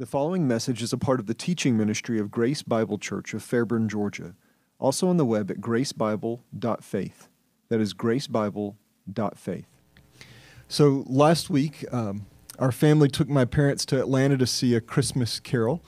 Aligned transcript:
The 0.00 0.06
following 0.06 0.48
message 0.48 0.82
is 0.82 0.94
a 0.94 0.96
part 0.96 1.20
of 1.20 1.26
the 1.26 1.34
teaching 1.34 1.76
ministry 1.76 2.18
of 2.18 2.30
Grace 2.30 2.62
Bible 2.62 2.96
Church 2.96 3.34
of 3.34 3.42
Fairburn, 3.42 3.86
Georgia. 3.86 4.34
Also 4.78 5.08
on 5.08 5.18
the 5.18 5.26
web 5.26 5.50
at 5.50 5.58
gracebible.faith. 5.58 7.28
That 7.68 7.80
is 7.82 7.92
gracebible.faith. 7.92 9.66
So 10.68 11.04
last 11.06 11.50
week, 11.50 11.84
um, 11.92 12.24
our 12.58 12.72
family 12.72 13.08
took 13.10 13.28
my 13.28 13.44
parents 13.44 13.84
to 13.84 14.00
Atlanta 14.00 14.38
to 14.38 14.46
see 14.46 14.74
a 14.74 14.80
Christmas 14.80 15.38
carol. 15.38 15.84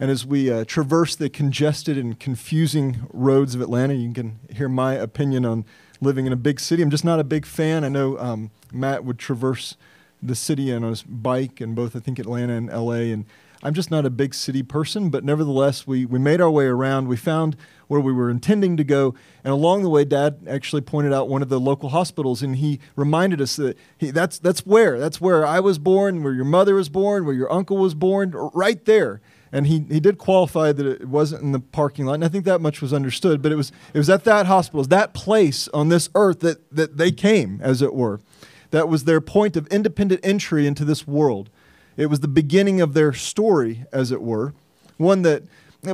And 0.00 0.10
as 0.10 0.26
we 0.26 0.50
uh, 0.50 0.64
traverse 0.64 1.14
the 1.14 1.30
congested 1.30 1.96
and 1.96 2.18
confusing 2.18 3.06
roads 3.12 3.54
of 3.54 3.60
Atlanta, 3.60 3.94
you 3.94 4.12
can 4.12 4.40
hear 4.52 4.68
my 4.68 4.94
opinion 4.94 5.46
on 5.46 5.64
living 6.00 6.26
in 6.26 6.32
a 6.32 6.36
big 6.36 6.58
city. 6.58 6.82
I'm 6.82 6.90
just 6.90 7.04
not 7.04 7.20
a 7.20 7.24
big 7.24 7.46
fan. 7.46 7.84
I 7.84 7.90
know 7.90 8.18
um, 8.18 8.50
Matt 8.72 9.04
would 9.04 9.20
traverse 9.20 9.76
the 10.20 10.34
city 10.34 10.72
on 10.72 10.82
his 10.82 11.04
bike 11.04 11.60
in 11.60 11.76
both, 11.76 11.94
I 11.94 12.00
think, 12.00 12.18
Atlanta 12.18 12.54
and 12.54 12.68
LA. 12.68 13.12
And 13.12 13.24
I'm 13.62 13.74
just 13.74 13.90
not 13.92 14.04
a 14.04 14.10
big 14.10 14.34
city 14.34 14.64
person, 14.64 15.08
but 15.08 15.22
nevertheless, 15.22 15.86
we, 15.86 16.04
we 16.04 16.18
made 16.18 16.40
our 16.40 16.50
way 16.50 16.64
around. 16.64 17.06
We 17.06 17.16
found 17.16 17.56
where 17.86 18.00
we 18.00 18.12
were 18.12 18.28
intending 18.28 18.76
to 18.76 18.84
go. 18.84 19.14
And 19.44 19.52
along 19.52 19.82
the 19.82 19.88
way, 19.88 20.04
Dad 20.04 20.46
actually 20.48 20.82
pointed 20.82 21.12
out 21.12 21.28
one 21.28 21.42
of 21.42 21.48
the 21.48 21.60
local 21.60 21.90
hospitals, 21.90 22.42
and 22.42 22.56
he 22.56 22.80
reminded 22.96 23.40
us 23.40 23.54
that 23.56 23.78
he, 23.96 24.10
that's, 24.10 24.40
that's 24.40 24.66
where. 24.66 24.98
That's 24.98 25.20
where 25.20 25.46
I 25.46 25.60
was 25.60 25.78
born, 25.78 26.24
where 26.24 26.32
your 26.32 26.44
mother 26.44 26.74
was 26.74 26.88
born, 26.88 27.24
where 27.24 27.34
your 27.34 27.52
uncle 27.52 27.76
was 27.76 27.94
born, 27.94 28.32
right 28.32 28.84
there. 28.84 29.20
And 29.52 29.66
he, 29.66 29.80
he 29.80 30.00
did 30.00 30.18
qualify 30.18 30.72
that 30.72 30.86
it 30.86 31.06
wasn't 31.06 31.42
in 31.42 31.52
the 31.52 31.60
parking 31.60 32.06
lot, 32.06 32.14
and 32.14 32.24
I 32.24 32.28
think 32.28 32.44
that 32.46 32.60
much 32.60 32.80
was 32.80 32.92
understood. 32.92 33.42
But 33.42 33.52
it 33.52 33.56
was, 33.56 33.70
it 33.94 33.98
was 33.98 34.10
at 34.10 34.24
that 34.24 34.46
hospital, 34.46 34.80
it 34.80 34.82
was 34.82 34.88
that 34.88 35.14
place 35.14 35.68
on 35.68 35.88
this 35.88 36.08
earth 36.16 36.40
that, 36.40 36.74
that 36.74 36.96
they 36.96 37.12
came, 37.12 37.60
as 37.62 37.80
it 37.80 37.94
were. 37.94 38.20
That 38.70 38.88
was 38.88 39.04
their 39.04 39.20
point 39.20 39.56
of 39.56 39.66
independent 39.68 40.22
entry 40.24 40.66
into 40.66 40.84
this 40.84 41.06
world. 41.06 41.50
It 41.96 42.06
was 42.06 42.20
the 42.20 42.28
beginning 42.28 42.80
of 42.80 42.94
their 42.94 43.12
story, 43.12 43.84
as 43.92 44.10
it 44.10 44.22
were, 44.22 44.54
one 44.96 45.22
that 45.22 45.42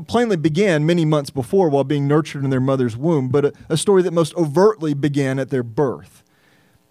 plainly 0.06 0.36
began 0.36 0.84
many 0.84 1.04
months 1.04 1.30
before 1.30 1.68
while 1.68 1.84
being 1.84 2.06
nurtured 2.06 2.44
in 2.44 2.50
their 2.50 2.60
mother's 2.60 2.96
womb, 2.96 3.28
but 3.28 3.44
a, 3.46 3.52
a 3.70 3.76
story 3.76 4.02
that 4.02 4.12
most 4.12 4.34
overtly 4.36 4.94
began 4.94 5.38
at 5.38 5.50
their 5.50 5.62
birth. 5.62 6.22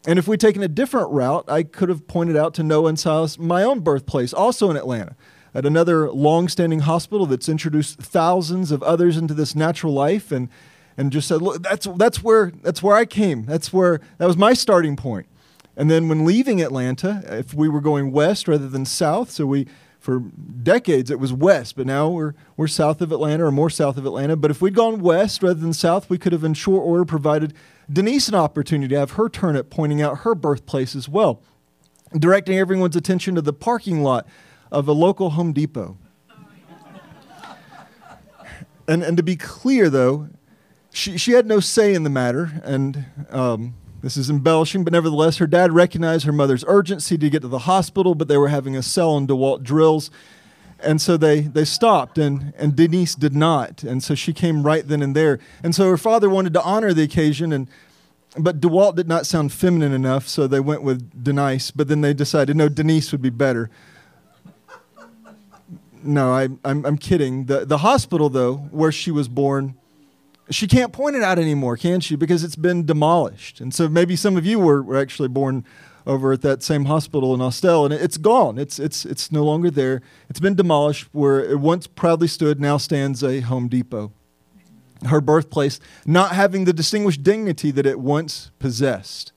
And 0.08 0.18
if 0.18 0.28
we'd 0.28 0.40
taken 0.40 0.64
a 0.64 0.68
different 0.68 1.12
route, 1.12 1.46
I 1.48 1.64
could 1.64 1.90
have 1.90 2.08
pointed 2.08 2.36
out 2.36 2.54
to 2.56 2.64
Noah 2.64 2.90
and 2.90 3.00
Silas 3.00 3.38
my 3.38 3.62
own 3.62 3.82
birthplace, 3.82 4.34
also 4.34 4.70
in 4.72 4.78
Atlanta, 4.78 5.16
at 5.54 5.66
another 5.66 6.12
long-standing 6.12 6.80
hospital 6.80 7.26
that's 7.26 7.50
introduced 7.50 8.00
thousands 8.00 8.72
of 8.72 8.82
others 8.84 9.18
into 9.18 9.34
this 9.34 9.56
natural 9.56 9.94
life, 9.94 10.32
and 10.32 10.50
and 11.00 11.12
just 11.12 11.28
said, 11.28 11.42
look, 11.44 11.62
that's 11.62 11.88
that's 11.96 12.24
where 12.24 12.52
that's 12.64 12.82
where 12.82 12.96
I 12.96 13.06
came. 13.06 13.44
That's 13.44 13.72
where 13.72 14.02
that 14.18 14.26
was 14.26 14.38
my 14.38 14.54
starting 14.54 14.96
point. 14.96 15.28
And 15.78 15.92
then 15.92 16.10
when 16.10 16.26
leaving 16.26 16.60
Atlanta, 16.60 17.24
if 17.28 17.54
we 17.54 17.70
were 17.70 17.82
going 17.82 18.12
west 18.12 18.48
rather 18.48 18.68
than 18.68 18.84
south, 18.84 19.30
so 19.30 19.46
we 19.46 19.68
for 20.00 20.20
decades 20.20 21.12
it 21.12 21.20
was 21.20 21.32
west, 21.32 21.76
but 21.76 21.86
now 21.86 22.10
we're 22.10 22.34
we're 22.56 22.68
south 22.68 23.00
of 23.00 23.12
Atlanta 23.12 23.46
or 23.46 23.52
more 23.52 23.70
south 23.70 23.96
of 23.96 24.06
Atlanta. 24.06 24.36
But 24.36 24.50
if 24.50 24.60
we'd 24.60 24.74
gone 24.74 25.00
west 25.02 25.44
rather 25.44 25.60
than 25.60 25.74
south, 25.74 26.10
we 26.10 26.18
could 26.18 26.34
have 26.34 26.44
in 26.44 26.56
short 26.56 26.84
order 26.84 27.06
provided 27.06 27.54
Denise 27.92 28.28
an 28.28 28.34
opportunity 28.34 28.90
to 28.90 29.00
have 29.00 29.12
her 29.12 29.30
turn 29.30 29.56
at 29.56 29.70
pointing 29.70 30.02
out 30.02 30.20
her 30.20 30.34
birthplace 30.34 30.96
as 30.96 31.08
well, 31.08 31.42
directing 32.12 32.58
everyone's 32.58 32.96
attention 32.96 33.36
to 33.36 33.42
the 33.42 33.54
parking 33.54 34.02
lot 34.02 34.28
of 34.72 34.88
a 34.88 34.94
local 34.94 35.32
Home 35.32 35.54
Depot. 35.54 35.98
and 38.88 39.04
and 39.04 39.16
to 39.16 39.24
be 39.24 39.36
clear 39.36 39.92
though, 39.92 40.30
she 40.92 41.20
she 41.20 41.34
had 41.34 41.46
no 41.46 41.60
say 41.60 41.94
in 41.94 42.02
the 42.02 42.10
matter, 42.10 42.62
and 42.64 43.06
um, 43.30 43.76
this 44.02 44.16
is 44.16 44.30
embellishing, 44.30 44.84
but 44.84 44.94
nevertheless, 44.94 45.38
her 45.38 45.48
dad 45.48 45.74
recognized 45.74 46.26
her 46.26 46.32
mother's 46.32 46.64
urgency 46.68 47.18
to 47.18 47.30
get 47.30 47.42
to 47.42 47.48
the 47.48 47.60
hospital, 47.60 48.14
but 48.14 48.28
they 48.28 48.38
were 48.38 48.50
having 48.50 48.76
a 48.76 48.84
cell 48.84 49.18
in 49.18 49.26
DeWalt 49.26 49.64
drills. 49.64 50.12
And 50.80 51.02
so 51.02 51.18
they, 51.18 51.42
they 51.42 51.66
stopped, 51.66 52.20
and, 52.20 52.54
and 52.56 52.76
Denise 52.76 53.16
did 53.16 53.36
not. 53.36 53.84
And 53.84 54.04
so 54.04 54.14
she 54.14 54.34
came 54.34 54.62
right 54.62 54.88
then 54.88 55.02
and 55.02 55.16
there. 55.16 55.40
And 55.64 55.74
so 55.74 55.90
her 55.90 55.98
father 55.98 56.30
wanted 56.30 56.54
to 56.54 56.62
honor 56.62 56.94
the 56.94 57.02
occasion, 57.02 57.52
and, 57.52 57.68
but 58.38 58.62
DeWalt 58.62 58.96
did 58.96 59.08
not 59.08 59.26
sound 59.26 59.52
feminine 59.52 59.94
enough, 59.94 60.28
so 60.28 60.46
they 60.46 60.60
went 60.60 60.84
with 60.84 61.24
Denise. 61.24 61.72
But 61.72 61.88
then 61.88 62.02
they 62.02 62.14
decided, 62.14 62.56
no, 62.56 62.70
Denise 62.70 63.12
would 63.12 63.24
be 63.24 63.32
better. 63.32 63.72
No, 66.04 66.32
I, 66.32 66.50
I'm, 66.64 66.86
I'm 66.86 66.98
kidding. 67.00 67.46
The, 67.46 67.66
the 67.66 67.80
hospital, 67.80 68.30
though, 68.30 68.58
where 68.70 68.92
she 68.92 69.10
was 69.10 69.28
born, 69.28 69.76
she 70.50 70.68
can't 70.68 70.94
point 70.94 71.16
it 71.16 71.24
out 71.24 71.40
anymore, 71.40 71.78
can 71.78 72.00
she? 72.00 72.16
Because 72.16 72.44
it's 72.44 72.56
been 72.56 72.86
demolished. 72.86 73.60
And 73.60 73.74
so 73.74 73.90
maybe 73.90 74.16
some 74.16 74.38
of 74.38 74.46
you 74.46 74.60
were, 74.60 74.82
were 74.82 74.98
actually 74.98 75.28
born 75.28 75.66
over 76.06 76.32
at 76.32 76.42
that 76.42 76.64
same 76.64 76.86
hospital 76.86 77.34
in 77.34 77.42
Austell, 77.42 77.84
and 77.84 77.94
it's 77.94 78.18
gone. 78.18 78.58
It's, 78.58 78.80
it's, 78.80 79.06
it's 79.06 79.30
no 79.32 79.44
longer 79.44 79.70
there. 79.70 80.02
It's 80.30 80.40
been 80.40 80.56
demolished 80.56 81.10
where 81.12 81.44
it 81.44 81.60
once 81.60 81.86
proudly 81.86 82.30
stood, 82.30 82.62
now 82.62 82.78
stands 82.78 83.24
a 83.24 83.42
Home 83.42 83.68
Depot. 83.68 84.14
Her 85.06 85.22
birthplace 85.22 85.80
not 86.06 86.32
having 86.32 86.64
the 86.66 86.74
distinguished 86.74 87.24
dignity 87.24 87.72
that 87.72 87.86
it 87.86 88.00
once 88.00 88.52
possessed. 88.58 89.34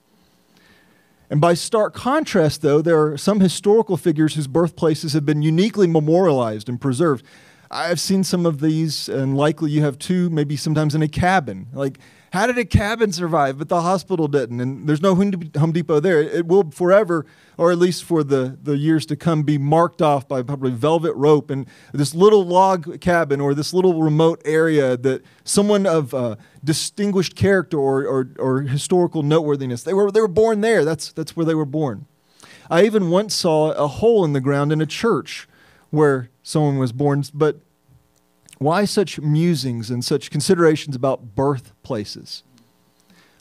And 1.29 1.39
by 1.39 1.53
stark 1.53 1.93
contrast, 1.93 2.61
though, 2.61 2.81
there 2.81 3.01
are 3.01 3.17
some 3.17 3.41
historical 3.41 3.95
figures 3.95 4.35
whose 4.35 4.47
birthplaces 4.47 5.13
have 5.13 5.25
been 5.25 5.41
uniquely 5.41 5.87
memorialized 5.87 6.67
and 6.67 6.79
preserved. 6.79 7.25
I've 7.73 8.01
seen 8.01 8.25
some 8.25 8.45
of 8.45 8.59
these, 8.59 9.07
and 9.07 9.37
likely 9.37 9.71
you 9.71 9.81
have 9.81 9.97
too, 9.97 10.29
maybe 10.29 10.57
sometimes 10.57 10.93
in 10.93 11.01
a 11.01 11.07
cabin. 11.07 11.67
Like, 11.71 11.99
how 12.33 12.45
did 12.45 12.57
a 12.57 12.65
cabin 12.65 13.13
survive, 13.13 13.57
but 13.57 13.69
the 13.69 13.81
hospital 13.81 14.27
didn't? 14.27 14.59
And 14.59 14.87
there's 14.87 15.01
no 15.01 15.15
Home 15.15 15.71
Depot 15.71 16.01
there. 16.01 16.21
It 16.21 16.47
will 16.47 16.69
forever, 16.71 17.25
or 17.57 17.71
at 17.71 17.77
least 17.77 18.03
for 18.03 18.25
the, 18.25 18.57
the 18.61 18.77
years 18.77 19.05
to 19.07 19.15
come, 19.15 19.43
be 19.43 19.57
marked 19.57 20.01
off 20.01 20.27
by 20.27 20.41
probably 20.41 20.71
velvet 20.71 21.13
rope 21.13 21.49
and 21.49 21.65
this 21.93 22.13
little 22.13 22.43
log 22.45 22.99
cabin 22.99 23.39
or 23.39 23.53
this 23.53 23.73
little 23.73 24.01
remote 24.01 24.41
area 24.43 24.97
that 24.97 25.23
someone 25.45 25.85
of 25.85 26.13
uh, 26.13 26.35
distinguished 26.63 27.35
character 27.35 27.77
or, 27.77 28.05
or, 28.05 28.29
or 28.37 28.61
historical 28.61 29.23
noteworthiness, 29.23 29.83
they 29.83 29.93
were, 29.93 30.11
they 30.11 30.21
were 30.21 30.27
born 30.27 30.59
there. 30.59 30.83
That's, 30.83 31.13
that's 31.13 31.37
where 31.37 31.45
they 31.45 31.55
were 31.55 31.65
born. 31.65 32.05
I 32.69 32.83
even 32.83 33.09
once 33.09 33.33
saw 33.33 33.71
a 33.71 33.87
hole 33.87 34.25
in 34.25 34.33
the 34.33 34.41
ground 34.41 34.73
in 34.73 34.81
a 34.81 34.85
church 34.85 35.47
where 35.89 36.29
someone 36.43 36.77
was 36.77 36.91
born. 36.91 37.23
But 37.33 37.59
why 38.57 38.85
such 38.85 39.19
musings 39.19 39.89
and 39.89 40.03
such 40.03 40.29
considerations 40.31 40.95
about 40.95 41.35
birthplaces? 41.35 42.43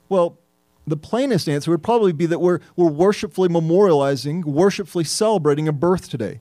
Well, 0.08 0.38
the 0.86 0.96
plainest 0.96 1.48
answer 1.48 1.70
would 1.70 1.82
probably 1.82 2.12
be 2.12 2.26
that 2.26 2.40
we're, 2.40 2.60
we're 2.74 2.90
worshipfully 2.90 3.48
memorializing, 3.48 4.44
worshipfully 4.44 5.04
celebrating 5.04 5.68
a 5.68 5.72
birth 5.72 6.08
today 6.08 6.40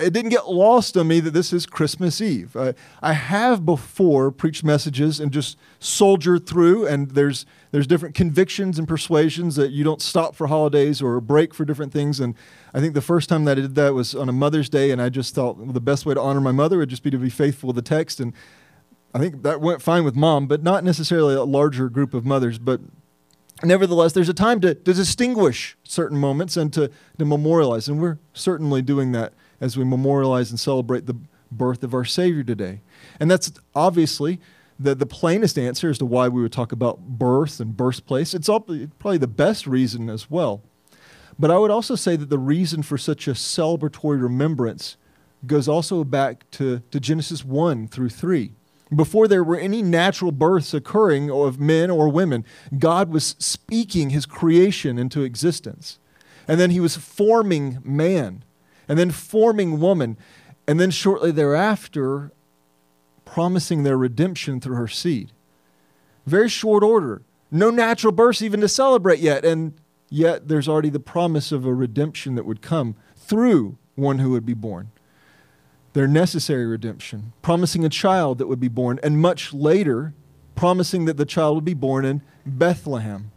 it 0.00 0.12
didn't 0.12 0.30
get 0.30 0.48
lost 0.48 0.96
on 0.96 1.08
me 1.08 1.20
that 1.20 1.30
this 1.30 1.52
is 1.52 1.66
Christmas 1.66 2.20
Eve. 2.20 2.56
I, 2.56 2.74
I 3.00 3.12
have 3.12 3.64
before 3.64 4.30
preached 4.30 4.64
messages 4.64 5.20
and 5.20 5.32
just 5.32 5.56
soldiered 5.78 6.46
through, 6.46 6.86
and 6.86 7.10
there's 7.12 7.46
there's 7.70 7.86
different 7.86 8.14
convictions 8.14 8.78
and 8.78 8.88
persuasions 8.88 9.56
that 9.56 9.70
you 9.70 9.84
don't 9.84 10.00
stop 10.02 10.34
for 10.34 10.46
holidays 10.46 11.02
or 11.02 11.20
break 11.20 11.54
for 11.54 11.64
different 11.64 11.92
things. 11.92 12.18
And 12.20 12.34
I 12.72 12.80
think 12.80 12.94
the 12.94 13.02
first 13.02 13.28
time 13.28 13.44
that 13.44 13.58
I 13.58 13.62
did 13.62 13.74
that 13.76 13.94
was 13.94 14.14
on 14.14 14.28
a 14.28 14.32
Mother's 14.32 14.68
Day, 14.68 14.90
and 14.90 15.00
I 15.00 15.08
just 15.08 15.34
thought 15.34 15.58
well, 15.58 15.72
the 15.72 15.80
best 15.80 16.06
way 16.06 16.14
to 16.14 16.20
honor 16.20 16.40
my 16.40 16.52
mother 16.52 16.78
would 16.78 16.88
just 16.88 17.02
be 17.02 17.10
to 17.10 17.18
be 17.18 17.30
faithful 17.30 17.72
to 17.72 17.74
the 17.74 17.82
text. 17.82 18.20
And 18.20 18.32
I 19.14 19.18
think 19.18 19.42
that 19.42 19.60
went 19.60 19.82
fine 19.82 20.04
with 20.04 20.14
mom, 20.14 20.46
but 20.46 20.62
not 20.62 20.84
necessarily 20.84 21.34
a 21.34 21.44
larger 21.44 21.88
group 21.88 22.14
of 22.14 22.26
mothers. 22.26 22.58
But 22.58 22.80
nevertheless, 23.62 24.12
there's 24.12 24.28
a 24.28 24.34
time 24.34 24.60
to, 24.60 24.74
to 24.74 24.94
distinguish 24.94 25.76
certain 25.84 26.18
moments 26.18 26.56
and 26.56 26.72
to, 26.74 26.90
to 27.18 27.24
memorialize, 27.24 27.88
and 27.88 28.00
we're 28.00 28.18
certainly 28.34 28.82
doing 28.82 29.12
that 29.12 29.32
as 29.60 29.76
we 29.76 29.84
memorialize 29.84 30.50
and 30.50 30.60
celebrate 30.60 31.06
the 31.06 31.16
birth 31.50 31.82
of 31.82 31.94
our 31.94 32.04
Savior 32.04 32.42
today. 32.42 32.80
And 33.18 33.30
that's 33.30 33.52
obviously 33.74 34.40
the, 34.78 34.94
the 34.94 35.06
plainest 35.06 35.58
answer 35.58 35.90
as 35.90 35.98
to 35.98 36.06
why 36.06 36.28
we 36.28 36.42
would 36.42 36.52
talk 36.52 36.72
about 36.72 37.00
birth 37.00 37.60
and 37.60 37.76
birthplace. 37.76 38.34
It's 38.34 38.48
all, 38.48 38.60
probably 38.60 39.18
the 39.18 39.26
best 39.26 39.66
reason 39.66 40.08
as 40.08 40.30
well. 40.30 40.62
But 41.38 41.50
I 41.50 41.58
would 41.58 41.70
also 41.70 41.94
say 41.94 42.16
that 42.16 42.30
the 42.30 42.38
reason 42.38 42.82
for 42.82 42.98
such 42.98 43.28
a 43.28 43.32
celebratory 43.32 44.20
remembrance 44.20 44.96
goes 45.46 45.68
also 45.68 46.02
back 46.04 46.50
to, 46.52 46.80
to 46.90 46.98
Genesis 46.98 47.44
1 47.44 47.88
through 47.88 48.08
3. 48.08 48.52
Before 48.94 49.28
there 49.28 49.44
were 49.44 49.58
any 49.58 49.82
natural 49.82 50.32
births 50.32 50.72
occurring 50.72 51.30
of 51.30 51.60
men 51.60 51.90
or 51.90 52.08
women, 52.08 52.44
God 52.78 53.10
was 53.10 53.36
speaking 53.38 54.10
his 54.10 54.26
creation 54.26 54.98
into 54.98 55.22
existence. 55.22 55.98
And 56.48 56.58
then 56.58 56.70
he 56.70 56.80
was 56.80 56.96
forming 56.96 57.78
man 57.84 58.42
and 58.88 58.98
then 58.98 59.10
forming 59.10 59.80
woman, 59.80 60.16
and 60.66 60.80
then 60.80 60.90
shortly 60.90 61.30
thereafter, 61.30 62.32
promising 63.24 63.82
their 63.82 63.98
redemption 63.98 64.60
through 64.60 64.76
her 64.76 64.88
seed. 64.88 65.32
Very 66.26 66.48
short 66.48 66.82
order. 66.82 67.22
No 67.50 67.70
natural 67.70 68.12
births 68.12 68.42
even 68.42 68.60
to 68.60 68.68
celebrate 68.68 69.20
yet, 69.20 69.44
and 69.44 69.74
yet 70.10 70.48
there's 70.48 70.68
already 70.68 70.90
the 70.90 71.00
promise 71.00 71.52
of 71.52 71.64
a 71.64 71.74
redemption 71.74 72.34
that 72.34 72.46
would 72.46 72.62
come 72.62 72.96
through 73.16 73.78
one 73.94 74.18
who 74.18 74.30
would 74.30 74.46
be 74.46 74.54
born. 74.54 74.90
Their 75.92 76.06
necessary 76.06 76.66
redemption, 76.66 77.32
promising 77.42 77.84
a 77.84 77.88
child 77.88 78.38
that 78.38 78.46
would 78.46 78.60
be 78.60 78.68
born, 78.68 79.00
and 79.02 79.20
much 79.20 79.52
later, 79.52 80.14
promising 80.54 81.06
that 81.06 81.16
the 81.16 81.24
child 81.24 81.56
would 81.56 81.64
be 81.64 81.74
born 81.74 82.04
in 82.04 82.22
Bethlehem. 82.44 83.30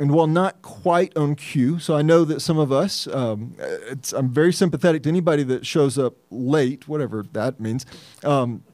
And 0.00 0.10
while 0.10 0.26
not 0.26 0.60
quite 0.62 1.16
on 1.16 1.36
cue, 1.36 1.78
so 1.78 1.94
I 1.94 2.02
know 2.02 2.24
that 2.24 2.40
some 2.40 2.58
of 2.58 2.72
us, 2.72 3.06
um, 3.06 3.54
I'm 4.12 4.28
very 4.28 4.52
sympathetic 4.52 5.04
to 5.04 5.08
anybody 5.08 5.44
that 5.44 5.64
shows 5.64 5.98
up 5.98 6.14
late, 6.30 6.88
whatever 6.88 7.24
that 7.32 7.60
means. 7.60 7.86
Um, 8.24 8.64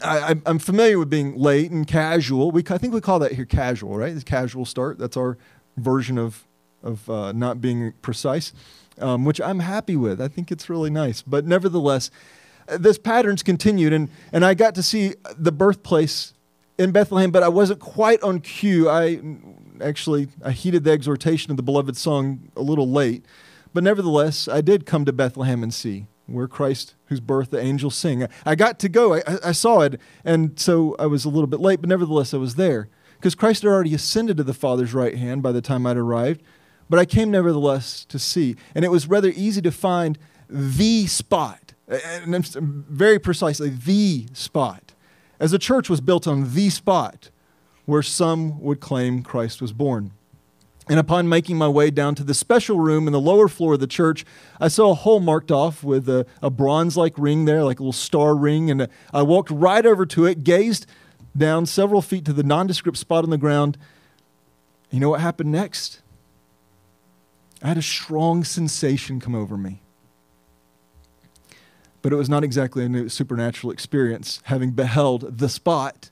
I, 0.00 0.36
am 0.46 0.58
familiar 0.58 0.98
with 0.98 1.10
being 1.10 1.36
late 1.36 1.70
and 1.70 1.86
casual. 1.86 2.50
We, 2.50 2.62
I 2.70 2.78
think 2.78 2.94
we 2.94 3.00
call 3.00 3.18
that 3.20 3.32
here 3.32 3.44
casual, 3.44 3.96
right? 3.96 4.12
It's 4.12 4.24
casual 4.24 4.64
start. 4.64 4.98
That's 4.98 5.16
our 5.16 5.38
version 5.76 6.18
of, 6.18 6.44
of 6.82 7.08
uh, 7.10 7.32
not 7.32 7.60
being 7.60 7.92
precise, 8.02 8.52
um, 8.98 9.24
which 9.24 9.40
I'm 9.40 9.60
happy 9.60 9.96
with. 9.96 10.20
I 10.20 10.28
think 10.28 10.52
it's 10.52 10.70
really 10.70 10.90
nice. 10.90 11.22
But 11.22 11.46
nevertheless, 11.46 12.10
uh, 12.68 12.78
this 12.78 12.98
pattern's 12.98 13.42
continued, 13.42 13.92
and, 13.92 14.08
and 14.32 14.44
I 14.44 14.54
got 14.54 14.74
to 14.76 14.82
see 14.82 15.14
the 15.36 15.52
birthplace 15.52 16.34
in 16.78 16.92
Bethlehem, 16.92 17.30
but 17.30 17.42
I 17.42 17.48
wasn't 17.48 17.80
quite 17.80 18.22
on 18.22 18.40
cue. 18.40 18.88
I 18.88 19.20
actually 19.80 20.28
I 20.44 20.52
heeded 20.52 20.84
the 20.84 20.92
exhortation 20.92 21.50
of 21.50 21.56
the 21.56 21.62
beloved 21.62 21.96
song 21.96 22.50
a 22.56 22.62
little 22.62 22.88
late, 22.88 23.24
but 23.72 23.82
nevertheless, 23.82 24.48
I 24.48 24.60
did 24.60 24.86
come 24.86 25.04
to 25.04 25.12
Bethlehem 25.12 25.62
and 25.62 25.72
see 25.72 26.06
where 26.26 26.48
Christ, 26.48 26.94
whose 27.06 27.20
birth 27.20 27.50
the 27.50 27.60
angels 27.60 27.94
sing. 27.94 28.26
I 28.46 28.54
got 28.54 28.78
to 28.80 28.88
go. 28.88 29.14
I, 29.14 29.22
I 29.44 29.52
saw 29.52 29.80
it, 29.80 30.00
and 30.24 30.58
so 30.58 30.96
I 30.98 31.06
was 31.06 31.24
a 31.24 31.28
little 31.28 31.46
bit 31.46 31.60
late, 31.60 31.80
but 31.80 31.88
nevertheless, 31.88 32.32
I 32.32 32.38
was 32.38 32.54
there 32.54 32.88
because 33.16 33.34
Christ 33.34 33.62
had 33.62 33.68
already 33.68 33.94
ascended 33.94 34.36
to 34.38 34.42
the 34.42 34.54
Father's 34.54 34.94
right 34.94 35.16
hand 35.16 35.42
by 35.42 35.52
the 35.52 35.60
time 35.60 35.86
I'd 35.86 35.96
arrived. 35.96 36.42
But 36.88 36.98
I 36.98 37.06
came 37.06 37.30
nevertheless 37.30 38.04
to 38.06 38.18
see, 38.18 38.56
and 38.74 38.84
it 38.84 38.90
was 38.90 39.08
rather 39.08 39.32
easy 39.34 39.62
to 39.62 39.72
find 39.72 40.18
the 40.48 41.06
spot, 41.06 41.72
and 41.88 42.46
very 42.46 43.18
precisely 43.18 43.70
the 43.70 44.26
spot, 44.34 44.92
as 45.40 45.50
the 45.50 45.58
church 45.58 45.88
was 45.88 46.00
built 46.00 46.26
on 46.26 46.54
the 46.54 46.68
spot 46.70 47.30
where 47.86 48.02
some 48.02 48.60
would 48.60 48.80
claim 48.80 49.22
Christ 49.22 49.60
was 49.60 49.72
born. 49.72 50.12
And 50.88 50.98
upon 50.98 51.28
making 51.28 51.56
my 51.56 51.68
way 51.68 51.90
down 51.90 52.14
to 52.16 52.24
the 52.24 52.34
special 52.34 52.78
room 52.78 53.06
in 53.06 53.12
the 53.12 53.20
lower 53.20 53.48
floor 53.48 53.74
of 53.74 53.80
the 53.80 53.86
church, 53.86 54.24
I 54.60 54.68
saw 54.68 54.90
a 54.90 54.94
hole 54.94 55.20
marked 55.20 55.50
off 55.50 55.82
with 55.82 56.08
a, 56.08 56.26
a 56.42 56.50
bronze 56.50 56.96
like 56.96 57.14
ring 57.16 57.46
there, 57.46 57.64
like 57.64 57.80
a 57.80 57.82
little 57.82 57.92
star 57.92 58.34
ring. 58.34 58.70
And 58.70 58.82
uh, 58.82 58.86
I 59.12 59.22
walked 59.22 59.50
right 59.50 59.84
over 59.84 60.04
to 60.06 60.26
it, 60.26 60.44
gazed 60.44 60.86
down 61.36 61.64
several 61.64 62.02
feet 62.02 62.26
to 62.26 62.34
the 62.34 62.42
nondescript 62.42 62.98
spot 62.98 63.24
on 63.24 63.30
the 63.30 63.38
ground. 63.38 63.78
You 64.90 65.00
know 65.00 65.08
what 65.08 65.20
happened 65.20 65.50
next? 65.50 66.02
I 67.62 67.68
had 67.68 67.78
a 67.78 67.82
strong 67.82 68.44
sensation 68.44 69.20
come 69.20 69.34
over 69.34 69.56
me. 69.56 69.80
But 72.02 72.12
it 72.12 72.16
was 72.16 72.28
not 72.28 72.44
exactly 72.44 72.84
a 72.84 73.08
supernatural 73.08 73.72
experience, 73.72 74.40
having 74.44 74.72
beheld 74.72 75.38
the 75.38 75.48
spot. 75.48 76.10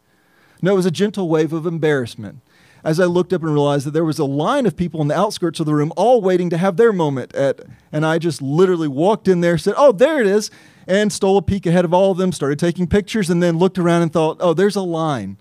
No, 0.63 0.73
it 0.73 0.77
was 0.77 0.87
a 0.87 0.91
gentle 0.93 1.29
wave 1.29 1.53
of 1.53 1.67
embarrassment 1.67 2.39
as 2.85 2.99
I 2.99 3.05
looked 3.05 3.33
up 3.33 3.43
and 3.43 3.53
realized 3.53 3.87
that 3.87 3.93
there 3.93 4.05
was 4.05 4.19
a 4.19 4.25
line 4.25 4.67
of 4.67 4.77
people 4.77 5.01
on 5.01 5.09
the 5.09 5.17
outskirts 5.17 5.61
of 5.61 5.67
the 5.67 5.75
room 5.75 5.93
all 5.97 6.21
waiting 6.21 6.51
to 6.51 6.57
have 6.57 6.77
their 6.77 6.93
moment 6.93 7.35
at 7.35 7.61
and 7.93 8.05
I 8.05 8.19
just 8.19 8.43
literally 8.43 8.89
walked 8.89 9.29
in 9.29 9.41
there, 9.41 9.59
said, 9.59 9.75
"Oh, 9.77 9.93
there 9.93 10.21
it 10.21 10.27
is." 10.27 10.51
And 10.87 11.13
stole 11.13 11.37
a 11.37 11.43
peek 11.43 11.65
ahead 11.67 11.85
of 11.85 11.95
all 11.95 12.11
of 12.11 12.19
them, 12.19 12.33
started 12.33 12.59
taking 12.59 12.89
pictures 12.89 13.31
and 13.31 13.43
then 13.43 13.59
looked 13.59 13.79
around 13.79 14.03
and 14.03 14.13
thought, 14.13 14.39
"Oh, 14.41 14.55
there's 14.55 14.77
a 14.77 14.83
line." 14.83 15.37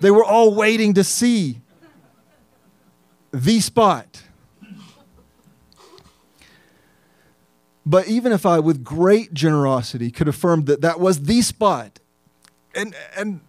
They 0.00 0.10
were 0.10 0.24
all 0.24 0.54
waiting 0.54 0.94
to 0.94 1.04
see 1.04 1.60
the 3.30 3.60
spot. 3.60 4.22
But 7.84 8.06
even 8.08 8.32
if 8.32 8.46
I, 8.46 8.60
with 8.60 8.84
great 8.84 9.34
generosity, 9.34 10.10
could 10.10 10.28
affirm 10.28 10.64
that 10.64 10.82
that 10.82 11.00
was 11.00 11.24
the 11.24 11.42
spot, 11.42 11.98
and, 12.74 12.94
and 13.16 13.40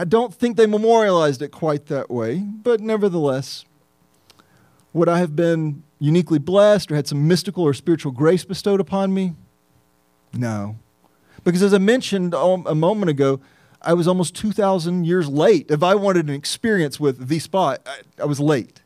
I 0.00 0.04
don't 0.04 0.34
think 0.34 0.56
they 0.56 0.64
memorialized 0.64 1.42
it 1.42 1.50
quite 1.50 1.84
that 1.88 2.10
way, 2.10 2.38
but 2.38 2.80
nevertheless, 2.80 3.66
would 4.94 5.10
I 5.10 5.18
have 5.18 5.36
been 5.36 5.82
uniquely 5.98 6.38
blessed 6.38 6.90
or 6.90 6.96
had 6.96 7.06
some 7.06 7.28
mystical 7.28 7.64
or 7.64 7.74
spiritual 7.74 8.10
grace 8.10 8.42
bestowed 8.46 8.80
upon 8.80 9.12
me? 9.12 9.34
No. 10.32 10.76
Because 11.44 11.62
as 11.62 11.74
I 11.74 11.78
mentioned 11.78 12.32
a 12.32 12.74
moment 12.74 13.10
ago, 13.10 13.42
I 13.82 13.92
was 13.92 14.08
almost 14.08 14.34
2,000 14.36 15.04
years 15.04 15.28
late. 15.28 15.70
If 15.70 15.82
I 15.82 15.94
wanted 15.96 16.30
an 16.30 16.34
experience 16.34 16.98
with 16.98 17.28
the 17.28 17.38
spot, 17.38 17.86
I, 18.18 18.24
was 18.24 18.40
late. 18.40 18.80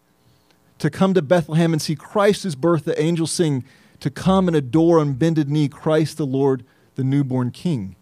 To 0.81 0.91
come 0.91 1.15
to 1.15 1.23
Bethlehem 1.23 1.73
and 1.73 1.81
see 1.81 1.95
Christ's 1.95 2.57
birth, 2.57 2.87
the 2.87 3.01
angels 3.01 3.31
sing, 3.31 3.63
to 4.01 4.11
come 4.11 4.49
and 4.49 4.57
adore 4.57 4.99
on 4.99 5.13
bended 5.13 5.49
knee 5.49 5.69
Christ 5.69 6.17
the 6.17 6.27
Lord, 6.27 6.65
the 6.97 7.05
newborn 7.05 7.53
King. 7.53 7.95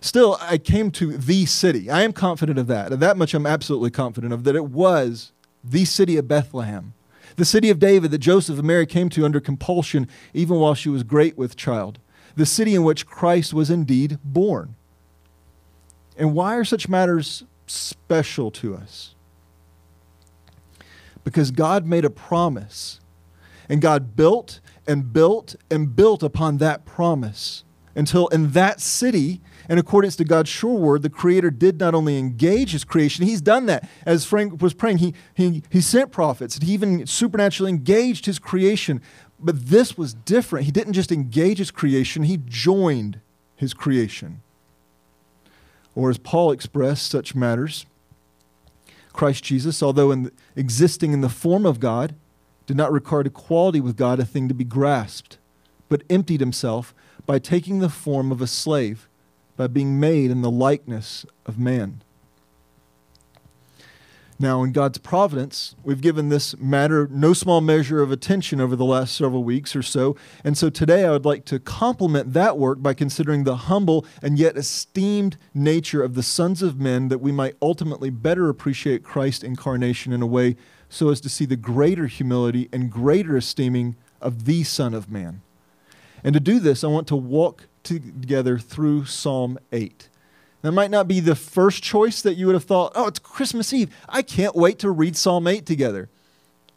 Still, 0.00 0.36
I 0.40 0.58
came 0.58 0.90
to 0.92 1.16
the 1.16 1.46
city. 1.46 1.90
I 1.90 2.02
am 2.02 2.12
confident 2.12 2.58
of 2.58 2.66
that. 2.66 2.98
That 3.00 3.16
much 3.16 3.34
I'm 3.34 3.46
absolutely 3.46 3.90
confident 3.90 4.32
of, 4.32 4.44
that 4.44 4.56
it 4.56 4.66
was 4.66 5.32
the 5.64 5.84
city 5.84 6.16
of 6.16 6.28
Bethlehem, 6.28 6.94
the 7.36 7.44
city 7.44 7.70
of 7.70 7.78
David 7.78 8.10
that 8.10 8.18
Joseph 8.18 8.58
and 8.58 8.66
Mary 8.66 8.86
came 8.86 9.08
to 9.10 9.24
under 9.24 9.40
compulsion, 9.40 10.08
even 10.32 10.58
while 10.58 10.74
she 10.74 10.88
was 10.88 11.02
great 11.02 11.36
with 11.36 11.56
child, 11.56 11.98
the 12.36 12.46
city 12.46 12.74
in 12.74 12.84
which 12.84 13.06
Christ 13.06 13.52
was 13.52 13.70
indeed 13.70 14.18
born. 14.22 14.76
And 16.16 16.34
why 16.34 16.56
are 16.56 16.64
such 16.64 16.88
matters 16.88 17.44
special 17.66 18.50
to 18.52 18.74
us? 18.74 19.14
Because 21.24 21.50
God 21.50 21.84
made 21.84 22.04
a 22.04 22.10
promise, 22.10 23.00
and 23.68 23.82
God 23.82 24.14
built 24.14 24.60
and 24.86 25.12
built 25.12 25.56
and 25.70 25.96
built 25.96 26.22
upon 26.22 26.58
that 26.58 26.84
promise 26.84 27.64
until 27.96 28.28
in 28.28 28.52
that 28.52 28.80
city 28.80 29.40
in 29.68 29.78
accordance 29.78 30.16
to 30.16 30.24
God's 30.24 30.48
sure 30.48 30.74
word, 30.74 31.02
the 31.02 31.10
Creator 31.10 31.50
did 31.52 31.78
not 31.80 31.94
only 31.94 32.18
engage 32.18 32.72
His 32.72 32.84
creation, 32.84 33.24
He's 33.24 33.40
done 33.40 33.66
that. 33.66 33.88
As 34.04 34.24
Frank 34.24 34.62
was 34.62 34.74
praying, 34.74 34.98
He, 34.98 35.14
he, 35.34 35.62
he 35.70 35.80
sent 35.80 36.12
prophets, 36.12 36.58
He 36.58 36.72
even 36.72 37.06
supernaturally 37.06 37.70
engaged 37.70 38.26
His 38.26 38.38
creation. 38.38 39.00
But 39.38 39.66
this 39.66 39.98
was 39.98 40.14
different. 40.14 40.64
He 40.66 40.72
didn't 40.72 40.94
just 40.94 41.12
engage 41.12 41.58
His 41.58 41.70
creation, 41.70 42.24
He 42.24 42.38
joined 42.44 43.20
His 43.56 43.74
creation. 43.74 44.42
Or 45.94 46.10
as 46.10 46.18
Paul 46.18 46.52
expressed 46.52 47.10
such 47.10 47.34
matters, 47.34 47.86
Christ 49.12 49.42
Jesus, 49.42 49.82
although 49.82 50.10
in 50.10 50.24
the, 50.24 50.32
existing 50.54 51.12
in 51.12 51.22
the 51.22 51.28
form 51.30 51.64
of 51.64 51.80
God, 51.80 52.14
did 52.66 52.76
not 52.76 52.92
regard 52.92 53.26
equality 53.26 53.80
with 53.80 53.96
God 53.96 54.20
a 54.20 54.24
thing 54.24 54.48
to 54.48 54.54
be 54.54 54.64
grasped, 54.64 55.38
but 55.88 56.02
emptied 56.10 56.40
himself 56.40 56.94
by 57.24 57.38
taking 57.38 57.78
the 57.78 57.88
form 57.88 58.30
of 58.30 58.42
a 58.42 58.46
slave 58.46 59.08
by 59.56 59.66
being 59.66 59.98
made 59.98 60.30
in 60.30 60.42
the 60.42 60.50
likeness 60.50 61.24
of 61.44 61.58
man. 61.58 62.02
Now, 64.38 64.62
in 64.62 64.72
God's 64.72 64.98
providence, 64.98 65.74
we've 65.82 66.02
given 66.02 66.28
this 66.28 66.56
matter 66.58 67.08
no 67.10 67.32
small 67.32 67.62
measure 67.62 68.02
of 68.02 68.12
attention 68.12 68.60
over 68.60 68.76
the 68.76 68.84
last 68.84 69.16
several 69.16 69.42
weeks 69.42 69.74
or 69.74 69.82
so. 69.82 70.14
And 70.44 70.58
so 70.58 70.68
today 70.68 71.06
I 71.06 71.10
would 71.10 71.24
like 71.24 71.46
to 71.46 71.58
complement 71.58 72.34
that 72.34 72.58
work 72.58 72.82
by 72.82 72.92
considering 72.92 73.44
the 73.44 73.56
humble 73.56 74.04
and 74.22 74.38
yet 74.38 74.58
esteemed 74.58 75.38
nature 75.54 76.02
of 76.02 76.14
the 76.14 76.22
sons 76.22 76.60
of 76.62 76.78
men 76.78 77.08
that 77.08 77.22
we 77.22 77.32
might 77.32 77.56
ultimately 77.62 78.10
better 78.10 78.50
appreciate 78.50 79.02
Christ's 79.02 79.42
incarnation 79.42 80.12
in 80.12 80.20
a 80.20 80.26
way 80.26 80.56
so 80.90 81.08
as 81.08 81.20
to 81.22 81.30
see 81.30 81.46
the 81.46 81.56
greater 81.56 82.06
humility 82.06 82.68
and 82.74 82.92
greater 82.92 83.38
esteeming 83.38 83.96
of 84.20 84.44
the 84.44 84.64
Son 84.64 84.92
of 84.92 85.10
Man. 85.10 85.40
And 86.22 86.34
to 86.34 86.40
do 86.40 86.60
this, 86.60 86.84
I 86.84 86.88
want 86.88 87.06
to 87.08 87.16
walk 87.16 87.68
together 87.86 88.58
through 88.58 89.06
Psalm 89.06 89.58
8. 89.72 90.08
That 90.62 90.72
might 90.72 90.90
not 90.90 91.06
be 91.06 91.20
the 91.20 91.34
first 91.34 91.82
choice 91.82 92.20
that 92.22 92.34
you 92.34 92.46
would 92.46 92.54
have 92.54 92.64
thought, 92.64 92.92
oh, 92.94 93.06
it's 93.06 93.18
Christmas 93.18 93.72
Eve. 93.72 93.94
I 94.08 94.22
can't 94.22 94.54
wait 94.54 94.78
to 94.80 94.90
read 94.90 95.16
Psalm 95.16 95.46
8 95.46 95.64
together. 95.64 96.08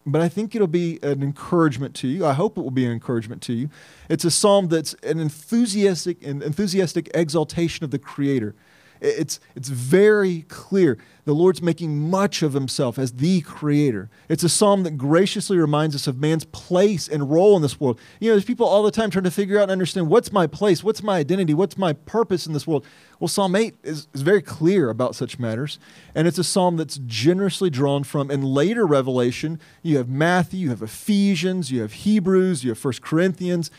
But 0.05 0.21
I 0.21 0.29
think 0.29 0.55
it'll 0.55 0.67
be 0.67 0.99
an 1.03 1.21
encouragement 1.21 1.95
to 1.95 2.07
you. 2.07 2.25
I 2.25 2.33
hope 2.33 2.57
it 2.57 2.61
will 2.61 2.71
be 2.71 2.85
an 2.85 2.91
encouragement 2.91 3.41
to 3.43 3.53
you. 3.53 3.69
It's 4.09 4.23
a 4.23 4.31
psalm 4.31 4.67
that's 4.67 4.93
an 5.03 5.19
enthusiastic, 5.19 6.23
an 6.25 6.41
enthusiastic 6.41 7.09
exaltation 7.13 7.83
of 7.83 7.91
the 7.91 7.99
Creator. 7.99 8.55
It's, 9.01 9.39
it's 9.55 9.69
very 9.69 10.43
clear. 10.43 10.97
The 11.25 11.33
Lord's 11.33 11.61
making 11.61 12.09
much 12.09 12.41
of 12.41 12.53
himself 12.53 12.97
as 12.97 13.13
the 13.13 13.41
creator. 13.41 14.09
It's 14.27 14.43
a 14.43 14.49
psalm 14.49 14.83
that 14.83 14.97
graciously 14.97 15.57
reminds 15.57 15.95
us 15.95 16.07
of 16.07 16.17
man's 16.17 16.43
place 16.45 17.07
and 17.07 17.29
role 17.29 17.55
in 17.55 17.61
this 17.61 17.79
world. 17.79 17.99
You 18.19 18.29
know, 18.29 18.33
there's 18.35 18.45
people 18.45 18.65
all 18.65 18.83
the 18.83 18.91
time 18.91 19.09
trying 19.09 19.25
to 19.25 19.31
figure 19.31 19.57
out 19.57 19.63
and 19.63 19.71
understand 19.71 20.09
what's 20.09 20.31
my 20.31 20.47
place, 20.47 20.83
what's 20.83 21.03
my 21.03 21.17
identity, 21.17 21.53
what's 21.53 21.77
my 21.77 21.93
purpose 21.93 22.47
in 22.47 22.53
this 22.53 22.65
world. 22.65 22.85
Well, 23.19 23.27
Psalm 23.27 23.55
8 23.55 23.75
is, 23.83 24.07
is 24.13 24.21
very 24.21 24.41
clear 24.41 24.89
about 24.89 25.13
such 25.13 25.37
matters. 25.37 25.77
And 26.15 26.27
it's 26.27 26.39
a 26.39 26.43
psalm 26.43 26.77
that's 26.77 26.99
generously 27.05 27.69
drawn 27.69 28.03
from 28.03 28.31
in 28.31 28.41
later 28.41 28.87
Revelation. 28.87 29.59
You 29.83 29.97
have 29.97 30.09
Matthew, 30.09 30.61
you 30.61 30.69
have 30.69 30.81
Ephesians, 30.81 31.71
you 31.71 31.81
have 31.81 31.93
Hebrews, 31.93 32.63
you 32.63 32.71
have 32.71 32.79
First 32.79 33.01
Corinthians 33.01 33.69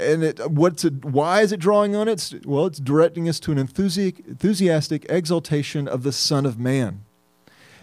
and 0.00 0.24
it, 0.24 0.50
what's 0.50 0.84
it, 0.84 1.04
why 1.04 1.42
is 1.42 1.52
it 1.52 1.60
drawing 1.60 1.94
on 1.94 2.08
it? 2.08 2.32
Well, 2.44 2.66
it's 2.66 2.80
directing 2.80 3.28
us 3.28 3.38
to 3.40 3.52
an 3.52 3.58
enthusiastic, 3.58 4.26
enthusiastic 4.26 5.06
exaltation 5.08 5.86
of 5.86 6.02
the 6.02 6.12
Son 6.12 6.46
of 6.46 6.58
Man. 6.58 7.04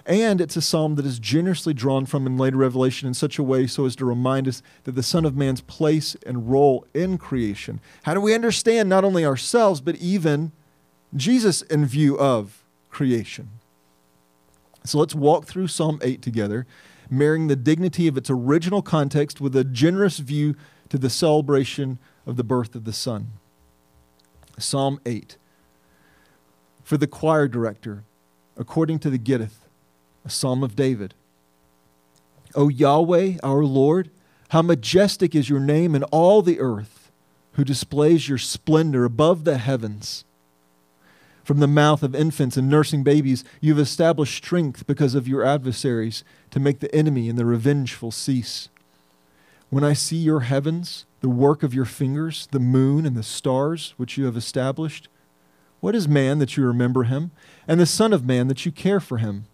And 0.06 0.40
it's 0.40 0.56
a 0.56 0.62
psalm 0.62 0.96
that 0.96 1.06
is 1.06 1.20
generously 1.20 1.74
drawn 1.74 2.06
from 2.06 2.26
in 2.26 2.38
later 2.38 2.58
Revelation 2.58 3.08
in 3.10 3.14
such 3.14 3.38
a 3.38 3.44
way 3.44 3.68
so 3.68 3.86
as 3.86 3.96
to 3.98 4.06
remind 4.06 4.48
us 4.48 4.64
that 4.86 4.94
the 4.94 5.04
Son 5.04 5.26
of 5.26 5.36
Man's 5.36 5.62
place 5.62 6.16
and 6.26 6.50
role 6.50 6.86
in 6.94 7.18
creation. 7.18 7.82
How 8.04 8.14
do 8.14 8.22
we 8.22 8.34
understand 8.34 8.88
not 8.88 9.04
only 9.04 9.26
ourselves, 9.26 9.82
but 9.82 9.98
even 9.98 10.54
Jesus 11.14 11.62
in 11.62 11.86
view 11.86 12.18
of 12.18 12.64
creation? 12.90 13.50
So 14.86 14.98
let's 14.98 15.14
walk 15.14 15.46
through 15.46 15.68
Psalm 15.68 16.00
8 16.02 16.22
together 16.22 16.66
marrying 17.10 17.48
the 17.48 17.56
dignity 17.56 18.08
of 18.08 18.18
its 18.18 18.30
original 18.30 18.82
context 18.82 19.40
with 19.42 19.56
a 19.56 19.64
generous 19.64 20.20
view 20.20 20.56
to 20.89 20.98
the 20.98 21.10
celebration 21.10 22.00
of 22.25 22.38
the 22.38 22.44
birth 22.44 22.75
of 22.75 22.84
the 22.84 22.94
Son. 22.94 23.32
Psalm 24.58 25.00
8. 25.06 25.38
For 26.84 26.98
the 26.98 27.08
choir 27.08 27.48
director, 27.48 28.03
according 28.58 29.00
to 29.00 29.10
the 29.10 29.20
Gittith, 29.20 29.65
a 30.25 30.29
psalm 30.29 30.63
of 30.63 30.75
David. 30.75 31.13
O 32.56 32.70
Yahweh, 32.70 33.38
our 33.44 33.63
Lord, 33.63 34.10
how 34.50 34.62
majestic 34.62 35.36
is 35.36 35.50
your 35.50 35.60
name 35.60 35.96
in 35.96 36.03
all 36.03 36.41
the 36.41 36.60
earth, 36.60 37.12
who 37.53 37.63
displays 37.63 38.29
your 38.29 38.38
splendor 38.38 39.03
above 39.03 39.44
the 39.44 39.58
heavens. 39.58 40.25
From 41.44 41.60
the 41.60 41.67
mouth 41.67 42.03
of 42.03 42.13
infants 42.13 42.58
and 42.58 42.70
nursing 42.70 43.03
babies, 43.03 43.44
you 43.62 43.74
have 43.74 43.82
established 43.82 44.36
strength 44.36 44.86
because 44.86 45.15
of 45.15 45.27
your 45.27 45.46
adversaries 45.46 46.24
to 46.51 46.60
make 46.60 46.79
the 46.79 46.94
enemy 46.94 47.29
and 47.29 47.38
the 47.38 47.46
revengeful 47.46 48.12
cease. 48.12 48.70
When 49.70 49.84
I 49.84 49.94
see 49.94 50.18
your 50.18 50.42
heavens, 50.42 51.06
the 51.20 51.30
work 51.30 51.62
of 51.62 51.74
your 51.74 51.86
fingers, 51.86 52.48
the 52.52 52.60
moon 52.60 53.06
and 53.06 53.18
the 53.18 53.24
stars 53.24 53.94
which 53.98 54.18
you 54.18 54.26
have 54.26 54.38
established, 54.38 55.10
what 55.82 55.94
is 55.94 56.08
man 56.08 56.40
that 56.40 56.56
you 56.56 56.66
remember 56.66 57.04
him, 57.04 57.32
and 57.68 57.80
the 57.80 57.86
Son 57.86 58.14
of 58.14 58.26
Man 58.26 58.48
that 58.48 58.66
you 58.66 58.72
care 58.72 59.00
for 59.00 59.18
him? 59.18 59.46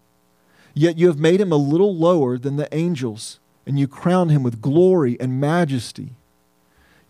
Yet 0.72 0.98
you 0.98 1.08
have 1.08 1.18
made 1.18 1.40
him 1.40 1.52
a 1.52 1.56
little 1.56 1.94
lower 1.94 2.38
than 2.38 2.56
the 2.56 2.72
angels, 2.74 3.40
and 3.66 3.78
you 3.78 3.88
crown 3.88 4.28
him 4.28 4.42
with 4.42 4.60
glory 4.60 5.18
and 5.20 5.40
majesty. 5.40 6.14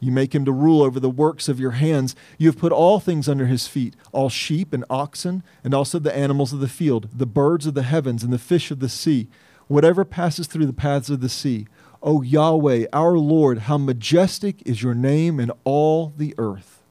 You 0.01 0.11
make 0.11 0.35
him 0.35 0.45
to 0.45 0.53
rule 0.53 0.83
over 0.83 0.99
the 0.99 1.11
works 1.11 1.49
of 1.49 1.61
your 1.61 1.73
hands. 1.73 2.17
You 2.39 2.49
have 2.49 2.59
put 2.59 2.73
all 2.73 3.01
things 3.01 3.29
under 3.29 3.47
his 3.47 3.67
feet 3.67 3.97
all 4.13 4.29
sheep 4.29 4.73
and 4.73 4.85
oxen, 4.91 5.43
and 5.63 5.75
also 5.75 5.99
the 5.99 6.15
animals 6.15 6.53
of 6.53 6.61
the 6.61 6.69
field, 6.69 7.09
the 7.13 7.27
birds 7.27 7.67
of 7.67 7.75
the 7.75 7.83
heavens, 7.83 8.23
and 8.23 8.33
the 8.33 8.39
fish 8.39 8.71
of 8.71 8.81
the 8.81 8.89
sea, 8.89 9.29
whatever 9.67 10.05
passes 10.05 10.47
through 10.47 10.67
the 10.67 10.73
paths 10.73 11.11
of 11.11 11.21
the 11.21 11.29
sea. 11.29 11.67
O 12.05 12.21
Yahweh, 12.21 12.87
our 12.93 13.19
Lord, 13.19 13.61
how 13.61 13.79
majestic 13.79 14.63
is 14.67 14.83
your 14.83 14.95
name 14.95 15.41
in 15.41 15.51
all 15.65 16.13
the 16.17 16.35
earth. 16.37 16.83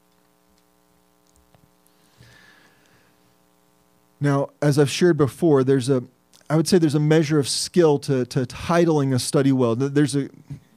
Now, 4.20 4.50
as 4.60 4.78
I've 4.78 4.90
shared 4.90 5.16
before, 5.16 5.62
there's 5.62 5.88
a 5.88 6.02
I 6.50 6.56
would 6.56 6.68
say 6.68 6.76
there's 6.78 6.94
a 6.94 7.00
measure 7.00 7.38
of 7.38 7.48
skill 7.48 7.98
to, 8.00 8.26
to 8.26 8.40
titling 8.40 9.14
a 9.14 9.18
study 9.18 9.50
well. 9.50 9.74
There's 9.74 10.14
a, 10.14 10.28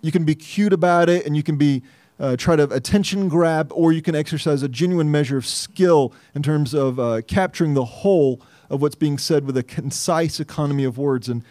you 0.01 0.13
can 0.13 0.23
be 0.23 0.33
cute 0.33 0.71
about 0.71 1.09
it 1.09 1.25
and 1.25 1.35
you 1.35 1.43
can 1.43 1.57
be 1.57 1.83
uh, 2.19 2.37
try 2.37 2.55
to 2.55 2.63
attention 2.73 3.27
grab, 3.27 3.71
or 3.73 3.91
you 3.91 4.01
can 4.01 4.15
exercise 4.15 4.63
a 4.63 4.69
genuine 4.69 5.11
measure 5.11 5.37
of 5.37 5.45
skill 5.45 6.13
in 6.33 6.41
terms 6.41 6.73
of 6.73 6.99
uh, 6.99 7.21
capturing 7.27 7.73
the 7.73 7.85
whole 7.85 8.41
of 8.69 8.81
what's 8.81 8.95
being 8.95 9.17
said 9.17 9.45
with 9.45 9.57
a 9.57 9.61
concise 9.61 10.39
economy 10.39 10.83
of 10.83 10.97
words. 10.97 11.29
And 11.29 11.43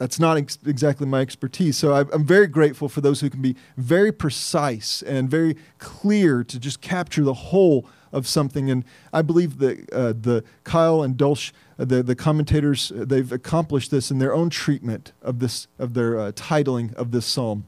that's 0.00 0.18
not 0.18 0.38
ex- 0.38 0.58
exactly 0.64 1.06
my 1.06 1.20
expertise. 1.20 1.76
So 1.76 1.92
I, 1.92 2.00
I'm 2.10 2.24
very 2.24 2.46
grateful 2.46 2.88
for 2.88 3.02
those 3.02 3.20
who 3.20 3.28
can 3.28 3.42
be 3.42 3.54
very 3.76 4.10
precise 4.10 5.02
and 5.02 5.28
very 5.28 5.56
clear 5.76 6.42
to 6.42 6.58
just 6.58 6.80
capture 6.80 7.22
the 7.22 7.34
whole 7.34 7.86
of 8.10 8.26
something. 8.26 8.70
And 8.70 8.82
I 9.12 9.20
believe 9.20 9.58
that 9.58 9.92
uh, 9.92 10.14
the 10.18 10.42
Keil 10.64 11.04
and 11.04 11.18
Delitzsch, 11.18 11.52
uh, 11.78 11.84
the, 11.84 12.02
the 12.02 12.14
commentators, 12.14 12.90
uh, 12.90 13.04
they've 13.06 13.30
accomplished 13.30 13.90
this 13.90 14.10
in 14.10 14.18
their 14.18 14.32
own 14.32 14.48
treatment 14.48 15.12
of 15.20 15.38
this 15.38 15.68
of 15.78 15.92
their 15.92 16.18
uh, 16.18 16.32
titling 16.32 16.94
of 16.94 17.10
this 17.10 17.26
psalm. 17.26 17.66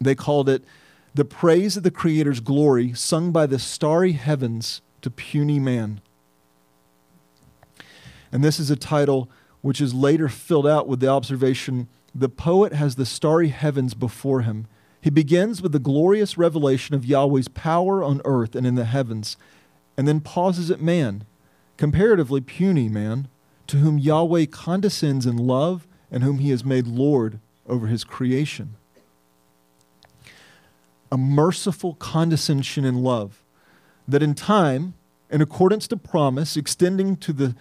They 0.00 0.14
called 0.14 0.48
it 0.48 0.62
the 1.16 1.24
praise 1.24 1.76
of 1.76 1.82
the 1.82 1.90
Creator's 1.90 2.38
glory 2.38 2.94
sung 2.94 3.32
by 3.32 3.46
the 3.46 3.58
starry 3.58 4.12
heavens 4.12 4.82
to 5.02 5.10
puny 5.10 5.58
man. 5.58 6.00
And 8.30 8.44
this 8.44 8.60
is 8.60 8.70
a 8.70 8.76
title 8.76 9.28
which 9.62 9.80
is 9.80 9.94
later 9.94 10.28
filled 10.28 10.66
out 10.66 10.86
with 10.88 11.00
the 11.00 11.08
observation 11.08 11.88
the 12.14 12.28
poet 12.28 12.72
has 12.72 12.96
the 12.96 13.06
starry 13.06 13.48
heavens 13.48 13.94
before 13.94 14.40
him. 14.40 14.66
He 15.00 15.10
begins 15.10 15.62
with 15.62 15.72
the 15.72 15.78
glorious 15.78 16.36
revelation 16.36 16.94
of 16.94 17.04
Yahweh's 17.04 17.48
power 17.48 18.02
on 18.02 18.20
earth 18.24 18.54
and 18.56 18.66
in 18.66 18.74
the 18.74 18.84
heavens, 18.84 19.36
and 19.96 20.08
then 20.08 20.20
pauses 20.20 20.70
at 20.70 20.82
man, 20.82 21.24
comparatively 21.76 22.40
puny 22.40 22.88
man, 22.88 23.28
to 23.68 23.76
whom 23.76 23.98
Yahweh 23.98 24.46
condescends 24.46 25.24
in 25.24 25.36
love 25.36 25.86
and 26.10 26.24
whom 26.24 26.38
he 26.38 26.50
has 26.50 26.64
made 26.64 26.86
Lord 26.86 27.38
over 27.66 27.86
his 27.86 28.02
creation 28.02 28.74
a 31.10 31.18
merciful 31.18 31.94
condescension 31.94 32.84
in 32.84 33.02
love 33.02 33.42
that 34.06 34.22
in 34.22 34.34
time, 34.34 34.94
in 35.30 35.40
accordance 35.40 35.88
to 35.88 35.96
promise, 35.96 36.56
extending 36.56 37.16
to 37.16 37.32
the, 37.32 37.54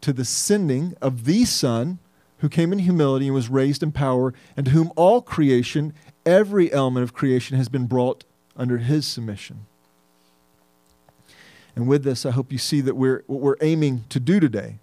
to 0.00 0.12
the 0.12 0.24
sending 0.24 0.94
of 1.00 1.24
the 1.24 1.44
Son 1.44 1.98
who 2.38 2.48
came 2.48 2.72
in 2.72 2.80
humility 2.80 3.26
and 3.26 3.34
was 3.34 3.48
raised 3.48 3.84
in 3.84 3.92
power, 3.92 4.34
and 4.56 4.66
to 4.66 4.72
whom 4.72 4.92
all 4.96 5.22
creation, 5.22 5.94
every 6.26 6.72
element 6.72 7.04
of 7.04 7.14
creation, 7.14 7.56
has 7.56 7.68
been 7.68 7.86
brought 7.86 8.24
under 8.56 8.78
his 8.78 9.06
submission. 9.06 9.64
And 11.76 11.86
with 11.86 12.02
this, 12.02 12.26
I 12.26 12.32
hope 12.32 12.50
you 12.50 12.58
see 12.58 12.80
that 12.80 12.96
we're, 12.96 13.22
what 13.28 13.40
we're 13.40 13.56
aiming 13.60 14.04
to 14.08 14.18
do 14.18 14.40
today. 14.40 14.80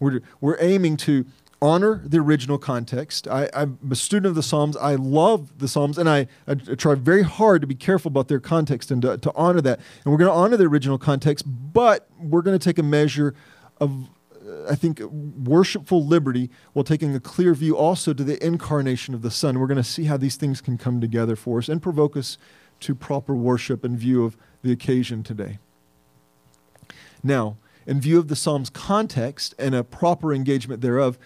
We're, 0.00 0.20
we're 0.40 0.58
aiming 0.60 0.96
to 0.98 1.24
honor 1.62 2.02
the 2.04 2.18
original 2.18 2.58
context. 2.58 3.28
I, 3.28 3.48
am 3.54 3.78
a 3.88 3.94
student 3.94 4.26
of 4.26 4.34
the 4.34 4.42
Psalms. 4.42 4.76
I 4.76 4.96
love 4.96 5.60
the 5.60 5.68
Psalms, 5.68 5.96
and 5.96 6.10
I, 6.10 6.26
I, 6.46 6.54
try 6.54 6.94
very 6.94 7.22
hard 7.22 7.60
to 7.60 7.66
be 7.66 7.76
careful 7.76 8.08
about 8.08 8.26
their 8.26 8.40
context 8.40 8.90
and 8.90 9.00
to, 9.02 9.16
to 9.16 9.32
honor 9.34 9.60
that. 9.60 9.78
And 10.04 10.12
we're 10.12 10.18
going 10.18 10.30
to 10.30 10.36
honor 10.36 10.56
the 10.56 10.64
original 10.64 10.98
context, 10.98 11.44
but 11.46 12.08
we're 12.18 12.42
going 12.42 12.58
to 12.58 12.62
take 12.62 12.78
a 12.78 12.82
measure 12.82 13.34
of, 13.78 14.08
uh, 14.46 14.70
I 14.70 14.74
think, 14.74 15.00
worshipful 15.00 16.04
liberty 16.04 16.50
while 16.72 16.84
taking 16.84 17.14
a 17.14 17.20
clear 17.20 17.54
view 17.54 17.76
also 17.76 18.12
to 18.12 18.24
the 18.24 18.44
incarnation 18.44 19.14
of 19.14 19.22
the 19.22 19.30
Son. 19.30 19.58
We're 19.58 19.66
going 19.66 19.76
to 19.76 19.84
see 19.84 20.04
how 20.04 20.16
these 20.16 20.36
things 20.36 20.60
can 20.60 20.78
come 20.78 21.00
together 21.00 21.36
for 21.36 21.58
us 21.58 21.68
and 21.68 21.82
provoke 21.82 22.16
us 22.16 22.38
to 22.80 22.94
proper 22.94 23.34
worship 23.34 23.84
in 23.84 23.96
view 23.96 24.24
of 24.24 24.36
the 24.62 24.72
occasion 24.72 25.22
today. 25.22 25.58
Now, 27.22 27.56
in 27.86 28.00
view 28.00 28.18
of 28.18 28.28
the 28.28 28.36
Psalm's 28.36 28.70
context 28.70 29.54
and 29.58 29.74
a 29.74 29.84
proper 29.84 30.32
engagement 30.32 30.80
thereof, 30.80 31.18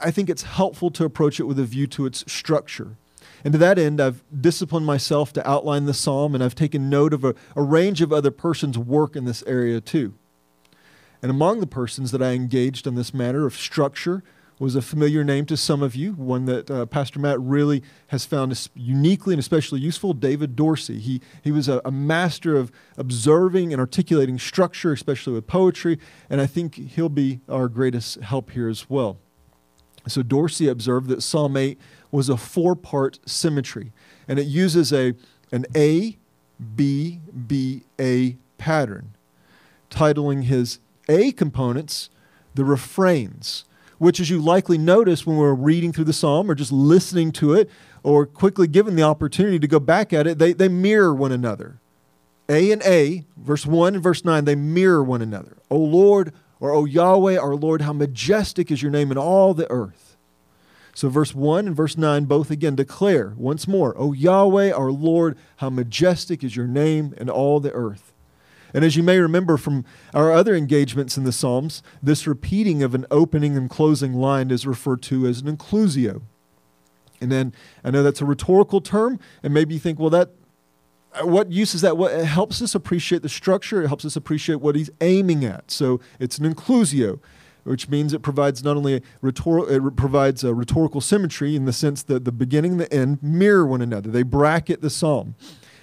I 0.00 0.10
think 0.10 0.28
it's 0.28 0.42
helpful 0.42 0.90
to 0.90 1.04
approach 1.04 1.40
it 1.40 1.44
with 1.44 1.58
a 1.58 1.64
view 1.64 1.86
to 1.88 2.06
its 2.06 2.30
structure. 2.30 2.96
And 3.44 3.52
to 3.52 3.58
that 3.58 3.78
end, 3.78 4.00
I've 4.00 4.22
disciplined 4.38 4.86
myself 4.86 5.32
to 5.34 5.48
outline 5.48 5.84
the 5.84 5.94
psalm, 5.94 6.34
and 6.34 6.42
I've 6.42 6.54
taken 6.54 6.90
note 6.90 7.12
of 7.12 7.24
a, 7.24 7.34
a, 7.54 7.62
range 7.62 8.00
of 8.00 8.12
other 8.12 8.30
persons' 8.30 8.78
work 8.78 9.16
in 9.16 9.24
this 9.24 9.42
area 9.46 9.80
too. 9.80 10.14
And 11.26 11.32
among 11.32 11.58
the 11.58 11.66
persons 11.66 12.12
that 12.12 12.22
I 12.22 12.34
engaged 12.34 12.86
on 12.86 12.94
this 12.94 13.12
matter 13.12 13.46
of 13.46 13.56
structure 13.56 14.22
was 14.60 14.76
a 14.76 14.80
familiar 14.80 15.24
name 15.24 15.44
to 15.46 15.56
some 15.56 15.82
of 15.82 15.96
you, 15.96 16.12
one 16.12 16.44
that 16.44 16.70
uh, 16.70 16.86
Pastor 16.86 17.18
Matt 17.18 17.40
really 17.40 17.82
has 18.06 18.24
found 18.24 18.68
uniquely 18.76 19.34
and 19.34 19.40
especially 19.40 19.80
useful 19.80 20.12
David 20.12 20.54
Dorsey. 20.54 21.00
He, 21.00 21.20
he 21.42 21.50
was 21.50 21.68
a, 21.68 21.82
a 21.84 21.90
master 21.90 22.54
of 22.54 22.70
observing 22.96 23.72
and 23.72 23.80
articulating 23.80 24.38
structure, 24.38 24.92
especially 24.92 25.32
with 25.32 25.48
poetry, 25.48 25.98
and 26.30 26.40
I 26.40 26.46
think 26.46 26.76
he'll 26.76 27.08
be 27.08 27.40
our 27.48 27.66
greatest 27.66 28.20
help 28.20 28.52
here 28.52 28.68
as 28.68 28.88
well. 28.88 29.18
So 30.06 30.22
Dorsey 30.22 30.68
observed 30.68 31.08
that 31.08 31.24
Psalm 31.24 31.56
8 31.56 31.76
was 32.12 32.28
a 32.28 32.36
four 32.36 32.76
part 32.76 33.18
symmetry, 33.28 33.90
and 34.28 34.38
it 34.38 34.46
uses 34.46 34.92
a, 34.92 35.14
an 35.50 35.66
A, 35.74 36.18
B, 36.76 37.18
B, 37.48 37.82
A 37.98 38.36
pattern, 38.58 39.16
titling 39.90 40.44
his 40.44 40.78
A 41.08 41.32
components 41.32 42.10
the 42.56 42.64
refrains, 42.64 43.64
which, 43.98 44.18
as 44.18 44.30
you 44.30 44.40
likely 44.40 44.78
notice 44.78 45.26
when 45.26 45.36
we're 45.36 45.54
reading 45.54 45.92
through 45.92 46.04
the 46.04 46.12
psalm 46.12 46.50
or 46.50 46.54
just 46.54 46.72
listening 46.72 47.32
to 47.32 47.54
it 47.54 47.70
or 48.02 48.26
quickly 48.26 48.66
given 48.66 48.96
the 48.96 49.02
opportunity 49.02 49.58
to 49.58 49.68
go 49.68 49.78
back 49.78 50.12
at 50.12 50.26
it, 50.26 50.38
they, 50.38 50.52
they 50.52 50.68
mirror 50.68 51.14
one 51.14 51.32
another. 51.32 51.78
A 52.48 52.70
and 52.70 52.82
A, 52.82 53.24
verse 53.36 53.66
1 53.66 53.94
and 53.94 54.02
verse 54.02 54.24
9, 54.24 54.44
they 54.44 54.54
mirror 54.54 55.02
one 55.02 55.22
another. 55.22 55.56
O 55.70 55.78
Lord, 55.78 56.32
or, 56.60 56.70
O 56.70 56.84
Yahweh, 56.84 57.36
our 57.36 57.54
Lord, 57.54 57.82
how 57.82 57.92
majestic 57.92 58.70
is 58.70 58.82
your 58.82 58.90
name 58.90 59.10
in 59.10 59.18
all 59.18 59.52
the 59.52 59.70
earth. 59.70 60.16
So, 60.94 61.10
verse 61.10 61.34
1 61.34 61.66
and 61.66 61.76
verse 61.76 61.98
9 61.98 62.24
both 62.24 62.50
again 62.50 62.74
declare 62.74 63.34
once 63.36 63.68
more, 63.68 63.94
O 63.98 64.14
Yahweh, 64.14 64.72
our 64.72 64.90
Lord, 64.90 65.36
how 65.56 65.68
majestic 65.68 66.42
is 66.42 66.56
your 66.56 66.66
name 66.66 67.14
in 67.18 67.28
all 67.28 67.60
the 67.60 67.72
earth. 67.72 68.14
And 68.76 68.84
as 68.84 68.94
you 68.94 69.02
may 69.02 69.18
remember 69.18 69.56
from 69.56 69.86
our 70.12 70.30
other 70.30 70.54
engagements 70.54 71.16
in 71.16 71.24
the 71.24 71.32
Psalms, 71.32 71.82
this 72.02 72.26
repeating 72.26 72.82
of 72.82 72.94
an 72.94 73.06
opening 73.10 73.56
and 73.56 73.70
closing 73.70 74.12
line 74.12 74.50
is 74.50 74.66
referred 74.66 75.00
to 75.04 75.26
as 75.26 75.40
an 75.40 75.56
inclusio. 75.56 76.20
And 77.18 77.32
then 77.32 77.54
I 77.82 77.90
know 77.90 78.02
that's 78.02 78.20
a 78.20 78.26
rhetorical 78.26 78.82
term, 78.82 79.18
and 79.42 79.54
maybe 79.54 79.72
you 79.72 79.80
think, 79.80 79.98
well, 79.98 80.10
that 80.10 80.28
uh, 81.14 81.26
what 81.26 81.50
use 81.50 81.74
is 81.74 81.80
that? 81.80 81.96
What 81.96 82.12
it 82.12 82.26
helps 82.26 82.60
us 82.60 82.74
appreciate 82.74 83.22
the 83.22 83.30
structure. 83.30 83.82
It 83.82 83.86
helps 83.86 84.04
us 84.04 84.14
appreciate 84.14 84.56
what 84.56 84.76
he's 84.76 84.90
aiming 85.00 85.42
at. 85.46 85.70
So 85.70 85.98
it's 86.20 86.36
an 86.36 86.52
inclusio, 86.52 87.18
which 87.64 87.88
means 87.88 88.12
it 88.12 88.20
provides 88.20 88.62
not 88.62 88.76
only 88.76 88.96
a 88.96 89.00
rhetor- 89.22 89.70
it 89.70 89.96
provides 89.96 90.44
a 90.44 90.52
rhetorical 90.52 91.00
symmetry 91.00 91.56
in 91.56 91.64
the 91.64 91.72
sense 91.72 92.02
that 92.02 92.26
the 92.26 92.32
beginning 92.32 92.72
and 92.72 92.80
the 92.80 92.92
end 92.92 93.22
mirror 93.22 93.64
one 93.64 93.80
another. 93.80 94.10
They 94.10 94.22
bracket 94.22 94.82
the 94.82 94.90
psalm. 94.90 95.34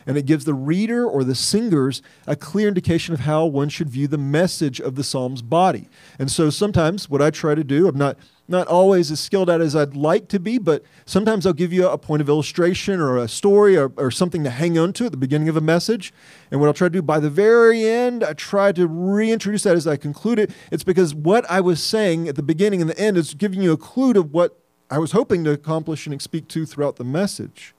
And 0.06 0.18
it 0.18 0.26
gives 0.26 0.46
the 0.46 0.54
reader 0.54 1.06
or 1.06 1.24
the 1.24 1.36
singers 1.36 2.02
a 2.28 2.36
clear 2.36 2.68
indication 2.68 3.14
of 3.14 3.22
how 3.22 3.46
one 3.46 3.70
should 3.70 3.90
view 3.90 4.08
the 4.08 4.18
message 4.18 4.80
of 4.80 4.96
the 4.96 5.04
psalm's 5.04 5.42
body. 5.42 5.90
And 6.20 6.32
so 6.32 6.50
sometimes 6.50 7.10
what 7.10 7.22
I 7.22 7.30
try 7.30 7.56
to 7.56 7.64
do, 7.64 7.88
I'm 7.88 7.98
not 7.98 8.18
not 8.48 8.68
always 8.68 9.10
as 9.10 9.20
skilled 9.20 9.50
at 9.50 9.62
as 9.62 9.76
I'd 9.76 9.96
like 9.96 10.28
to 10.30 10.40
be, 10.40 10.58
but 10.58 10.84
sometimes 11.06 11.46
I'll 11.46 11.54
give 11.54 11.72
you 11.72 11.88
a 11.88 11.98
point 11.98 12.22
of 12.22 12.28
illustration 12.28 13.00
or 13.00 13.18
a 13.18 13.28
story 13.28 13.78
or, 13.78 13.92
or, 13.96 14.12
something 14.12 14.44
to 14.44 14.50
hang 14.50 14.78
on 14.78 14.92
to 14.94 15.06
at 15.06 15.12
the 15.12 15.18
beginning 15.18 15.48
of 15.48 15.56
a 15.56 15.62
message. 15.62 16.14
And 16.52 16.60
what 16.60 16.68
I'll 16.68 16.74
try 16.74 16.88
to 16.88 16.92
do 16.92 17.02
by 17.02 17.20
the 17.20 17.30
very 17.30 17.86
end, 17.86 18.24
I 18.24 18.34
try 18.34 18.72
to 18.74 18.86
reintroduce 18.86 19.64
that 19.64 19.76
as 19.76 19.88
I 19.88 19.96
conclude 19.96 20.40
it. 20.40 20.52
It's 20.72 20.84
because 20.84 21.16
what 21.16 21.50
I 21.50 21.62
was 21.62 21.82
saying 21.82 22.28
at 22.28 22.36
the 22.36 22.44
beginning 22.44 22.82
and 22.82 22.90
the 22.90 23.00
end 23.00 23.18
is 23.18 23.34
giving 23.34 23.62
you 23.62 23.72
a 23.72 23.78
clue 23.78 24.14
to 24.14 24.22
what 24.22 24.60
I 24.92 25.00
was 25.00 25.14
hoping 25.14 25.44
to 25.46 25.52
accomplish 25.52 26.06
and 26.06 26.22
speak 26.22 26.48
to 26.50 26.66
throughout 26.66 26.98
the 26.98 27.04
message. 27.04 27.74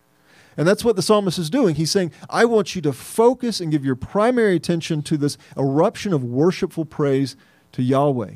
And 0.56 0.66
that's 0.68 0.84
what 0.84 0.96
the 0.96 1.02
psalmist 1.02 1.38
is 1.38 1.50
doing. 1.50 1.74
He's 1.74 1.90
saying, 1.90 2.12
I 2.30 2.44
want 2.44 2.74
you 2.74 2.82
to 2.82 2.92
focus 2.92 3.60
and 3.60 3.72
give 3.72 3.84
your 3.84 3.96
primary 3.96 4.56
attention 4.56 5.02
to 5.02 5.16
this 5.16 5.36
eruption 5.56 6.12
of 6.12 6.22
worshipful 6.22 6.84
praise 6.84 7.36
to 7.72 7.82
Yahweh. 7.82 8.34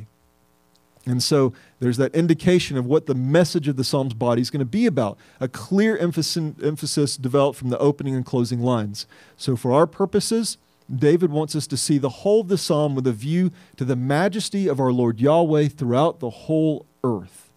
And 1.06 1.22
so 1.22 1.54
there's 1.80 1.96
that 1.96 2.14
indication 2.14 2.76
of 2.76 2.84
what 2.84 3.06
the 3.06 3.14
message 3.14 3.66
of 3.66 3.76
the 3.76 3.84
Psalm's 3.84 4.14
body 4.14 4.42
is 4.42 4.50
going 4.50 4.58
to 4.60 4.66
be 4.66 4.84
about. 4.84 5.16
A 5.40 5.48
clear 5.48 5.96
emphasis, 5.96 7.16
developed 7.16 7.58
from 7.58 7.70
the 7.70 7.78
opening 7.78 8.14
and 8.14 8.26
closing 8.26 8.60
lines. 8.60 9.06
So, 9.36 9.56
for 9.56 9.72
our 9.72 9.86
purposes, 9.86 10.58
David 10.94 11.30
wants 11.30 11.54
us 11.54 11.66
to 11.68 11.76
see 11.76 11.98
the 11.98 12.08
whole 12.08 12.40
of 12.42 12.48
the 12.48 12.58
psalm 12.58 12.94
with 12.94 13.06
a 13.06 13.12
view 13.12 13.52
to 13.76 13.84
the 13.84 13.96
majesty 13.96 14.68
of 14.68 14.80
our 14.80 14.92
Lord 14.92 15.20
Yahweh 15.20 15.68
throughout 15.68 16.20
the 16.20 16.30
whole 16.30 16.84
earth. 17.02 17.50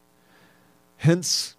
Hence, 0.97 1.55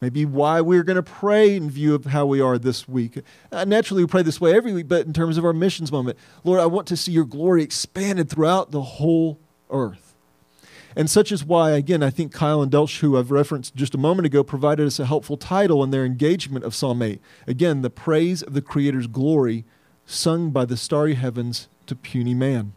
maybe 0.00 0.24
why 0.24 0.60
we're 0.60 0.82
going 0.82 0.96
to 0.96 1.02
pray 1.02 1.56
in 1.56 1.70
view 1.70 1.94
of 1.94 2.06
how 2.06 2.26
we 2.26 2.40
are 2.40 2.58
this 2.58 2.88
week. 2.88 3.20
Uh, 3.50 3.64
naturally, 3.64 4.04
we 4.04 4.08
pray 4.08 4.22
this 4.22 4.40
way 4.40 4.54
every 4.54 4.72
week, 4.72 4.88
but 4.88 5.06
in 5.06 5.12
terms 5.12 5.38
of 5.38 5.44
our 5.44 5.52
missions 5.52 5.90
moment, 5.90 6.18
Lord, 6.44 6.60
I 6.60 6.66
want 6.66 6.86
to 6.88 6.96
see 6.96 7.12
your 7.12 7.24
glory 7.24 7.62
expanded 7.62 8.28
throughout 8.28 8.70
the 8.70 8.82
whole 8.82 9.38
earth. 9.70 10.14
And 10.96 11.10
such 11.10 11.30
is 11.30 11.44
why, 11.44 11.72
again, 11.72 12.02
I 12.02 12.08
think 12.08 12.34
Keil 12.34 12.62
and 12.62 12.72
Delitzsch, 12.72 13.00
who 13.00 13.18
I've 13.18 13.30
referenced 13.30 13.76
just 13.76 13.94
a 13.94 13.98
moment 13.98 14.24
ago, 14.24 14.42
provided 14.42 14.86
us 14.86 14.98
a 14.98 15.04
helpful 15.04 15.36
title 15.36 15.84
in 15.84 15.90
their 15.90 16.06
engagement 16.06 16.64
of 16.64 16.74
Psalm 16.74 17.02
8. 17.02 17.20
Again, 17.46 17.82
the 17.82 17.90
praise 17.90 18.42
of 18.42 18.54
the 18.54 18.62
Creator's 18.62 19.06
glory 19.06 19.66
sung 20.06 20.50
by 20.50 20.64
the 20.64 20.76
starry 20.76 21.14
heavens 21.14 21.68
to 21.86 21.94
puny 21.94 22.32
man. 22.32 22.72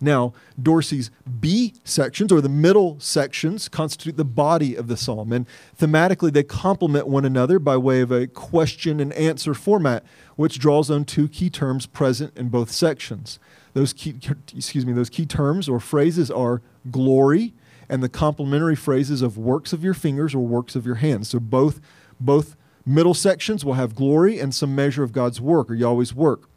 Now, 0.00 0.32
Dorsey's 0.60 1.10
B 1.40 1.74
sections, 1.84 2.30
or 2.30 2.40
the 2.40 2.48
middle 2.48 3.00
sections, 3.00 3.68
constitute 3.68 4.16
the 4.16 4.24
body 4.24 4.76
of 4.76 4.86
the 4.86 4.96
psalm. 4.96 5.32
And 5.32 5.46
thematically, 5.78 6.32
they 6.32 6.44
complement 6.44 7.08
one 7.08 7.24
another 7.24 7.58
by 7.58 7.76
way 7.76 8.00
of 8.00 8.12
a 8.12 8.26
question 8.26 9.00
and 9.00 9.12
answer 9.14 9.54
format, 9.54 10.04
which 10.36 10.58
draws 10.58 10.90
on 10.90 11.04
two 11.04 11.28
key 11.28 11.50
terms 11.50 11.86
present 11.86 12.36
in 12.36 12.48
both 12.48 12.70
sections. 12.70 13.38
Those 13.74 13.92
key, 13.92 14.14
excuse 14.56 14.86
me, 14.86 14.92
those 14.92 15.10
key 15.10 15.26
terms 15.26 15.68
or 15.68 15.80
phrases 15.80 16.30
are 16.30 16.62
glory 16.90 17.54
and 17.88 18.02
the 18.02 18.08
complementary 18.08 18.76
phrases 18.76 19.22
of 19.22 19.38
works 19.38 19.72
of 19.72 19.82
your 19.82 19.94
fingers 19.94 20.34
or 20.34 20.40
works 20.40 20.76
of 20.76 20.86
your 20.86 20.96
hands. 20.96 21.28
So 21.28 21.40
both, 21.40 21.80
both 22.20 22.56
middle 22.84 23.14
sections 23.14 23.64
will 23.64 23.74
have 23.74 23.94
glory 23.94 24.38
and 24.38 24.54
some 24.54 24.74
measure 24.74 25.02
of 25.02 25.12
God's 25.12 25.40
work 25.40 25.70
or 25.70 25.74
Yahweh's 25.74 26.14
work. 26.14 26.48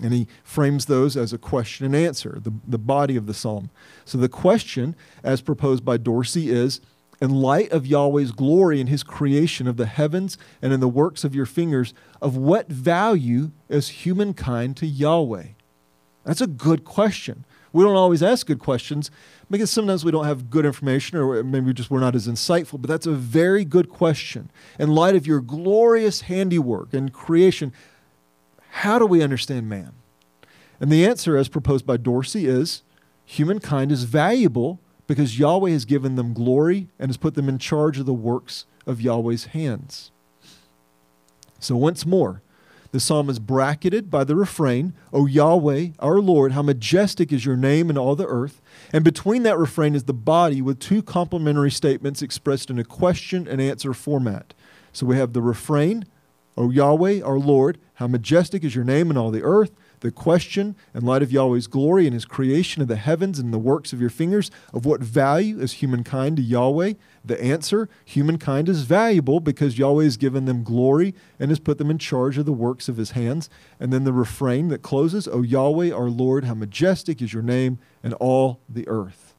And 0.00 0.12
he 0.12 0.28
frames 0.44 0.86
those 0.86 1.16
as 1.16 1.32
a 1.32 1.38
question 1.38 1.84
and 1.86 1.96
answer, 1.96 2.38
the, 2.40 2.52
the 2.66 2.78
body 2.78 3.16
of 3.16 3.26
the 3.26 3.34
psalm. 3.34 3.70
So 4.04 4.16
the 4.18 4.28
question, 4.28 4.94
as 5.24 5.40
proposed 5.40 5.84
by 5.84 5.96
Dorsey, 5.96 6.50
is 6.50 6.80
in 7.20 7.30
light 7.30 7.70
of 7.72 7.86
Yahweh's 7.86 8.30
glory 8.30 8.80
in 8.80 8.86
his 8.86 9.02
creation 9.02 9.66
of 9.66 9.76
the 9.76 9.86
heavens 9.86 10.38
and 10.62 10.72
in 10.72 10.80
the 10.80 10.88
works 10.88 11.24
of 11.24 11.34
your 11.34 11.46
fingers, 11.46 11.94
of 12.22 12.36
what 12.36 12.68
value 12.68 13.50
is 13.68 13.88
humankind 13.88 14.76
to 14.76 14.86
Yahweh? 14.86 15.48
That's 16.24 16.40
a 16.40 16.46
good 16.46 16.84
question. 16.84 17.44
We 17.72 17.84
don't 17.84 17.96
always 17.96 18.22
ask 18.22 18.46
good 18.46 18.58
questions 18.60 19.10
because 19.50 19.70
sometimes 19.70 20.04
we 20.04 20.12
don't 20.12 20.24
have 20.24 20.50
good 20.50 20.64
information 20.64 21.18
or 21.18 21.42
maybe 21.42 21.72
just 21.72 21.90
we're 21.90 22.00
not 22.00 22.14
as 22.14 22.26
insightful, 22.26 22.80
but 22.80 22.88
that's 22.88 23.06
a 23.06 23.12
very 23.12 23.64
good 23.64 23.88
question. 23.88 24.50
In 24.78 24.90
light 24.90 25.16
of 25.16 25.26
your 25.26 25.40
glorious 25.40 26.22
handiwork 26.22 26.94
and 26.94 27.12
creation, 27.12 27.72
how 28.70 28.98
do 28.98 29.06
we 29.06 29.22
understand 29.22 29.68
man? 29.68 29.92
And 30.80 30.90
the 30.90 31.06
answer, 31.06 31.36
as 31.36 31.48
proposed 31.48 31.86
by 31.86 31.96
Dorsey, 31.96 32.46
is 32.46 32.82
humankind 33.24 33.90
is 33.90 34.04
valuable 34.04 34.80
because 35.06 35.38
Yahweh 35.38 35.70
has 35.70 35.84
given 35.84 36.14
them 36.14 36.32
glory 36.32 36.88
and 36.98 37.08
has 37.08 37.16
put 37.16 37.34
them 37.34 37.48
in 37.48 37.58
charge 37.58 37.98
of 37.98 38.06
the 38.06 38.14
works 38.14 38.66
of 38.86 39.00
Yahweh's 39.00 39.46
hands. 39.46 40.10
So, 41.58 41.76
once 41.76 42.06
more, 42.06 42.42
the 42.90 43.00
psalm 43.00 43.28
is 43.28 43.38
bracketed 43.38 44.10
by 44.10 44.24
the 44.24 44.36
refrain, 44.36 44.94
O 45.12 45.26
Yahweh, 45.26 45.88
our 45.98 46.20
Lord, 46.20 46.52
how 46.52 46.62
majestic 46.62 47.32
is 47.32 47.44
your 47.44 47.56
name 47.56 47.90
in 47.90 47.98
all 47.98 48.16
the 48.16 48.26
earth. 48.26 48.62
And 48.92 49.04
between 49.04 49.42
that 49.42 49.58
refrain 49.58 49.94
is 49.94 50.04
the 50.04 50.14
body 50.14 50.62
with 50.62 50.78
two 50.78 51.02
complementary 51.02 51.70
statements 51.70 52.22
expressed 52.22 52.70
in 52.70 52.78
a 52.78 52.84
question 52.84 53.46
and 53.46 53.60
answer 53.60 53.92
format. 53.92 54.54
So 54.92 55.04
we 55.04 55.16
have 55.16 55.34
the 55.34 55.42
refrain, 55.42 56.06
O 56.58 56.70
Yahweh, 56.70 57.22
our 57.22 57.38
Lord, 57.38 57.78
how 57.94 58.08
majestic 58.08 58.64
is 58.64 58.74
your 58.74 58.84
name 58.84 59.10
in 59.12 59.16
all 59.16 59.30
the 59.30 59.44
earth 59.44 59.70
the 60.00 60.10
question, 60.10 60.76
in 60.94 61.04
light 61.04 61.22
of 61.22 61.32
Yahweh's 61.32 61.66
glory 61.66 62.06
and 62.06 62.14
his 62.14 62.24
creation 62.24 62.82
of 62.82 62.88
the 62.88 62.96
heavens 62.96 63.38
and 63.38 63.52
the 63.52 63.58
works 63.58 63.92
of 63.92 64.00
your 64.00 64.10
fingers, 64.10 64.50
of 64.72 64.84
what 64.84 65.00
value 65.00 65.60
is 65.60 65.74
humankind 65.74 66.36
to 66.36 66.42
Yahweh? 66.42 66.94
The 67.24 67.42
answer 67.42 67.88
humankind 68.04 68.68
is 68.68 68.82
valuable 68.82 69.40
because 69.40 69.78
Yahweh 69.78 70.04
has 70.04 70.16
given 70.16 70.44
them 70.44 70.62
glory 70.62 71.14
and 71.38 71.50
has 71.50 71.58
put 71.58 71.78
them 71.78 71.90
in 71.90 71.98
charge 71.98 72.38
of 72.38 72.46
the 72.46 72.52
works 72.52 72.88
of 72.88 72.96
his 72.96 73.12
hands. 73.12 73.50
And 73.80 73.92
then 73.92 74.04
the 74.04 74.12
refrain 74.12 74.68
that 74.68 74.82
closes, 74.82 75.28
O 75.28 75.42
Yahweh, 75.42 75.92
our 75.92 76.08
Lord, 76.08 76.44
how 76.44 76.54
majestic 76.54 77.20
is 77.22 77.32
your 77.32 77.42
name 77.42 77.78
in 78.02 78.12
all 78.14 78.60
the 78.68 78.86
earth. 78.88 79.34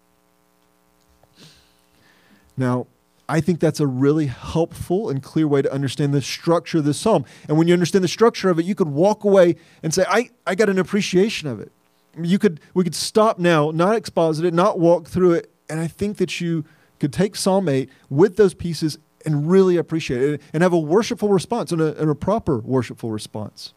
Now, 2.57 2.87
I 3.29 3.41
think 3.41 3.59
that's 3.59 3.79
a 3.79 3.85
really 3.85 4.25
helpful 4.25 5.07
and 5.07 5.21
clear 5.21 5.47
way 5.47 5.61
to 5.61 5.71
understand 5.71 6.15
the 6.15 6.21
structure 6.21 6.79
of 6.79 6.83
this 6.83 6.97
psalm. 6.97 7.25
And 7.47 7.59
when 7.59 7.67
you 7.67 7.73
understand 7.73 8.03
the 8.03 8.09
structure 8.09 8.49
of 8.49 8.57
it, 8.57 8.65
you 8.65 8.73
could 8.73 8.87
walk 8.87 9.23
away 9.23 9.55
and 9.83 9.93
say, 9.93 10.03
I, 10.09 10.31
I 10.47 10.55
got 10.55 10.67
an 10.67 10.79
appreciation 10.79 11.47
of 11.47 11.59
it. 11.59 11.71
You 12.19 12.39
could 12.39 12.59
we 12.73 12.83
could 12.83 12.95
stop 12.95 13.37
now, 13.37 13.69
not 13.69 13.95
exposit 13.95 14.45
it, 14.45 14.53
not 14.53 14.79
walk 14.79 15.07
through 15.07 15.33
it, 15.33 15.51
and 15.69 15.79
I 15.79 15.85
think 15.85 16.17
that 16.17 16.41
you 16.41 16.65
could 16.99 17.13
take 17.13 17.35
Psalm 17.35 17.69
8 17.69 17.87
with 18.09 18.35
those 18.35 18.55
pieces 18.55 18.97
and 19.25 19.49
really 19.49 19.77
appreciate 19.77 20.21
it 20.21 20.41
and 20.51 20.63
have 20.63 20.73
a 20.73 20.79
worshipful 20.79 21.29
response 21.29 21.71
and 21.71 21.81
a, 21.81 21.95
and 22.01 22.09
a 22.09 22.15
proper 22.15 22.57
worshipful 22.57 23.11
response. 23.11 23.73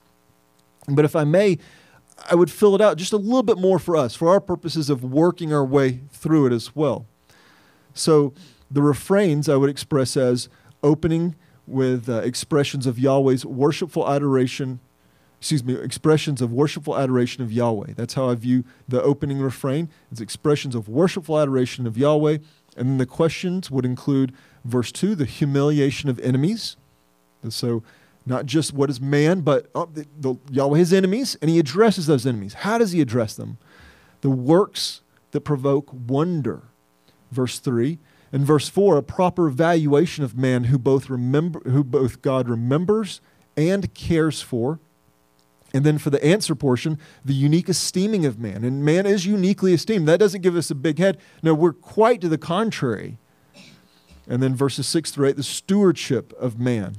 But 0.89 1.05
if 1.05 1.15
I 1.15 1.25
may, 1.25 1.59
I 2.31 2.37
would 2.37 2.51
fill 2.51 2.75
it 2.75 2.81
out 2.81 2.97
just 2.97 3.13
a 3.13 3.19
little 3.19 3.43
bit 3.43 3.59
more 3.59 3.79
for 3.79 3.97
us, 3.97 4.15
for 4.15 4.31
our 4.31 4.41
purposes 4.41 4.89
of 4.89 5.05
working 5.05 5.53
our 5.53 5.65
way 5.65 6.01
through 6.11 6.47
it 6.47 6.53
as 6.53 6.75
well. 6.75 7.07
So 7.95 8.33
the 8.73 8.83
refrains 8.83 9.49
I 9.49 9.57
would 9.57 9.71
express 9.71 10.17
as 10.17 10.49
opening 10.83 11.37
with 11.67 12.09
uh, 12.09 12.19
expressions 12.19 12.87
of 12.87 12.99
Yahweh's 12.99 13.45
worshipful 13.45 14.09
adoration, 14.09 14.81
excuse 15.39 15.63
me, 15.63 15.75
expressions 15.75 16.41
of 16.41 16.53
worshipful 16.53 16.99
adoration 16.99 17.43
of 17.43 17.53
Yahweh. 17.53 17.93
That's 17.97 18.15
how 18.15 18.31
I 18.31 18.35
view 18.35 18.65
the 18.89 19.03
opening 19.03 19.41
refrain. 19.41 19.89
It's 20.11 20.21
expressions 20.21 20.75
of 20.75 20.89
worshipful 20.89 21.39
adoration 21.39 21.87
of 21.87 21.97
Yahweh. 21.97 22.39
And 22.77 22.89
then 22.89 22.99
the 22.99 23.07
questions 23.07 23.71
would 23.71 23.85
include 23.85 24.33
verse 24.65 24.91
2, 24.91 25.15
the 25.15 25.25
humiliation 25.25 26.09
of 26.09 26.19
enemies. 26.21 26.77
And 27.43 27.53
so, 27.53 27.83
not 28.25 28.47
just 28.47 28.73
what 28.73 28.89
is 28.89 29.01
man, 29.01 29.41
but 29.41 29.69
oh, 29.75 29.87
the, 29.93 30.07
the, 30.19 30.37
Yahweh's 30.51 30.93
enemies, 30.93 31.37
and 31.43 31.51
he 31.51 31.59
addresses 31.59 32.07
those 32.07 32.25
enemies. 32.25 32.55
How 32.55 32.79
does 32.79 32.93
he 32.93 33.01
address 33.01 33.35
them? 33.35 33.59
The 34.21 34.31
works 34.31 35.03
that 35.33 35.41
provoke 35.41 35.91
wonder. 35.93 36.63
Verse 37.33 37.59
3, 37.59 37.99
in 38.33 38.45
verse 38.47 38.69
4, 38.69 38.97
a 38.97 39.03
proper 39.03 39.51
valuation 39.51 40.25
of 40.25 40.37
man 40.37 40.65
who 40.65 40.79
both 40.79 41.11
remember 41.11 41.61
who 41.69 41.85
both 41.85 42.23
God 42.23 42.49
remembers 42.49 43.21
and 43.57 43.93
cares 43.95 44.41
for. 44.41 44.81
And 45.75 45.85
then 45.85 45.99
for 45.99 46.11
the 46.11 46.23
answer 46.25 46.55
portion, 46.55 46.99
the 47.25 47.35
unique 47.35 47.69
esteeming 47.69 48.27
of 48.27 48.39
man. 48.39 48.65
And 48.65 48.85
man 48.85 49.07
is 49.07 49.27
uniquely 49.27 49.73
esteemed. 49.73 50.07
That 50.09 50.21
doesn't 50.21 50.43
give 50.43 50.57
us 50.57 50.71
a 50.71 50.75
big 50.75 50.99
head. 50.99 51.19
No, 51.43 51.55
we're 51.55 51.73
quite 51.73 52.21
to 52.23 52.29
the 52.29 52.39
contrary. 52.39 53.19
And 54.29 54.43
then 54.43 54.55
verses 54.55 54.87
6 54.87 55.11
through 55.11 55.29
8, 55.29 55.37
the 55.37 55.43
stewardship 55.43 56.33
of 56.39 56.59
man. 56.59 56.97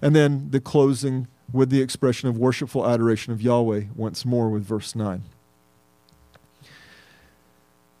And 0.00 0.16
then 0.16 0.50
the 0.50 0.60
closing 0.60 1.28
with 1.52 1.70
the 1.70 1.80
expression 1.80 2.28
of 2.28 2.38
worshipful 2.38 2.88
adoration 2.88 3.32
of 3.32 3.40
Yahweh 3.40 3.84
once 3.94 4.24
more 4.24 4.48
with 4.48 4.64
verse 4.64 4.94
9. 4.94 5.22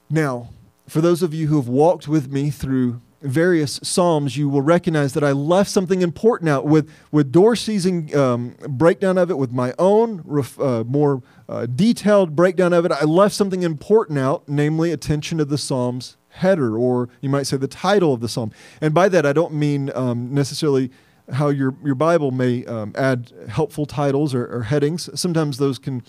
Now, 0.08 0.50
for 0.88 1.00
those 1.00 1.22
of 1.22 1.34
you 1.34 1.48
who 1.48 1.56
have 1.56 1.68
walked 1.68 2.08
with 2.08 2.30
me 2.30 2.50
through 2.50 3.00
various 3.22 3.80
psalms, 3.82 4.36
you 4.36 4.48
will 4.48 4.62
recognize 4.62 5.14
that 5.14 5.24
I 5.24 5.32
left 5.32 5.70
something 5.70 6.02
important 6.02 6.48
out 6.48 6.66
with, 6.66 6.90
with 7.10 7.32
Dorsey's 7.32 7.86
um, 8.14 8.56
breakdown 8.68 9.18
of 9.18 9.30
it, 9.30 9.38
with 9.38 9.52
my 9.52 9.74
own 9.78 10.22
ref, 10.24 10.58
uh, 10.60 10.84
more 10.84 11.22
uh, 11.48 11.66
detailed 11.66 12.36
breakdown 12.36 12.72
of 12.72 12.84
it. 12.84 12.92
I 12.92 13.04
left 13.04 13.34
something 13.34 13.62
important 13.62 14.18
out, 14.18 14.48
namely 14.48 14.92
attention 14.92 15.38
to 15.38 15.44
the 15.44 15.58
psalm's 15.58 16.16
header, 16.28 16.76
or 16.76 17.08
you 17.20 17.28
might 17.28 17.44
say 17.44 17.56
the 17.56 17.68
title 17.68 18.12
of 18.12 18.20
the 18.20 18.28
psalm. 18.28 18.52
And 18.80 18.92
by 18.92 19.08
that, 19.08 19.24
I 19.24 19.32
don't 19.32 19.54
mean 19.54 19.90
um, 19.94 20.32
necessarily 20.32 20.90
how 21.32 21.48
your, 21.48 21.74
your 21.84 21.94
Bible 21.94 22.30
may 22.30 22.64
um, 22.66 22.92
add 22.96 23.32
helpful 23.48 23.86
titles 23.86 24.34
or, 24.34 24.46
or 24.46 24.62
headings. 24.62 25.08
Sometimes 25.18 25.58
those 25.58 25.78
can 25.78 26.02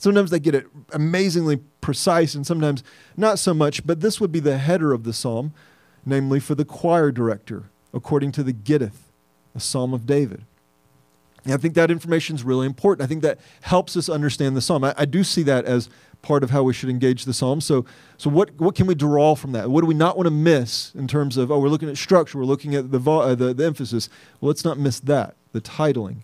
sometimes 0.00 0.30
they 0.30 0.40
get 0.40 0.54
it 0.54 0.66
amazingly 0.92 1.58
precise 1.80 2.34
and 2.34 2.46
sometimes 2.46 2.82
not 3.16 3.38
so 3.38 3.54
much, 3.54 3.86
but 3.86 4.00
this 4.00 4.20
would 4.20 4.32
be 4.32 4.40
the 4.40 4.58
header 4.58 4.92
of 4.92 5.04
the 5.04 5.12
psalm, 5.12 5.52
namely 6.04 6.40
for 6.40 6.54
the 6.54 6.64
choir 6.64 7.12
director, 7.12 7.70
according 7.92 8.32
to 8.32 8.42
the 8.42 8.52
Gittith, 8.52 9.12
a 9.54 9.60
psalm 9.60 9.94
of 9.94 10.06
David. 10.06 10.44
And 11.44 11.54
I 11.54 11.56
think 11.56 11.74
that 11.74 11.90
information 11.90 12.36
is 12.36 12.44
really 12.44 12.66
important. 12.66 13.04
I 13.04 13.08
think 13.08 13.22
that 13.22 13.38
helps 13.62 13.96
us 13.96 14.08
understand 14.08 14.56
the 14.56 14.60
psalm. 14.60 14.84
I, 14.84 14.94
I, 14.96 15.04
do 15.06 15.24
see 15.24 15.42
that 15.44 15.64
as 15.64 15.88
part 16.20 16.44
of 16.44 16.50
how 16.50 16.62
we 16.62 16.74
should 16.74 16.90
engage 16.90 17.24
the 17.24 17.32
psalm. 17.32 17.62
So, 17.62 17.86
so 18.18 18.28
what, 18.28 18.50
what 18.60 18.74
can 18.74 18.86
we 18.86 18.94
draw 18.94 19.34
from 19.34 19.52
that? 19.52 19.70
What 19.70 19.80
do 19.80 19.86
we 19.86 19.94
not 19.94 20.16
want 20.16 20.26
to 20.26 20.30
miss 20.30 20.94
in 20.94 21.08
terms 21.08 21.38
of, 21.38 21.50
oh, 21.50 21.58
we're 21.58 21.68
looking 21.68 21.88
at 21.88 21.96
structure, 21.96 22.36
we're 22.38 22.44
looking 22.44 22.74
at 22.74 22.90
the, 22.90 23.00
uh, 23.00 23.34
the, 23.34 23.54
the 23.54 23.64
emphasis. 23.64 24.10
Well, 24.40 24.48
let's 24.48 24.64
not 24.64 24.78
miss 24.78 25.00
that, 25.00 25.34
the 25.52 25.62
titling. 25.62 26.18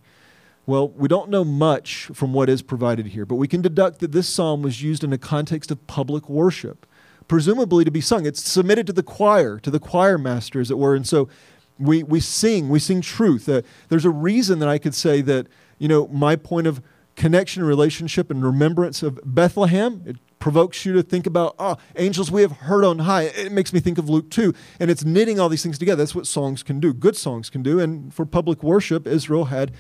Well, 0.67 0.89
we 0.89 1.07
don't 1.07 1.31
know 1.31 1.45
much 1.45 2.11
from 2.13 2.33
what 2.33 2.49
is 2.49 2.61
provided 2.61 3.09
here, 3.09 3.25
but 3.25 3.37
we 3.37 3.47
can 3.47 3.63
deduct 3.63 4.01
that 4.01 4.11
this 4.11 4.29
psalm 4.29 4.63
was 4.63 4.83
used 4.83 5.05
in 5.05 5.13
a 5.13 5.19
context 5.19 5.71
of 5.71 5.87
public 5.87 6.29
worship, 6.29 6.87
presumably 7.29 7.85
to 7.85 7.91
be 7.93 8.01
sung. 8.01 8.27
It's 8.27 8.43
submitted 8.43 8.85
to 8.89 8.93
the 8.93 9.05
choir, 9.05 9.61
to 9.61 9.71
the 9.71 9.79
choir 9.79 10.19
master, 10.19 10.61
as 10.61 10.71
it 10.71 10.77
were. 10.77 10.97
And 10.97 11.07
so 11.07 11.29
we, 11.79 12.03
we 12.03 12.19
sing, 12.19 12.69
we 12.69 12.81
sing 12.81 13.01
truth. 13.01 13.49
Uh, 13.49 13.63
there's 13.91 14.05
a 14.05 14.11
reason 14.11 14.59
that 14.59 14.69
I 14.69 14.79
could 14.79 14.95
say 14.95 15.21
that, 15.23 15.47
you 15.79 15.87
know, 15.87 16.09
my 16.09 16.35
point 16.35 16.67
of 16.67 16.83
connection, 17.15 17.63
relationship, 17.63 18.29
and 18.29 18.45
remembrance 18.45 19.05
of 19.05 19.21
Bethlehem, 19.25 20.03
it 20.05 20.17
provokes 20.41 20.85
you 20.85 20.93
to 20.95 21.03
think 21.03 21.29
about, 21.29 21.55
ah, 21.61 21.77
oh, 21.79 21.83
angels 21.95 22.31
we 22.31 22.43
have 22.43 22.53
heard 22.53 22.85
on 22.85 23.01
high. 23.01 23.23
It 23.23 23.53
makes 23.53 23.73
me 23.73 23.79
think 23.79 23.99
of 23.99 24.09
Luke 24.09 24.31
2. 24.31 24.53
And 24.81 24.91
it's 24.91 25.05
knitting 25.05 25.39
all 25.39 25.49
these 25.49 25.63
things 25.63 25.79
together. 25.79 26.03
That's 26.03 26.15
what 26.15 26.27
songs 26.27 26.65
can 26.65 26.81
do, 26.81 26.93
good 26.93 27.17
songs 27.17 27.51
can 27.51 27.63
do. 27.63 27.79
And 27.79 28.13
for 28.13 28.27
public 28.27 28.65
worship, 28.65 29.07
Israel 29.07 29.47
had 29.47 29.71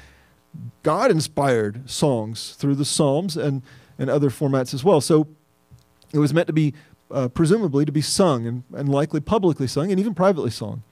God 0.83 1.11
inspired 1.11 1.89
songs 1.89 2.55
through 2.55 2.77
the 2.77 2.85
Psalms 2.85 3.37
and, 3.37 3.63
and 3.99 4.11
other 4.11 4.31
formats 4.31 4.73
as 4.73 4.85
well. 4.85 5.01
So 5.01 5.27
it 6.13 6.19
was 6.19 6.33
meant 6.33 6.47
to 6.47 6.53
be, 6.53 6.75
uh, 7.11 7.29
presumably, 7.29 7.85
to 7.85 7.93
be 7.93 8.01
sung 8.01 8.47
and, 8.47 8.63
and 8.73 8.89
likely 8.89 9.21
publicly 9.21 9.67
sung 9.67 9.91
and 9.91 9.99
even 9.99 10.15
privately 10.15 10.51
sung. 10.51 10.83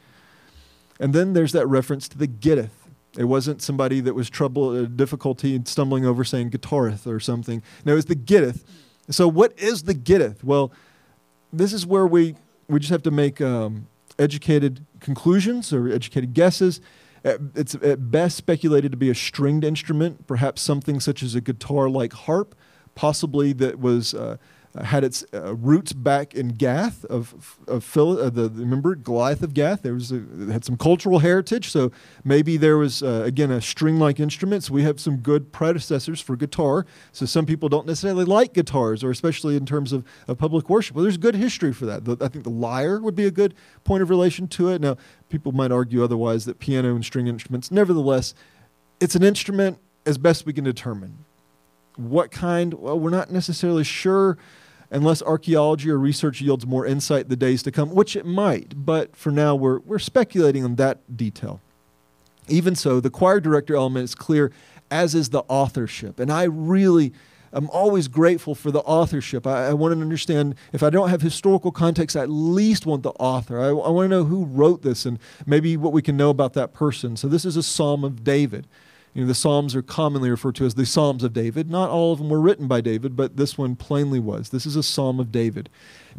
And 1.01 1.13
then 1.13 1.33
there's 1.33 1.53
that 1.53 1.67
reference 1.67 2.09
to 2.09 2.19
the 2.19 2.29
Gittith. 2.29 2.71
It 3.17 3.25
wasn't 3.25 3.63
somebody 3.63 4.01
that 4.01 4.15
was 4.15 4.29
trouble, 4.29 4.71
uh, 4.71 4.87
difficulty 4.87 5.55
in 5.55 5.67
stumbling 5.67 6.05
over 6.05 6.25
saying 6.25 6.51
guitarith 6.51 7.07
or 7.07 7.21
something. 7.21 7.63
No, 7.85 7.93
it 7.93 7.97
was 7.97 8.07
the 8.07 8.17
Gittith. 8.17 8.65
So 9.11 9.29
what 9.29 9.57
is 9.59 9.85
the 9.85 9.95
Gittith? 9.95 10.43
Well, 10.43 10.73
this 11.53 11.73
is 11.73 11.87
where 11.87 12.07
we, 12.07 12.35
we 12.69 12.81
just 12.81 12.91
have 12.91 13.03
to 13.05 13.11
make 13.11 13.41
um, 13.41 13.87
educated 14.19 14.85
conclusions 15.01 15.73
or 15.73 15.89
educated 15.89 16.35
guesses 16.35 16.81
it's 17.25 17.75
at 17.77 18.11
best 18.11 18.37
speculated 18.37 18.93
to 18.93 18.99
be 18.99 19.11
a 19.11 19.15
stringed 19.15 19.65
instrument, 19.65 20.27
perhaps 20.27 20.61
something 20.63 21.01
such 21.01 21.23
as 21.23 21.35
a 21.35 21.41
guitar 21.41 21.89
like 21.89 22.13
harp, 22.13 22.55
possibly 22.95 23.53
that 23.55 23.79
was. 23.81 24.15
Uh, 24.15 24.37
had 24.83 25.05
its 25.05 25.25
uh, 25.33 25.55
roots 25.55 25.93
back 25.93 26.35
in 26.35 26.49
Gath 26.49 27.05
of 27.05 27.61
of 27.69 27.85
Phil, 27.85 28.21
uh, 28.21 28.29
the 28.29 28.51
remember 28.51 28.97
Goliath 28.97 29.43
of 29.43 29.55
Gath. 29.55 29.83
There 29.83 29.95
was 29.95 30.11
a, 30.11 30.25
had 30.51 30.65
some 30.65 30.77
cultural 30.77 31.21
heritage, 31.21 31.71
so 31.71 31.93
maybe 32.25 32.57
there 32.57 32.77
was 32.77 33.01
uh, 33.01 33.23
again 33.25 33.53
a 33.53 33.61
string-like 33.61 34.19
instrument. 34.19 34.65
So 34.65 34.75
we 34.75 34.83
have 34.83 34.99
some 34.99 35.19
good 35.19 35.53
predecessors 35.53 36.21
for 36.21 36.35
guitar. 36.35 36.87
So 37.13 37.25
some 37.25 37.47
people 37.47 37.69
don't 37.69 37.87
necessarily 37.87 38.25
like 38.25 38.53
guitars, 38.53 39.05
or 39.05 39.13
especially 39.13 39.57
in 39.57 39.65
terms 39.65 39.93
of, 39.93 40.05
of 40.27 40.39
public 40.39 40.69
worship. 40.69 40.97
Well, 40.97 41.05
there's 41.05 41.19
good 41.19 41.37
history 41.37 41.73
for 41.73 41.87
that. 41.87 42.05
The, 42.05 42.17
I 42.21 42.27
think 42.27 42.43
the 42.43 42.51
lyre 42.51 43.01
would 43.01 43.15
be 43.15 43.27
a 43.27 43.31
good 43.31 43.55
point 43.85 44.03
of 44.03 44.11
relation 44.11 44.49
to 44.49 44.71
it. 44.71 44.81
Now 44.81 44.97
people 45.35 45.51
might 45.51 45.73
argue 45.73 46.05
otherwise 46.05 46.45
that 46.45 46.61
piano 46.61 46.95
and 46.95 47.05
string 47.05 47.27
instruments, 47.27 47.73
nevertheless, 47.73 48.37
it's 49.01 49.17
an 49.17 49.25
instrument 49.25 49.77
as 50.07 50.17
best 50.17 50.47
we 50.47 50.53
can 50.53 50.63
determine. 50.63 51.25
What 51.97 52.31
kind? 52.31 52.73
Well, 52.75 53.01
we're 53.01 53.11
not 53.11 53.33
necessarily 53.33 53.83
sure 53.83 54.39
unless 54.93 55.23
archaeology 55.23 55.91
or 55.91 55.99
research 55.99 56.41
yields 56.41 56.65
more 56.65 56.87
insight 56.87 57.29
the 57.29 57.35
days 57.35 57.65
to 57.65 57.73
come, 57.73 57.93
which 57.93 58.15
it 58.15 58.25
might, 58.25 58.87
but 58.87 59.17
for 59.17 59.33
now 59.33 59.57
we're, 59.57 59.81
we're 59.81 59.99
speculating 59.99 60.63
on 60.63 60.77
that 60.77 61.17
detail. 61.17 61.61
Even 62.47 62.77
so, 62.77 63.01
the 63.01 63.11
choir 63.11 63.41
director 63.41 63.75
element 63.75 64.05
is 64.05 64.15
clear, 64.15 64.53
as 64.89 65.17
is 65.17 65.31
the 65.31 65.43
authorship. 65.49 66.21
And 66.21 66.31
I 66.31 66.45
really 66.45 67.13
am 67.57 67.71
always 67.71 68.09
grateful 68.09 68.55
for 68.55 68.71
the 68.71 68.81
authorship. 68.81 69.47
I, 69.47 69.69
I 69.69 69.73
want 69.73 69.95
to 69.95 70.01
understand, 70.01 70.57
if 70.73 70.83
I 70.83 70.91
don't 70.91 71.09
have 71.09 71.23
historical 71.23 71.73
context, 71.73 72.17
I 72.17 72.23
at 72.23 72.31
least 72.31 72.87
want 72.87 73.03
the 73.03 73.13
author. 73.13 73.61
I, 73.61 73.69
I 73.69 73.91
want 73.91 74.07
to 74.07 74.09
know 74.09 74.25
who 74.25 74.45
wrote 74.45 74.83
this 74.83 75.07
and 75.07 75.19
maybe 75.47 75.77
what 75.77 75.93
we 75.93 76.03
can 76.03 76.17
know 76.17 76.31
about 76.31 76.55
that 76.55 76.73
person. 76.73 77.17
So 77.17 77.29
this 77.29 77.45
is 77.45 77.57
a 77.57 77.63
psalm 77.63 78.05
of 78.05 78.25
David. 78.25 78.67
You 79.15 79.23
know, 79.23 79.29
the 79.29 79.35
Psalms 79.35 79.77
are 79.77 79.83
commonly 79.83 80.29
referred 80.29 80.57
to 80.57 80.67
as 80.67 80.75
the 80.75 80.85
Psalms 80.85 81.23
of 81.23 81.33
David. 81.33 81.71
Not 81.71 81.89
all 81.89 82.13
of 82.13 82.19
them 82.19 82.31
were 82.31 82.41
written 82.41 82.67
by 82.67 82.81
David, 82.81 83.15
but 83.15 83.37
this 83.37 83.57
one 83.57 83.77
plainly 83.77 84.19
was. 84.19 84.49
This 84.49 84.67
is 84.67 84.75
a 84.75 84.83
Psalm 84.83 85.21
of 85.21 85.31
David. 85.31 85.71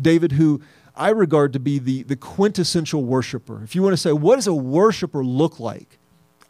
David, 0.02 0.32
who 0.32 0.62
I 0.96 1.10
regard 1.10 1.52
to 1.54 1.60
be 1.60 1.78
the, 1.78 2.04
the 2.04 2.16
quintessential 2.16 3.04
worshiper. 3.04 3.62
If 3.64 3.76
you 3.76 3.84
want 3.84 3.92
to 3.94 3.98
say, 3.98 4.14
what 4.14 4.38
does 4.38 4.48
a 4.48 4.54
worshiper 4.54 5.26
look 5.26 5.60
like? 5.60 6.00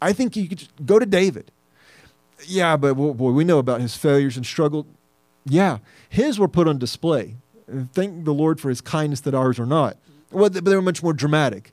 I 0.00 0.12
think 0.12 0.36
you 0.36 0.48
could 0.48 0.68
go 0.84 1.00
to 1.00 1.06
David. 1.06 1.50
Yeah, 2.44 2.76
but 2.76 2.94
boy, 2.94 3.30
we 3.30 3.44
know 3.44 3.58
about 3.58 3.80
his 3.80 3.96
failures 3.96 4.36
and 4.36 4.44
struggle. 4.44 4.86
Yeah, 5.44 5.78
his 6.08 6.38
were 6.38 6.48
put 6.48 6.68
on 6.68 6.78
display. 6.78 7.36
Thank 7.92 8.24
the 8.24 8.34
Lord 8.34 8.60
for 8.60 8.68
his 8.68 8.80
kindness 8.80 9.20
that 9.22 9.34
ours 9.34 9.58
are 9.58 9.66
not. 9.66 9.96
Well, 10.30 10.50
but 10.50 10.64
they 10.64 10.74
were 10.74 10.82
much 10.82 11.02
more 11.02 11.12
dramatic. 11.12 11.72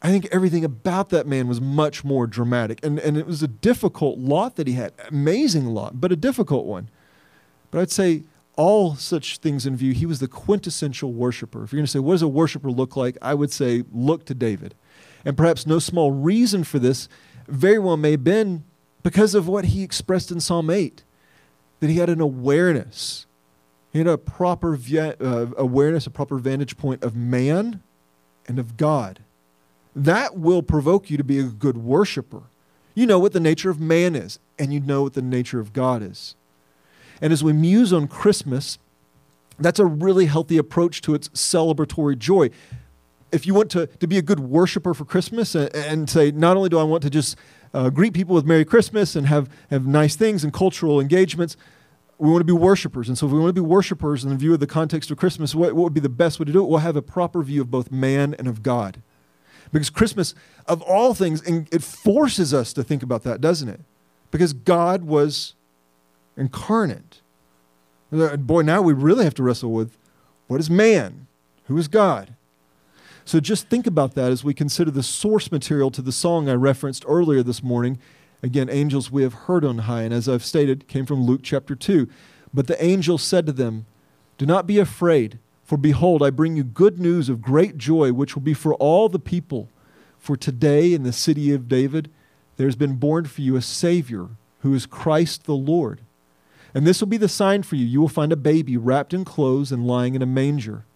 I 0.00 0.10
think 0.10 0.28
everything 0.30 0.64
about 0.64 1.08
that 1.10 1.26
man 1.26 1.48
was 1.48 1.60
much 1.60 2.04
more 2.04 2.26
dramatic. 2.26 2.84
And, 2.84 2.98
and 3.00 3.16
it 3.16 3.26
was 3.26 3.42
a 3.42 3.48
difficult 3.48 4.18
lot 4.18 4.56
that 4.56 4.66
he 4.66 4.74
had. 4.74 4.92
Amazing 5.08 5.66
lot, 5.66 6.00
but 6.00 6.12
a 6.12 6.16
difficult 6.16 6.66
one. 6.66 6.88
But 7.70 7.80
I'd 7.80 7.90
say 7.90 8.22
all 8.56 8.94
such 8.94 9.38
things 9.38 9.66
in 9.66 9.76
view, 9.76 9.92
he 9.92 10.06
was 10.06 10.20
the 10.20 10.28
quintessential 10.28 11.12
worshiper. 11.12 11.64
If 11.64 11.72
you're 11.72 11.78
going 11.78 11.86
to 11.86 11.90
say, 11.90 11.98
what 11.98 12.14
does 12.14 12.22
a 12.22 12.28
worshiper 12.28 12.70
look 12.70 12.96
like? 12.96 13.16
I 13.20 13.34
would 13.34 13.52
say, 13.52 13.84
look 13.92 14.24
to 14.26 14.34
David. 14.34 14.74
And 15.24 15.36
perhaps 15.36 15.66
no 15.66 15.78
small 15.78 16.12
reason 16.12 16.64
for 16.64 16.78
this 16.78 17.08
very 17.48 17.78
well 17.78 17.96
may 17.96 18.12
have 18.12 18.24
been 18.24 18.64
because 19.02 19.34
of 19.34 19.48
what 19.48 19.66
he 19.66 19.82
expressed 19.82 20.30
in 20.30 20.40
Psalm 20.40 20.70
8 20.70 21.02
that 21.80 21.90
he 21.90 21.96
had 21.96 22.10
an 22.10 22.20
awareness. 22.20 23.26
He 23.92 23.98
had 23.98 24.08
a 24.08 24.18
proper 24.18 24.74
uh, 24.76 25.46
awareness, 25.56 26.06
a 26.06 26.10
proper 26.10 26.38
vantage 26.38 26.76
point 26.76 27.02
of 27.02 27.14
man 27.14 27.82
and 28.46 28.58
of 28.58 28.76
God 28.76 29.20
that 29.94 30.38
will 30.38 30.62
provoke 30.62 31.10
you 31.10 31.16
to 31.16 31.24
be 31.24 31.38
a 31.38 31.44
good 31.44 31.76
worshiper. 31.76 32.42
You 32.94 33.06
know 33.06 33.18
what 33.18 33.32
the 33.32 33.40
nature 33.40 33.70
of 33.70 33.80
man 33.80 34.14
is, 34.14 34.38
and 34.58 34.72
you 34.72 34.80
know 34.80 35.02
what 35.02 35.14
the 35.14 35.22
nature 35.22 35.60
of 35.60 35.72
God 35.72 36.02
is. 36.02 36.36
And 37.20 37.32
as 37.32 37.42
we 37.42 37.52
muse 37.52 37.92
on 37.92 38.06
Christmas, 38.06 38.78
that's 39.58 39.80
a 39.80 39.84
really 39.84 40.26
healthy 40.26 40.56
approach 40.56 41.02
to 41.02 41.14
its 41.14 41.28
celebratory 41.30 42.16
joy. 42.16 42.50
If 43.32 43.46
you 43.46 43.54
want 43.54 43.70
to, 43.72 43.86
to 43.86 44.06
be 44.06 44.18
a 44.18 44.22
good 44.22 44.40
worshiper 44.40 44.94
for 44.94 45.04
Christmas 45.04 45.54
and, 45.54 45.74
and 45.74 46.08
say, 46.08 46.30
not 46.30 46.56
only 46.56 46.68
do 46.68 46.78
I 46.78 46.84
want 46.84 47.02
to 47.02 47.10
just 47.10 47.36
uh, 47.74 47.90
greet 47.90 48.14
people 48.14 48.34
with 48.34 48.44
Merry 48.44 48.64
Christmas 48.64 49.16
and 49.16 49.26
have, 49.26 49.48
have 49.70 49.86
nice 49.86 50.16
things 50.16 50.44
and 50.44 50.52
cultural 50.52 51.00
engagements, 51.00 51.56
we 52.18 52.30
want 52.30 52.40
to 52.40 52.44
be 52.44 52.52
worshipers. 52.52 53.08
And 53.08 53.16
so, 53.16 53.26
if 53.26 53.32
we 53.32 53.38
want 53.38 53.50
to 53.50 53.60
be 53.62 53.66
worshipers 53.66 54.24
in 54.24 54.30
the 54.30 54.36
view 54.36 54.52
of 54.52 54.60
the 54.60 54.66
context 54.66 55.10
of 55.10 55.18
Christmas, 55.18 55.54
what, 55.54 55.74
what 55.74 55.84
would 55.84 55.94
be 55.94 56.00
the 56.00 56.08
best 56.08 56.40
way 56.40 56.44
to 56.46 56.52
do 56.52 56.64
it? 56.64 56.68
We'll 56.68 56.80
have 56.80 56.96
a 56.96 57.02
proper 57.02 57.42
view 57.42 57.60
of 57.60 57.70
both 57.70 57.92
man 57.92 58.34
and 58.38 58.48
of 58.48 58.62
God. 58.62 59.02
Because 59.72 59.90
Christmas, 59.90 60.34
of 60.66 60.82
all 60.82 61.14
things, 61.14 61.42
and 61.42 61.68
it 61.72 61.82
forces 61.82 62.52
us 62.54 62.72
to 62.72 62.82
think 62.82 63.02
about 63.02 63.22
that, 63.24 63.40
doesn't 63.40 63.68
it? 63.68 63.80
Because 64.30 64.52
God 64.52 65.04
was 65.04 65.54
incarnate. 66.36 67.20
Boy, 68.10 68.62
now 68.62 68.80
we 68.80 68.94
really 68.94 69.24
have 69.24 69.34
to 69.34 69.42
wrestle 69.42 69.70
with 69.70 69.98
what 70.46 70.60
is 70.60 70.70
man? 70.70 71.26
Who 71.66 71.76
is 71.76 71.88
God? 71.88 72.34
So 73.28 73.40
just 73.40 73.68
think 73.68 73.86
about 73.86 74.14
that 74.14 74.32
as 74.32 74.42
we 74.42 74.54
consider 74.54 74.90
the 74.90 75.02
source 75.02 75.52
material 75.52 75.90
to 75.90 76.00
the 76.00 76.12
song 76.12 76.48
I 76.48 76.54
referenced 76.54 77.04
earlier 77.06 77.42
this 77.42 77.62
morning. 77.62 77.98
Again, 78.42 78.70
angels 78.70 79.10
we 79.10 79.22
have 79.22 79.34
heard 79.34 79.66
on 79.66 79.80
high, 79.80 80.04
and 80.04 80.14
as 80.14 80.30
I've 80.30 80.42
stated, 80.42 80.88
came 80.88 81.04
from 81.04 81.26
Luke 81.26 81.42
chapter 81.42 81.74
2. 81.74 82.08
But 82.54 82.68
the 82.68 82.82
angel 82.82 83.18
said 83.18 83.44
to 83.44 83.52
them, 83.52 83.84
Do 84.38 84.46
not 84.46 84.66
be 84.66 84.78
afraid. 84.78 85.38
For 85.62 85.76
behold, 85.76 86.22
I 86.22 86.30
bring 86.30 86.56
you 86.56 86.64
good 86.64 86.98
news 86.98 87.28
of 87.28 87.42
great 87.42 87.76
joy, 87.76 88.14
which 88.14 88.34
will 88.34 88.40
be 88.40 88.54
for 88.54 88.72
all 88.76 89.10
the 89.10 89.18
people. 89.18 89.68
For 90.18 90.34
today 90.34 90.94
in 90.94 91.02
the 91.02 91.12
city 91.12 91.52
of 91.52 91.68
David, 91.68 92.10
there 92.56 92.66
has 92.66 92.76
been 92.76 92.96
born 92.96 93.26
for 93.26 93.42
you 93.42 93.56
a 93.56 93.60
Savior, 93.60 94.28
who 94.60 94.72
is 94.72 94.86
Christ 94.86 95.44
the 95.44 95.52
Lord. 95.52 96.00
And 96.72 96.86
this 96.86 97.02
will 97.02 97.08
be 97.08 97.18
the 97.18 97.28
sign 97.28 97.62
for 97.62 97.76
you 97.76 97.84
you 97.84 98.00
will 98.00 98.08
find 98.08 98.32
a 98.32 98.36
baby 98.36 98.78
wrapped 98.78 99.12
in 99.12 99.26
clothes 99.26 99.70
and 99.70 99.86
lying 99.86 100.14
in 100.14 100.22
a 100.22 100.26
manger. 100.26 100.86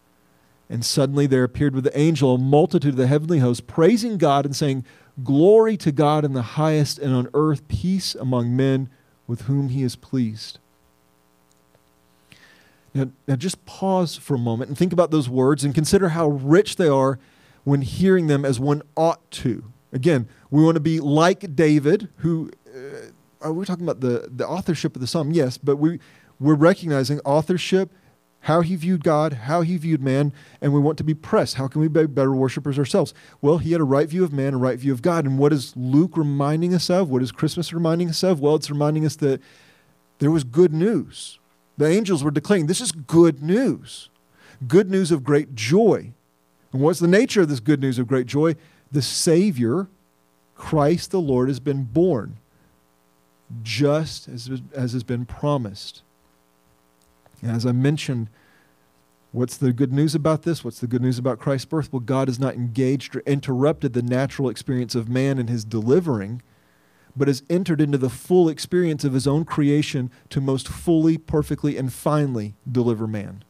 And 0.73 0.87
suddenly 0.87 1.27
there 1.27 1.45
appeared 1.45 1.75
with 1.75 1.85
the 1.85 1.99
angel 1.99 2.35
a 2.35 2.39
multitude 2.39 2.95
of 2.95 2.97
the 2.97 3.07
heavenly 3.07 3.41
hosts, 3.41 3.61
praising 3.61 4.17
God 4.17 4.47
and 4.47 4.57
saying, 4.57 4.87
Glory 5.23 5.77
to 5.77 5.93
God 5.93 6.25
in 6.25 6.33
the 6.33 6.41
highest, 6.41 6.99
and 6.99 7.15
on 7.15 7.29
earth 7.35 7.69
peace 7.69 8.15
among 8.15 8.57
men 8.57 8.89
with 9.27 9.43
whom 9.43 9.69
he 9.69 9.83
is 9.83 9.97
pleased. 9.97 10.59
Now, 12.95 13.11
now, 13.29 13.37
just 13.37 13.63
pause 13.67 14.17
for 14.17 14.35
a 14.35 14.39
moment 14.39 14.71
and 14.71 14.79
think 14.79 14.95
about 14.95 15.11
those 15.11 15.29
words 15.29 15.63
and 15.63 15.75
consider 15.75 16.09
how 16.09 16.29
rich 16.29 16.77
they 16.77 16.89
are 16.89 17.19
when 17.65 17.83
hearing 17.83 18.29
them 18.29 18.43
as 18.43 18.59
one 18.59 18.81
ought 18.97 19.31
to. 19.33 19.65
Again, 19.93 20.27
we 20.51 20.65
want 20.65 20.77
to 20.77 20.81
be 20.81 21.01
like 21.01 21.55
David, 21.55 22.09
who 22.17 22.51
uh, 23.45 23.53
we're 23.53 23.67
talking 23.67 23.85
about 23.85 24.01
the, 24.01 24.31
the 24.35 24.49
authorship 24.49 24.95
of 24.95 25.03
the 25.03 25.07
psalm, 25.07 25.33
yes, 25.33 25.59
but 25.59 25.77
we, 25.77 26.01
we're 26.41 26.55
recognizing 26.55 27.21
authorship 27.27 27.91
how 28.43 28.61
he 28.61 28.75
viewed 28.75 29.05
God, 29.05 29.33
how 29.33 29.63
he 29.63 29.77
viewed 29.77 30.03
man, 30.03 30.33
and 30.61 30.73
we 30.73 30.81
want 30.81 30.99
to 30.99 31.05
be 31.05 31.15
pressed. 31.15 31.55
How 31.55 31.69
can 31.69 31.81
we 31.81 31.87
be 31.87 32.07
better 32.07 32.35
worshipers 32.35 32.77
ourselves? 32.77 33.15
Well, 33.41 33.59
he 33.59 33.71
had 33.71 33.81
a 33.81 33.85
right 33.85 34.09
view 34.09 34.25
of 34.25 34.33
man, 34.33 34.55
a 34.55 34.59
right 34.59 34.79
view 34.79 34.93
of 34.93 35.01
God. 35.01 35.25
And 35.25 35.39
what 35.39 35.53
is 35.53 35.77
Luke 35.77 36.17
reminding 36.17 36.75
us 36.75 36.91
of? 36.91 37.09
What 37.09 37.23
is 37.23 37.31
Christmas 37.31 37.73
reminding 37.73 38.09
us 38.09 38.25
of? 38.25 38.41
Well, 38.41 38.57
it's 38.57 38.71
reminding 38.71 39.07
us 39.07 39.15
that 39.17 39.41
there 40.19 40.31
was 40.31 40.43
good 40.43 40.73
news. 40.73 41.39
The 41.79 41.87
angels 41.87 42.25
were 42.25 42.33
declaring, 42.33 42.67
This 42.67 42.81
is 42.81 42.91
good 42.91 43.43
news. 43.43 44.11
Good 44.67 44.91
news 44.91 45.13
of 45.13 45.23
great 45.23 45.55
joy. 45.55 46.13
And 46.73 46.83
what's 46.83 47.01
the 47.01 47.09
nature 47.09 47.43
of 47.43 47.49
this 47.49 47.61
good 47.61 47.81
news 47.81 47.99
of 47.99 48.09
great 48.09 48.27
joy? 48.27 48.57
The 48.91 49.03
Savior, 49.03 49.87
Christ 50.57 51.13
the 51.13 51.21
Lord, 51.21 51.49
has 51.49 51.61
been 51.61 51.85
born, 51.85 52.39
just 53.63 54.29
as, 54.29 54.51
as 54.75 54.93
has 54.95 55.05
been 55.05 55.27
promised. 55.27 56.03
As 57.43 57.67
I 57.67 57.73
mentioned, 57.73 58.29
what's 59.33 59.57
the 59.57 59.73
good 59.73 59.93
news 59.93 60.15
about 60.15 60.43
this? 60.43 60.65
What's 60.65 60.79
the 60.79 60.87
good 60.87 61.03
news 61.03 61.19
about 61.19 61.39
Christ's 61.39 61.65
birth? 61.65 61.93
Well, 61.93 62.01
God 62.01 62.29
has 62.29 62.39
not 62.39 62.55
engaged 62.55 63.17
or 63.17 63.21
interrupted 63.21 63.93
the 63.93 64.03
natural 64.03 64.49
experience 64.49 64.95
of 64.95 65.09
man 65.09 65.39
in 65.39 65.49
his 65.49 65.65
delivering, 65.65 66.43
but 67.17 67.29
has 67.29 67.43
entered 67.51 67.81
into 67.81 67.99
the 67.99 68.09
full 68.09 68.49
experience 68.49 69.05
of 69.05 69.13
his 69.13 69.27
own 69.27 69.45
creation 69.45 70.11
to 70.31 70.41
most 70.41 70.69
fully, 70.69 71.19
perfectly, 71.19 71.77
and 71.77 71.93
finally 71.93 72.55
deliver 72.71 73.07
man. 73.07 73.45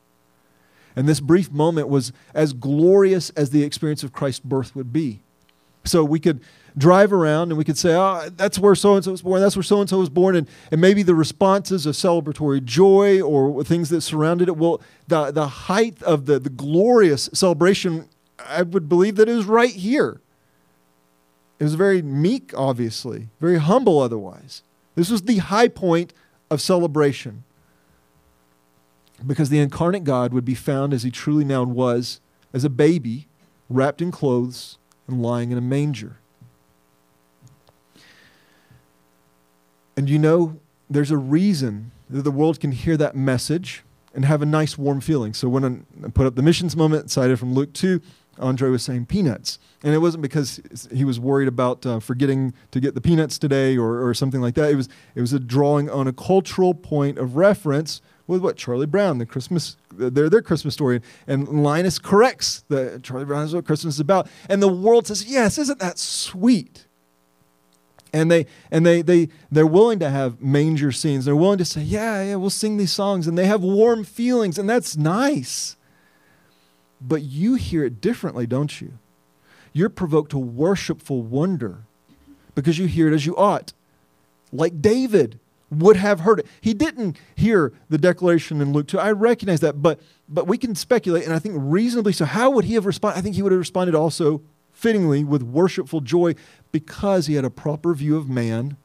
And 0.97 1.09
this 1.09 1.21
brief 1.21 1.51
moment 1.51 1.89
was 1.89 2.13
as 2.35 2.53
glorious 2.53 3.31
as 3.31 3.51
the 3.51 3.63
experience 3.63 4.03
of 4.03 4.13
Christ's 4.13 4.41
birth 4.41 4.75
would 4.75 4.93
be. 4.93 5.23
So 5.85 6.05
we 6.05 6.21
could 6.21 6.41
drive 6.77 7.13
around 7.13 7.51
and 7.51 7.59
we 7.59 7.65
could 7.65 7.79
say, 7.79 7.95
oh, 7.95 8.31
that's 8.37 8.59
where 8.59 8.75
so 8.75 8.95
and 8.95 9.05
so 9.05 9.11
was 9.11 9.23
born, 9.23 9.41
that's 9.41 9.57
where 9.57 9.63
so 9.63 9.81
and 9.81 9.89
so 9.89 9.99
was 9.99 10.09
born, 10.09 10.37
and, 10.37 10.49
and 10.71 10.81
maybe 10.81 11.03
the 11.03 11.15
responses 11.15 11.87
of 11.87 11.95
celebratory 11.95 12.63
joy 12.65 13.21
or 13.21 13.63
things 13.65 13.91
that 13.91 14.01
surrounded 14.01 14.49
it. 14.49 14.57
Well, 14.57 14.81
the, 15.09 15.31
the 15.31 15.47
height 15.47 16.03
of 16.03 16.27
the, 16.27 16.39
the 16.39 16.51
glorious 16.51 17.29
celebration, 17.33 18.09
I 18.39 18.63
would 18.63 18.89
believe 18.89 19.17
that 19.17 19.29
it 19.29 19.35
was 19.35 19.47
right 19.47 19.71
here. 19.71 20.21
It 21.59 21.65
was 21.65 21.75
very 21.75 22.03
meek, 22.03 22.53
obviously, 22.57 23.29
very 23.41 23.59
humble 23.59 24.01
otherwise. 24.01 24.63
This 24.95 25.11
was 25.11 25.23
the 25.23 25.39
high 25.39 25.69
point 25.69 26.13
of 26.51 26.61
celebration 26.61 27.45
because 29.27 29.49
the 29.49 29.61
incarnate 29.61 30.05
God 30.05 30.33
would 30.35 30.45
be 30.45 30.55
found 30.55 30.93
as 30.93 31.03
he 31.03 31.11
truly 31.11 31.45
now 31.45 31.63
was, 31.63 32.21
as 32.53 32.65
a 32.65 32.71
baby, 32.71 33.29
wrapped 33.69 34.03
in 34.03 34.11
clothes 34.11 34.79
and 35.07 35.23
lying 35.23 35.53
in 35.53 35.59
a 35.59 35.63
manger. 35.63 36.19
And 39.97 40.09
you 40.09 40.19
know, 40.19 40.59
there's 40.89 41.11
a 41.11 41.17
reason 41.17 41.91
that 42.09 42.23
the 42.23 42.31
world 42.31 42.61
can 42.61 42.73
hear 42.73 42.97
that 42.97 43.17
message 43.17 43.83
and 44.15 44.25
have 44.25 44.43
a 44.43 44.47
nice 44.47 44.77
warm 44.77 45.01
feeling. 45.01 45.33
So 45.33 45.49
when 45.49 45.87
I 46.05 46.09
put 46.09 46.27
up 46.27 46.35
the 46.35 46.43
missions 46.43 46.77
moment 46.77 47.11
cited 47.11 47.39
from 47.39 47.55
Luke 47.55 47.73
2, 47.73 48.01
Andre 48.39 48.71
was 48.71 48.83
saying 48.83 49.07
peanuts. 49.07 49.59
And 49.83 49.95
it 49.95 49.99
wasn't 49.99 50.23
because 50.23 50.61
he 50.93 51.05
was 51.05 51.21
worried 51.21 51.49
about 51.49 51.85
uh, 51.85 52.01
forgetting 52.01 52.55
to 52.71 52.81
get 52.81 52.95
the 52.95 53.01
peanuts 53.01 53.39
today 53.39 53.77
or, 53.77 54.07
or 54.07 54.15
something 54.15 54.41
like 54.41 54.55
that. 54.55 54.71
It 54.71 54.77
was, 54.77 54.89
it 55.15 55.21
was 55.21 55.33
a 55.33 55.41
drawing 55.41 55.91
on 55.91 56.07
a 56.07 56.13
cultural 56.13 56.75
point 56.75 57.19
of 57.19 57.37
reference 57.37 58.01
with 58.27 58.43
what 58.43 58.57
Charlie 58.57 58.87
Brown, 58.87 59.19
the 59.19 59.27
Christmas, 59.27 59.77
their, 59.91 60.31
their 60.31 60.43
Christmas 60.43 60.75
story. 60.75 61.03
And 61.27 61.63
Linus 61.63 61.99
corrects 61.99 62.65
that 62.69 63.03
Charlie 63.03 63.25
Brown 63.25 63.45
is 63.45 63.55
what 63.55 63.67
Christmas 63.67 63.95
is 63.95 64.01
about. 64.01 64.29
And 64.49 64.63
the 64.63 64.73
world 64.73 65.07
says, 65.07 65.25
yes, 65.25 65.59
isn't 65.59 65.81
that 65.81 65.99
sweet? 65.99 66.87
And 68.13 68.31
they 68.31 68.47
and 68.71 68.85
they 68.85 69.03
they 69.03 69.29
they're 69.51 69.67
willing 69.67 69.99
to 70.01 70.11
have 70.11 70.41
manger 70.41 70.93
scenes. 70.93 71.25
They're 71.25 71.37
willing 71.37 71.59
to 71.59 71.65
say 71.65 71.83
yeah 71.83 72.23
yeah 72.23 72.37
we'll 72.37 72.51
sing 72.51 72.77
these 72.77 72.93
songs. 72.93 73.27
And 73.27 73.37
they 73.37 73.47
have 73.47 73.63
warm 73.63 74.05
feelings 74.05 74.59
and 74.59 74.69
that's 74.69 74.97
nice. 74.97 75.77
But 77.01 77.23
you 77.23 77.55
hear 77.55 77.85
it 77.85 78.01
differently 78.01 78.47
don't 78.47 78.81
you? 78.81 78.99
You're 79.73 79.89
provoked 79.89 80.31
to 80.33 80.39
worshipful 80.39 81.23
wonder 81.23 81.85
because 82.55 82.79
you 82.79 82.87
hear 82.87 83.09
it 83.09 83.15
as 83.15 83.25
you 83.25 83.37
ought 83.37 83.73
like 84.53 84.81
david 84.83 85.41
would 85.71 85.97
have 85.97 86.21
heard 86.21 86.41
it. 86.41 86.47
He 86.61 86.75
didn't 86.75 87.17
hear 87.35 87.73
the 87.89 87.97
declaration 87.97 88.61
in 88.61 88.73
luke 88.73 88.89
2 88.89 88.99
i 88.99 89.11
recognize 89.11 89.61
that 89.61 89.81
but 89.81 90.01
but 90.29 90.47
we 90.47 90.59
can 90.59 90.75
speculate 90.75 91.25
and 91.25 91.33
i 91.33 91.39
think 91.39 91.55
reasonably 91.59 92.13
so. 92.13 92.27
How 92.27 92.51
would 92.51 92.67
he 92.67 92.75
have 92.75 92.85
responded 92.85 93.19
i 93.19 93.23
think 93.23 93.37
he 93.37 93.43
would 93.43 93.53
have 93.53 93.59
responded 93.59 93.95
also 93.95 94.43
fittingly 94.73 95.25
with 95.25 95.43
worshipful 95.43 96.01
joy 96.01 96.35
because 96.73 97.27
he 97.27 97.35
had 97.35 97.45
a 97.45 97.51
proper 97.51 97.95
view 97.95 98.17
of 98.17 98.29
man 98.29 98.77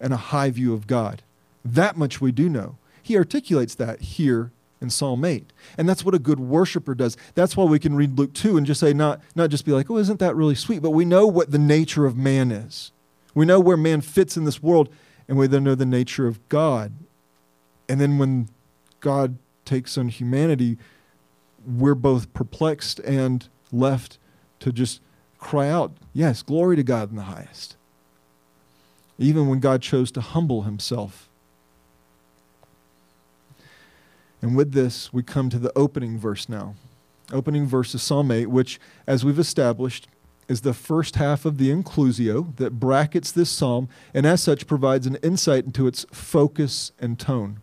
and 0.00 0.12
a 0.12 0.16
high 0.16 0.50
view 0.50 0.74
of 0.74 0.86
God. 0.86 1.22
That 1.64 1.96
much 1.96 2.20
we 2.20 2.32
do 2.32 2.48
know. 2.48 2.76
He 3.02 3.16
articulates 3.16 3.74
that 3.76 4.00
here 4.00 4.50
in 4.80 4.90
Psalm 4.90 5.24
8. 5.24 5.52
And 5.78 5.88
that's 5.88 6.04
what 6.04 6.14
a 6.14 6.18
good 6.18 6.40
worshiper 6.40 6.94
does. 6.94 7.16
That's 7.34 7.56
why 7.56 7.64
we 7.64 7.78
can 7.78 7.94
read 7.94 8.18
Luke 8.18 8.34
2 8.34 8.56
and 8.56 8.66
just 8.66 8.80
say, 8.80 8.92
not, 8.92 9.20
not 9.34 9.50
just 9.50 9.64
be 9.64 9.72
like, 9.72 9.90
oh, 9.90 9.98
isn't 9.98 10.20
that 10.20 10.36
really 10.36 10.54
sweet? 10.54 10.82
But 10.82 10.90
we 10.90 11.04
know 11.04 11.26
what 11.26 11.50
the 11.50 11.58
nature 11.58 12.06
of 12.06 12.16
man 12.16 12.50
is. 12.50 12.92
We 13.34 13.46
know 13.46 13.60
where 13.60 13.76
man 13.76 14.00
fits 14.00 14.36
in 14.36 14.44
this 14.44 14.62
world, 14.62 14.88
and 15.28 15.36
we 15.36 15.46
then 15.46 15.64
know 15.64 15.74
the 15.74 15.86
nature 15.86 16.26
of 16.26 16.46
God. 16.48 16.92
And 17.88 18.00
then 18.00 18.18
when 18.18 18.48
God 19.00 19.38
takes 19.64 19.98
on 19.98 20.08
humanity, 20.08 20.78
we're 21.66 21.94
both 21.94 22.32
perplexed 22.32 22.98
and 23.00 23.48
left 23.72 24.18
to 24.60 24.72
just 24.72 25.00
cry 25.38 25.68
out, 25.68 25.92
Yes, 26.12 26.42
glory 26.42 26.76
to 26.76 26.82
God 26.82 27.10
in 27.10 27.16
the 27.16 27.22
highest. 27.22 27.76
Even 29.18 29.48
when 29.48 29.60
God 29.60 29.82
chose 29.82 30.10
to 30.12 30.20
humble 30.20 30.62
himself. 30.62 31.28
And 34.42 34.56
with 34.56 34.72
this, 34.72 35.12
we 35.12 35.22
come 35.22 35.50
to 35.50 35.58
the 35.58 35.72
opening 35.76 36.18
verse 36.18 36.48
now. 36.48 36.74
Opening 37.32 37.66
verse 37.66 37.94
of 37.94 38.00
Psalm 38.00 38.30
8, 38.30 38.46
which, 38.46 38.78
as 39.06 39.24
we've 39.24 39.38
established, 39.38 40.06
is 40.48 40.60
the 40.60 40.74
first 40.74 41.16
half 41.16 41.44
of 41.44 41.58
the 41.58 41.70
inclusio 41.70 42.54
that 42.56 42.78
brackets 42.78 43.32
this 43.32 43.50
psalm 43.50 43.88
and, 44.14 44.26
as 44.26 44.42
such, 44.42 44.66
provides 44.66 45.06
an 45.06 45.16
insight 45.16 45.64
into 45.64 45.86
its 45.86 46.06
focus 46.12 46.92
and 47.00 47.18
tone. 47.18 47.60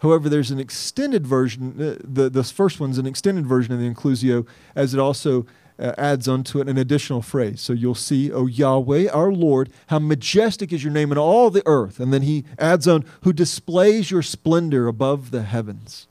However, 0.00 0.28
there's 0.28 0.50
an 0.50 0.58
extended 0.58 1.24
version, 1.24 1.80
uh, 1.80 1.96
the, 2.02 2.42
first 2.42 2.80
one's 2.80 2.98
an 2.98 3.06
extended 3.06 3.46
version 3.46 3.72
of 3.72 3.78
the 3.78 3.88
inclusio, 3.88 4.44
as 4.74 4.94
it 4.94 4.98
also 4.98 5.46
uh, 5.78 5.92
adds 5.98 6.28
onto 6.28 6.60
it 6.60 6.68
an 6.68 6.78
additional 6.78 7.22
phrase. 7.22 7.60
So 7.60 7.72
you'll 7.72 7.94
see, 7.94 8.30
O 8.30 8.46
Yahweh, 8.46 9.08
our 9.10 9.32
Lord, 9.32 9.70
how 9.88 9.98
majestic 9.98 10.72
is 10.72 10.84
your 10.84 10.92
name 10.92 11.12
in 11.12 11.18
all 11.18 11.50
the 11.50 11.62
earth. 11.66 12.00
And 12.00 12.12
then 12.12 12.22
he 12.22 12.44
adds 12.58 12.86
on, 12.86 13.04
who 13.22 13.32
displays 13.32 14.10
your 14.10 14.22
splendor 14.22 14.86
above 14.86 15.30
the 15.30 15.42
heavens. 15.42 16.06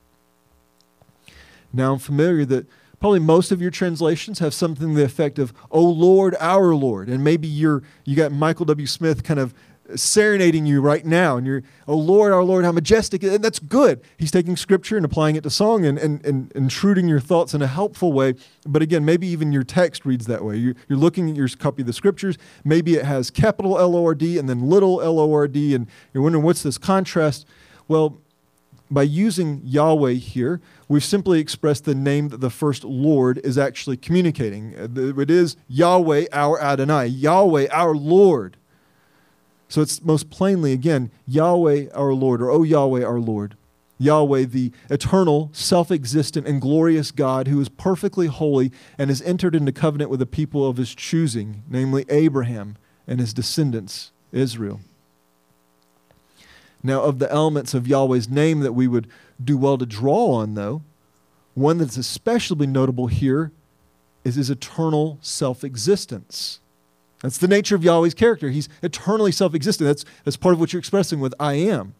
Now 1.74 1.93
I'm 1.93 2.00
familiar 2.00 2.45
that 2.45 2.67
probably 3.00 3.19
most 3.19 3.52
of 3.52 3.62
your 3.62 3.71
translations 3.71 4.39
have 4.39 4.54
something 4.54 4.89
to 4.89 4.93
the 4.93 5.04
effect 5.04 5.39
of, 5.39 5.54
O 5.71 5.84
Lord, 5.84 6.36
our 6.39 6.76
Lord. 6.76 7.10
And 7.10 7.24
maybe 7.24 7.47
you're, 7.47 7.82
you 8.06 8.15
got 8.15 8.32
Michael 8.32 8.65
W. 8.65 8.88
Smith 8.88 9.24
kind 9.24 9.39
of 9.39 9.54
serenading 9.95 10.65
you 10.65 10.82
right 10.82 11.06
now 11.06 11.38
and 11.38 11.45
you're 11.45 11.63
oh 11.88 11.95
lord 11.95 12.32
our 12.32 12.43
lord 12.43 12.65
how 12.65 12.71
majestic 12.71 13.23
and 13.23 13.43
that's 13.43 13.60
good. 13.60 14.01
He's 14.17 14.32
taking 14.32 14.56
scripture 14.56 14.97
and 14.97 15.06
applying 15.06 15.36
it 15.36 15.43
to 15.43 15.49
song 15.49 15.86
and, 15.86 15.97
and, 15.97 16.25
and 16.25 16.51
intruding 16.54 17.08
your 17.08 17.19
thoughts 17.19 17.54
in 17.54 17.62
a 17.62 17.67
helpful 17.67 18.13
way. 18.13 18.36
But 18.65 18.82
again 18.82 19.06
maybe 19.06 19.27
even 19.27 19.51
your 19.51 19.63
text 19.63 20.06
reads 20.06 20.25
that 20.27 20.43
way. 20.43 20.58
You're, 20.58 20.75
you're 20.88 20.99
looking 20.99 21.30
at 21.30 21.36
your 21.36 21.47
copy 21.47 21.82
of 21.82 21.88
the 21.88 21.93
scriptures. 21.93 22.38
Maybe 22.63 22.95
it 22.95 23.06
has 23.06 23.30
capital 23.30 23.80
l-o-r-d 23.80 24.38
and 24.38 24.49
then 24.49 24.69
little 24.69 25.01
l-o-r-d 25.01 25.75
and 25.75 25.88
you're 26.13 26.23
wondering 26.23 26.43
what's 26.43 26.63
this 26.63 26.77
contrast? 26.77 27.47
Well 27.88 28.21
by 28.91 29.04
using 29.04 29.62
Yahweh 29.63 30.13
here, 30.13 30.60
we've 30.89 31.04
simply 31.04 31.39
expressed 31.39 31.86
the 31.86 31.95
name 31.95 32.27
that 32.27 32.41
the 32.41 32.49
first 32.49 32.84
Lord 32.84 33.39
is 33.39 33.58
actually 33.58 33.95
communicating. 33.95 34.75
Uh, 34.75 35.19
it 35.19 35.32
is 35.32 35.56
Yahweh, 35.69 36.25
our 36.34 36.62
Adonai, 36.62 37.08
Yahweh, 37.08 37.67
our 37.71 37.95
Lord. 37.95 38.58
So 39.72 39.82
it's 39.82 40.04
most 40.04 40.30
plainly, 40.30 40.74
again, 40.74 41.12
Yahweh 41.26 41.92
our 41.96 42.14
Lord, 42.14 42.42
or 42.42 42.52
O 42.52 42.62
Yahweh 42.62 43.06
our 43.06 43.22
Lord. 43.22 43.56
Yahweh, 43.98 44.44
the 44.44 44.74
eternal, 44.90 45.50
self 45.54 45.92
existent, 45.92 46.46
and 46.46 46.60
glorious 46.60 47.10
God 47.10 47.48
who 47.48 47.62
is 47.62 47.70
perfectly 47.70 48.28
holy 48.28 48.74
and 48.98 49.10
has 49.10 49.22
entered 49.22 49.56
into 49.56 49.72
covenant 49.72 50.12
with 50.12 50.20
the 50.20 50.26
people 50.26 50.68
of 50.68 50.76
his 50.76 50.94
choosing, 50.94 51.64
namely 51.70 52.04
Abraham 52.10 52.76
and 53.08 53.22
his 53.22 53.34
descendants, 53.34 54.12
Israel. 54.34 54.82
Now, 56.84 57.04
of 57.04 57.20
the 57.20 57.32
elements 57.32 57.74
of 57.74 57.88
Yahweh's 57.88 58.28
name 58.28 58.60
that 58.60 58.74
we 58.74 58.90
would 58.90 59.08
do 59.42 59.58
well 59.58 59.78
to 59.78 59.86
draw 59.86 60.32
on, 60.34 60.56
though, 60.56 60.82
one 61.54 61.78
that's 61.78 61.96
especially 61.96 62.68
notable 62.68 63.08
here 63.08 63.54
is 64.26 64.36
his 64.36 64.50
eternal 64.50 65.18
self 65.22 65.64
existence. 65.64 66.60
That's 67.22 67.38
the 67.38 67.48
nature 67.48 67.76
of 67.76 67.84
Yahweh's 67.84 68.14
character. 68.14 68.50
He's 68.50 68.70
eternally 68.82 69.32
self 69.32 69.54
existent. 69.54 69.88
That's, 69.88 70.06
that's 70.24 70.38
part 70.38 70.54
of 70.54 70.60
what 70.60 70.74
you're 70.74 70.80
expressing 70.80 71.20
with 71.20 71.34
I 71.40 71.54
am. 71.54 71.96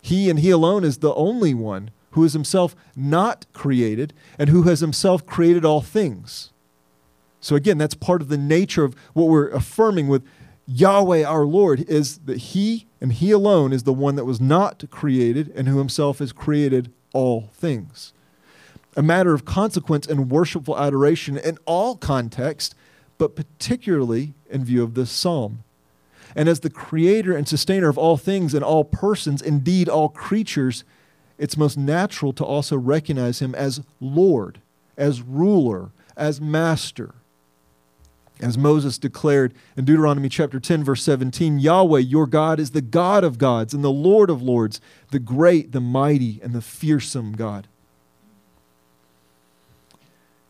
He 0.00 0.30
and 0.30 0.38
He 0.38 0.50
alone 0.50 0.84
is 0.84 0.98
the 0.98 1.14
only 1.14 1.54
one 1.54 1.90
who 2.12 2.24
is 2.24 2.32
himself 2.32 2.76
not 2.94 3.46
created 3.52 4.12
and 4.38 4.50
who 4.50 4.64
has 4.64 4.80
himself 4.80 5.26
created 5.26 5.64
all 5.64 5.80
things. 5.80 6.50
So, 7.40 7.56
again, 7.56 7.76
that's 7.76 7.94
part 7.94 8.22
of 8.22 8.28
the 8.28 8.38
nature 8.38 8.84
of 8.84 8.94
what 9.14 9.28
we're 9.28 9.48
affirming 9.48 10.08
with 10.08 10.24
Yahweh 10.66 11.24
our 11.24 11.44
Lord 11.44 11.80
is 11.88 12.18
that 12.18 12.38
He 12.38 12.86
and 13.00 13.12
He 13.12 13.32
alone 13.32 13.72
is 13.72 13.82
the 13.82 13.92
one 13.92 14.14
that 14.14 14.24
was 14.24 14.40
not 14.40 14.84
created 14.90 15.52
and 15.56 15.66
who 15.66 15.78
Himself 15.78 16.20
has 16.20 16.32
created 16.32 16.92
all 17.12 17.50
things. 17.52 18.12
A 18.96 19.02
matter 19.02 19.34
of 19.34 19.44
consequence 19.44 20.06
and 20.06 20.30
worshipful 20.30 20.78
adoration 20.78 21.36
in 21.36 21.58
all 21.64 21.96
contexts, 21.96 22.74
but 23.22 23.36
particularly 23.36 24.34
in 24.50 24.64
view 24.64 24.82
of 24.82 24.94
this 24.94 25.08
psalm. 25.08 25.62
And 26.34 26.48
as 26.48 26.58
the 26.58 26.70
creator 26.70 27.36
and 27.36 27.46
sustainer 27.46 27.88
of 27.88 27.96
all 27.96 28.16
things 28.16 28.52
and 28.52 28.64
all 28.64 28.82
persons, 28.82 29.40
indeed 29.40 29.88
all 29.88 30.08
creatures, 30.08 30.82
it's 31.38 31.56
most 31.56 31.78
natural 31.78 32.32
to 32.32 32.44
also 32.44 32.76
recognize 32.76 33.38
him 33.38 33.54
as 33.54 33.80
Lord, 34.00 34.60
as 34.96 35.22
ruler, 35.22 35.92
as 36.16 36.40
master. 36.40 37.14
As 38.40 38.58
Moses 38.58 38.98
declared 38.98 39.54
in 39.76 39.84
Deuteronomy 39.84 40.28
chapter 40.28 40.58
10, 40.58 40.82
verse 40.82 41.04
17 41.04 41.60
Yahweh, 41.60 42.00
your 42.00 42.26
God, 42.26 42.58
is 42.58 42.72
the 42.72 42.82
God 42.82 43.22
of 43.22 43.38
gods 43.38 43.72
and 43.72 43.84
the 43.84 43.92
Lord 43.92 44.30
of 44.30 44.42
lords, 44.42 44.80
the 45.12 45.20
great, 45.20 45.70
the 45.70 45.80
mighty, 45.80 46.40
and 46.42 46.52
the 46.54 46.60
fearsome 46.60 47.34
God. 47.34 47.68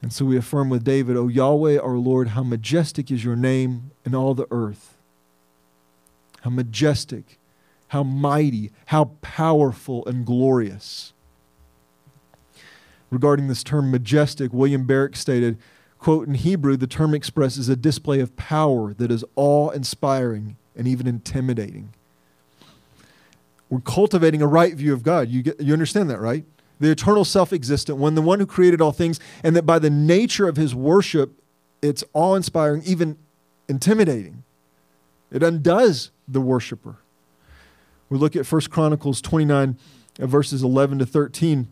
And 0.02 0.12
so 0.12 0.24
we 0.24 0.36
affirm 0.36 0.68
with 0.68 0.82
David, 0.82 1.16
O 1.16 1.28
Yahweh, 1.28 1.78
our 1.78 1.96
Lord, 1.96 2.28
how 2.28 2.42
majestic 2.42 3.10
is 3.10 3.24
your 3.24 3.36
name 3.36 3.92
in 4.04 4.14
all 4.16 4.34
the 4.34 4.48
earth. 4.50 4.98
How 6.40 6.50
majestic, 6.50 7.38
how 7.88 8.02
mighty, 8.02 8.72
how 8.86 9.12
powerful 9.22 10.04
and 10.06 10.26
glorious. 10.26 11.12
Regarding 13.10 13.46
this 13.46 13.62
term 13.62 13.92
majestic, 13.92 14.52
William 14.52 14.86
Barrick 14.86 15.16
stated, 15.16 15.56
Quote, 15.98 16.26
in 16.26 16.34
Hebrew, 16.34 16.76
the 16.76 16.88
term 16.88 17.14
expresses 17.14 17.68
a 17.68 17.76
display 17.76 18.18
of 18.18 18.34
power 18.34 18.92
that 18.94 19.12
is 19.12 19.24
awe 19.36 19.70
inspiring 19.70 20.56
and 20.74 20.88
even 20.88 21.06
intimidating. 21.06 21.94
We're 23.70 23.80
cultivating 23.80 24.42
a 24.42 24.48
right 24.48 24.74
view 24.74 24.92
of 24.94 25.04
God. 25.04 25.28
You, 25.28 25.44
get, 25.44 25.60
you 25.60 25.72
understand 25.72 26.10
that, 26.10 26.18
right? 26.18 26.44
The 26.80 26.90
eternal 26.90 27.24
self 27.24 27.52
existent 27.52 27.98
one, 27.98 28.14
the 28.14 28.22
one 28.22 28.40
who 28.40 28.46
created 28.46 28.80
all 28.80 28.92
things, 28.92 29.20
and 29.44 29.54
that 29.54 29.64
by 29.64 29.78
the 29.78 29.90
nature 29.90 30.48
of 30.48 30.56
his 30.56 30.74
worship, 30.74 31.32
it's 31.80 32.02
awe 32.12 32.35
inspiring, 32.35 32.82
even 32.85 33.18
intimidating. 33.68 34.44
It 35.30 35.42
undoes 35.42 36.11
the 36.28 36.40
worshiper. 36.40 36.96
We 38.08 38.18
look 38.18 38.37
at 38.37 38.50
1 38.50 38.61
Chronicles 38.62 39.22
29, 39.22 39.78
uh, 40.20 40.26
verses 40.26 40.62
11 40.62 40.98
to 40.98 41.06
13, 41.06 41.68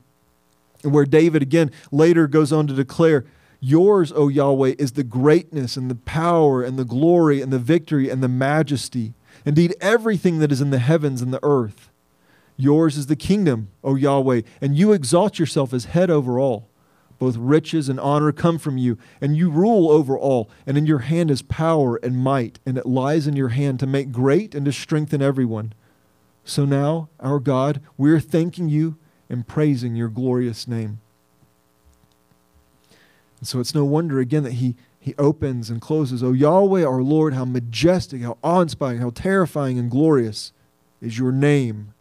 where 0.83 1.05
David 1.05 1.43
again 1.43 1.71
later 1.93 2.27
goes 2.27 2.53
on 2.53 2.67
to 2.69 2.73
declare, 2.73 3.27
Yours, 3.61 4.11
O 4.17 4.29
Yahweh, 4.29 4.75
is 4.79 4.93
the 4.93 5.05
greatness 5.05 5.77
and 5.77 5.91
the 5.91 5.95
power 5.95 6.63
and 6.63 6.79
the 6.79 6.85
glory 6.85 7.43
and 7.43 7.53
the 7.53 7.59
victory 7.59 8.09
and 8.09 8.23
the 8.23 8.29
majesty. 8.29 9.13
Indeed, 9.45 9.75
everything 9.83 10.39
that 10.39 10.51
is 10.51 10.63
in 10.63 10.71
the 10.71 10.79
heavens 10.79 11.21
and 11.21 11.33
the 11.33 11.41
earth. 11.43 11.90
Yours 12.61 12.99
is 12.99 13.07
the 13.07 13.17
kingdom, 13.17 13.71
O 13.83 13.95
Yahweh, 13.95 14.43
and 14.61 14.77
you 14.77 14.93
exalt 14.93 15.39
yourself 15.39 15.73
as 15.73 15.87
head 15.87 16.11
over 16.11 16.39
all. 16.39 16.69
Both 17.19 17.37
riches 17.37 17.89
and 17.89 17.99
honor 17.99 18.33
come 18.33 18.59
from 18.59 18.77
you, 18.77 18.99
and 19.21 19.37
you 19.37 19.51
rule 19.51 19.91
over 19.91 20.19
all. 20.19 20.51
And 20.67 20.77
in 20.77 20.87
your 20.87 21.01
hand 21.01 21.31
is 21.31 21.43
power 21.43 21.97
and 21.97 22.19
might, 22.19 22.59
and 22.67 22.77
it 22.77 22.87
lies 22.87 23.27
in 23.27 23.35
your 23.35 23.49
hand 23.49 23.81
to 23.81 23.87
make 23.87 24.13
great 24.13 24.55
and 24.55 24.67
to 24.67 24.73
strengthen 24.73 25.23
everyone. 25.23 25.73
So 26.45 26.65
now, 26.65 27.09
our 27.19 27.39
God, 27.39 27.81
we 27.97 28.11
are 28.13 28.21
thanking 28.21 28.69
you 28.69 28.97
and 29.29 29.47
praising 29.47 29.97
your 29.97 30.09
glorious 30.09 30.69
name. 30.69 31.01
And 33.39 33.49
so 33.49 33.61
it's 33.61 33.75
no 33.75 33.85
wonder 33.85 34.19
again 34.19 34.43
that 34.43 34.55
he, 34.55 34.77
he 34.99 35.15
opens 35.17 35.71
and 35.71 35.81
closes. 35.81 36.23
O 36.23 36.33
Yahweh, 36.33 36.85
our 36.85 37.03
Lord, 37.03 37.33
how 37.33 37.47
majestic, 37.47 38.21
how 38.21 38.37
awe 38.43 38.61
inspiring, 38.61 39.01
how 39.01 39.11
terrifying 39.11 39.79
and 39.79 39.91
glorious 39.91 40.53
is 41.01 41.19
your 41.19 41.33
name 41.33 41.95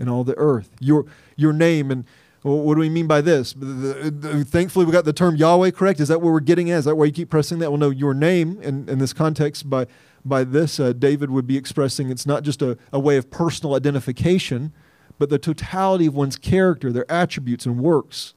in 0.00 0.08
all 0.08 0.24
the 0.24 0.36
earth. 0.36 0.70
Your, 0.80 1.04
your 1.36 1.52
name. 1.52 1.90
And 1.90 2.04
what 2.42 2.74
do 2.74 2.80
we 2.80 2.88
mean 2.88 3.06
by 3.06 3.20
this? 3.20 3.52
Thankfully, 3.52 4.86
we 4.86 4.92
got 4.92 5.04
the 5.04 5.12
term 5.12 5.36
Yahweh 5.36 5.70
correct. 5.70 6.00
Is 6.00 6.08
that 6.08 6.20
what 6.20 6.32
we're 6.32 6.40
getting 6.40 6.70
at? 6.70 6.78
Is 6.78 6.84
that 6.86 6.96
why 6.96 7.04
you 7.04 7.12
keep 7.12 7.30
pressing 7.30 7.58
that? 7.60 7.70
Well, 7.70 7.78
no, 7.78 7.90
your 7.90 8.14
name 8.14 8.60
in, 8.62 8.88
in 8.88 8.98
this 8.98 9.12
context, 9.12 9.68
by, 9.68 9.86
by 10.24 10.42
this, 10.42 10.80
uh, 10.80 10.92
David 10.94 11.30
would 11.30 11.46
be 11.46 11.56
expressing 11.56 12.10
it's 12.10 12.26
not 12.26 12.42
just 12.42 12.62
a, 12.62 12.78
a 12.92 12.98
way 12.98 13.18
of 13.18 13.30
personal 13.30 13.76
identification, 13.76 14.72
but 15.18 15.28
the 15.28 15.38
totality 15.38 16.06
of 16.06 16.14
one's 16.14 16.36
character, 16.36 16.90
their 16.90 17.10
attributes 17.12 17.66
and 17.66 17.78
works. 17.78 18.32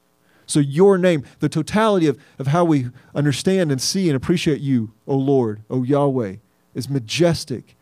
So, 0.46 0.60
your 0.60 0.98
name, 0.98 1.24
the 1.40 1.48
totality 1.48 2.08
of, 2.08 2.20
of 2.38 2.48
how 2.48 2.66
we 2.66 2.90
understand 3.16 3.72
and 3.72 3.82
see 3.82 4.10
and 4.10 4.18
appreciate 4.18 4.60
you, 4.60 4.92
O 5.08 5.16
Lord, 5.16 5.64
O 5.70 5.84
Yahweh, 5.84 6.36
is 6.76 6.90
majestic. 6.90 7.78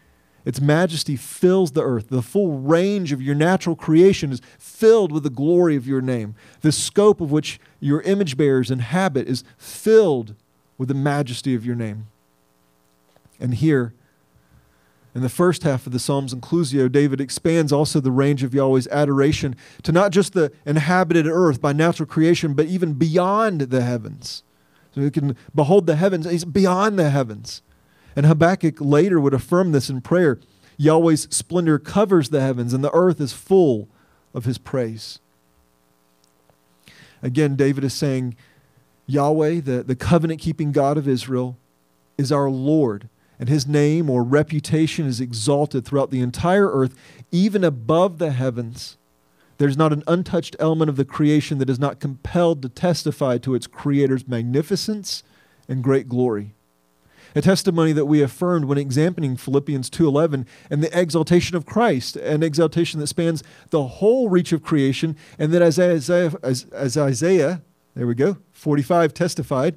Its 0.46 0.60
majesty 0.60 1.16
fills 1.16 1.72
the 1.72 1.84
earth. 1.84 2.10
The 2.10 2.22
full 2.22 2.60
range 2.60 3.12
of 3.12 3.22
your 3.22 3.36
natural 3.36 3.76
creation 3.76 4.32
is 4.32 4.42
filled 4.58 5.12
with 5.12 5.24
the 5.24 5.30
glory 5.30 5.76
of 5.76 5.88
your 5.88 6.02
name. 6.02 6.36
The 6.62 6.72
scope 6.72 7.22
of 7.22 7.32
which 7.32 7.60
your 7.80 8.02
image 8.02 8.38
bearers 8.38 8.72
inhabit 8.72 9.28
is 9.28 9.44
filled 9.58 10.36
with 10.78 10.88
the 10.88 10.96
majesty 10.96 11.54
of 11.54 11.66
your 11.66 11.76
name. 11.76 12.08
And 13.40 13.54
here, 13.56 13.94
in 15.14 15.22
the 15.22 15.30
first 15.30 15.64
half 15.64 15.86
of 15.86 15.92
the 15.92 16.00
Psalms 16.00 16.34
Inclusio, 16.34 16.90
David 16.90 17.20
expands 17.20 17.72
also 17.72 18.00
the 18.00 18.12
range 18.12 18.44
of 18.44 18.54
Yahweh's 18.54 18.88
adoration 18.88 19.56
to 19.84 19.92
not 19.92 20.12
just 20.12 20.34
the 20.34 20.52
inhabited 20.66 21.28
earth 21.28 21.62
by 21.62 21.74
natural 21.74 22.08
creation, 22.08 22.54
but 22.54 22.68
even 22.68 22.94
beyond 22.94 23.62
the 23.62 23.82
heavens. 23.82 24.44
So 24.96 25.02
you 25.02 25.12
can 25.12 25.36
behold 25.54 25.86
the 25.86 25.98
heavens, 25.98 26.30
he's 26.30 26.46
beyond 26.46 26.98
the 26.98 27.10
heavens. 27.10 27.62
And 28.16 28.26
Habakkuk 28.26 28.76
later 28.80 29.20
would 29.20 29.34
affirm 29.34 29.72
this 29.72 29.90
in 29.90 30.02
prayer 30.02 30.40
Yahweh's 30.78 31.28
splendor 31.30 31.78
covers 31.78 32.30
the 32.30 32.42
heavens, 32.42 32.74
and 32.74 32.84
the 32.84 32.94
earth 32.94 33.22
is 33.22 33.34
full 33.34 33.88
of 34.34 34.46
his 34.46 34.58
praise. 34.58 35.20
Again, 37.22 37.56
David 37.56 37.84
is 37.84 37.94
saying, 37.94 38.36
Yahweh, 39.06 39.60
the, 39.62 39.84
the 39.84 39.96
covenant 39.96 40.42
keeping 40.42 40.72
God 40.72 40.98
of 40.98 41.08
Israel, 41.08 41.56
is 42.18 42.32
our 42.32 42.50
Lord 42.50 43.10
and 43.42 43.50
his 43.50 43.66
name 43.66 44.08
or 44.08 44.24
reputation 44.24 45.08
is 45.08 45.20
exalted 45.20 45.84
throughout 45.84 46.12
the 46.12 46.22
entire 46.22 46.70
earth, 46.70 46.96
even 47.32 47.64
above 47.64 48.20
the 48.20 48.32
heavens. 48.32 48.98
There's 49.58 49.76
not 49.76 49.92
an 49.92 50.04
untouched 50.06 50.56
element 50.60 50.90
of 50.90 50.96
the 50.96 51.06
creation 51.06 51.58
that 51.58 51.70
is 51.70 51.80
not 51.80 52.00
compelled 52.00 52.62
to 52.62 52.70
testify 52.70 53.40
to 53.40 53.56
its 53.56 53.66
creator's 53.66 54.28
magnificence 54.28 55.24
and 55.68 55.84
great 55.84 56.08
glory. 56.08 56.54
A 57.36 57.42
testimony 57.42 57.94
that 57.94 58.06
we 58.06 58.22
affirmed 58.22 58.66
when 58.66 58.78
examining 58.78 59.38
Philippians 59.38 59.90
2:11 59.90 60.46
and 60.70 60.84
the 60.84 61.00
exaltation 61.00 61.56
of 61.56 61.66
Christ, 61.66 62.16
an 62.18 62.44
exaltation 62.44 63.00
that 63.00 63.08
spans 63.08 63.42
the 63.70 63.84
whole 63.84 64.30
reach 64.30 64.52
of 64.52 64.64
creation, 64.64 65.16
and 65.40 65.54
that 65.54 65.62
as 65.62 65.80
Isaiah, 65.80 66.34
as, 66.44 66.66
as 66.74 66.98
Isaiah 66.98 67.62
there 67.96 68.08
we 68.08 68.16
go, 68.16 68.38
45 68.52 69.14
testified, 69.14 69.76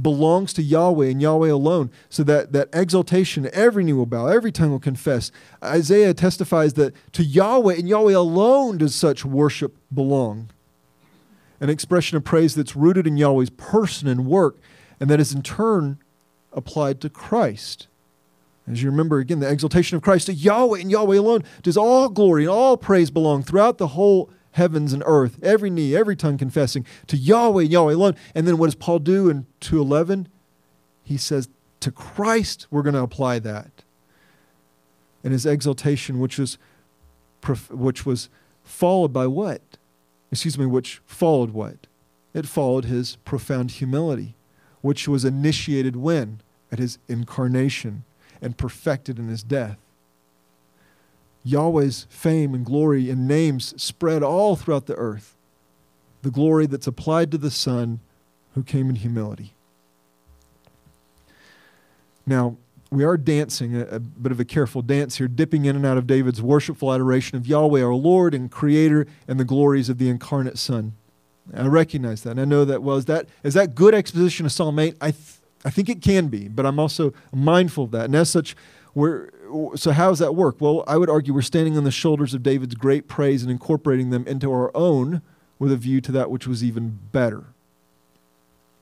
belongs 0.00 0.52
to 0.54 0.62
Yahweh 0.62 1.08
and 1.08 1.20
Yahweh 1.20 1.50
alone. 1.50 1.90
So 2.08 2.22
that, 2.24 2.52
that 2.52 2.68
exaltation, 2.72 3.50
every 3.52 3.84
knee 3.84 3.92
will 3.92 4.06
bow, 4.06 4.26
every 4.28 4.52
tongue 4.52 4.70
will 4.70 4.78
confess. 4.78 5.32
Isaiah 5.62 6.14
testifies 6.14 6.74
that 6.74 6.94
to 7.12 7.24
Yahweh 7.24 7.74
and 7.74 7.88
Yahweh 7.88 8.14
alone 8.14 8.78
does 8.78 8.94
such 8.94 9.24
worship 9.24 9.76
belong. 9.92 10.50
An 11.60 11.68
expression 11.68 12.16
of 12.16 12.24
praise 12.24 12.54
that's 12.54 12.76
rooted 12.76 13.06
in 13.06 13.16
Yahweh's 13.16 13.50
person 13.50 14.08
and 14.08 14.26
work, 14.26 14.58
and 14.98 15.10
that 15.10 15.20
is 15.20 15.34
in 15.34 15.42
turn 15.42 15.98
applied 16.52 17.00
to 17.00 17.10
Christ. 17.10 17.86
As 18.70 18.82
you 18.82 18.90
remember, 18.90 19.18
again, 19.18 19.40
the 19.40 19.50
exaltation 19.50 19.96
of 19.96 20.02
Christ 20.02 20.26
to 20.26 20.34
Yahweh 20.34 20.80
and 20.80 20.90
Yahweh 20.90 21.18
alone 21.18 21.44
does 21.62 21.76
all 21.76 22.08
glory 22.08 22.44
and 22.44 22.50
all 22.50 22.76
praise 22.76 23.10
belong 23.10 23.42
throughout 23.42 23.78
the 23.78 23.88
whole 23.88 24.30
heavens 24.52 24.92
and 24.92 25.02
earth, 25.06 25.38
every 25.42 25.70
knee, 25.70 25.96
every 25.96 26.16
tongue 26.16 26.38
confessing 26.38 26.84
to 27.06 27.16
Yahweh, 27.16 27.62
Yahweh 27.64 27.94
alone. 27.94 28.16
And 28.34 28.46
then 28.46 28.58
what 28.58 28.66
does 28.66 28.74
Paul 28.74 28.98
do 29.00 29.28
in 29.28 29.46
2:11? 29.60 30.26
He 31.02 31.16
says, 31.16 31.48
to 31.80 31.90
Christ 31.90 32.66
we're 32.70 32.82
going 32.82 32.94
to 32.94 33.02
apply 33.02 33.38
that. 33.40 33.82
And 35.24 35.32
his 35.32 35.44
exaltation, 35.44 36.20
which 36.20 36.38
was, 36.38 36.58
which 37.70 38.06
was 38.06 38.28
followed 38.62 39.12
by 39.12 39.26
what? 39.26 39.62
Excuse 40.30 40.58
me, 40.58 40.66
which 40.66 41.02
followed 41.04 41.50
what? 41.50 41.86
It 42.32 42.46
followed 42.46 42.84
his 42.84 43.16
profound 43.24 43.72
humility, 43.72 44.36
which 44.82 45.08
was 45.08 45.24
initiated 45.24 45.96
when? 45.96 46.40
At 46.72 46.78
his 46.78 46.98
incarnation 47.08 48.04
and 48.40 48.56
perfected 48.56 49.18
in 49.18 49.28
his 49.28 49.42
death. 49.42 49.78
Yahweh's 51.42 52.06
fame 52.10 52.54
and 52.54 52.64
glory 52.64 53.10
and 53.10 53.26
names 53.26 53.74
spread 53.82 54.22
all 54.22 54.56
throughout 54.56 54.86
the 54.86 54.94
earth. 54.94 55.36
The 56.22 56.30
glory 56.30 56.66
that's 56.66 56.86
applied 56.86 57.30
to 57.32 57.38
the 57.38 57.50
Son 57.50 58.00
who 58.54 58.62
came 58.62 58.90
in 58.90 58.96
humility. 58.96 59.54
Now, 62.26 62.56
we 62.90 63.04
are 63.04 63.16
dancing, 63.16 63.76
a, 63.76 63.86
a, 63.86 64.00
bit 64.00 64.32
of 64.32 64.40
a 64.40 64.44
careful 64.44 64.82
dance 64.82 65.16
here, 65.16 65.28
dipping 65.28 65.64
in 65.64 65.76
and 65.76 65.86
out 65.86 65.96
of 65.96 66.06
David's 66.06 66.42
worshipful 66.42 66.92
adoration 66.92 67.38
of 67.38 67.46
Yahweh, 67.46 67.82
our 67.82 67.94
Lord 67.94 68.34
and 68.34 68.50
Creator, 68.50 69.06
and 69.28 69.38
the 69.38 69.44
glories 69.44 69.88
of 69.88 69.98
the 69.98 70.08
incarnate 70.08 70.58
Son. 70.58 70.94
I 71.54 71.66
recognize 71.66 72.22
that. 72.22 72.32
And 72.32 72.40
I 72.40 72.44
know 72.44 72.64
that 72.64 72.82
well. 72.82 72.96
Is 72.96 73.06
that, 73.06 73.28
is 73.42 73.54
that 73.54 73.74
good 73.74 73.94
exposition 73.94 74.46
of 74.46 74.52
Psalm 74.52 74.78
8? 74.78 74.96
I, 75.00 75.10
th- 75.10 75.38
I 75.64 75.70
think 75.70 75.88
it 75.88 76.00
can 76.00 76.28
be, 76.28 76.48
but 76.48 76.64
I'm 76.64 76.78
also 76.78 77.12
mindful 77.32 77.84
of 77.84 77.90
that. 77.90 78.06
And 78.06 78.14
as 78.14 78.30
such, 78.30 78.56
we're, 78.94 79.30
so 79.76 79.92
how 79.92 80.10
does 80.10 80.18
that 80.20 80.34
work? 80.34 80.60
Well, 80.60 80.84
I 80.86 80.96
would 80.96 81.10
argue 81.10 81.34
we're 81.34 81.42
standing 81.42 81.76
on 81.76 81.84
the 81.84 81.90
shoulders 81.90 82.34
of 82.34 82.42
David's 82.42 82.74
great 82.74 83.08
praise 83.08 83.42
and 83.42 83.50
incorporating 83.50 84.10
them 84.10 84.26
into 84.26 84.50
our 84.50 84.74
own 84.76 85.22
with 85.58 85.72
a 85.72 85.76
view 85.76 86.00
to 86.00 86.12
that 86.12 86.30
which 86.30 86.46
was 86.46 86.64
even 86.64 86.98
better. 87.12 87.44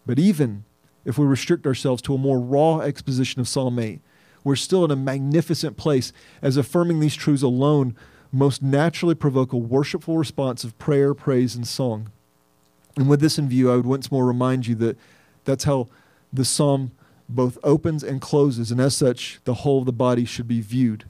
But 0.07 0.19
even 0.19 0.65
if 1.05 1.19
we 1.19 1.27
restrict 1.27 1.67
ourselves 1.67 2.03
to 2.03 2.15
a 2.15 2.19
more 2.19 2.39
raw 2.39 2.81
exposition 2.81 3.41
of 3.41 3.49
Psalm 3.49 3.79
8, 3.79 4.01
we're 4.45 4.57
still 4.57 4.85
in 4.85 4.91
a 4.91 4.97
magnificent 4.97 5.77
place 5.77 6.13
as 6.41 6.57
affirming 6.57 7.01
these 7.01 7.15
truths 7.15 7.43
alone 7.43 7.97
most 8.31 8.63
naturally 8.63 9.15
provoke 9.15 9.53
a 9.53 9.57
worshipful 9.57 10.17
response 10.17 10.65
of 10.65 10.79
prayer, 10.79 11.15
praise, 11.15 11.57
and 11.57 11.67
song. 11.67 12.11
And 12.99 13.09
with 13.09 13.21
this 13.21 13.39
in 13.39 13.49
view, 13.49 13.71
I 13.71 13.77
would 13.77 13.87
once 13.87 14.11
more 14.11 14.27
remind 14.27 14.67
you 14.67 14.75
that 14.75 14.99
that's 15.45 15.63
how 15.63 15.87
the 16.33 16.45
psalm 16.45 16.91
both 17.29 17.57
opens 17.63 18.03
and 18.03 18.21
closes, 18.21 18.73
and 18.73 18.81
as 18.81 18.97
such, 18.97 19.39
the 19.45 19.55
whole 19.55 19.79
of 19.79 19.87
the 19.87 19.93
body 19.93 20.25
should 20.25 20.49
be 20.49 20.61
viewed. 20.61 21.05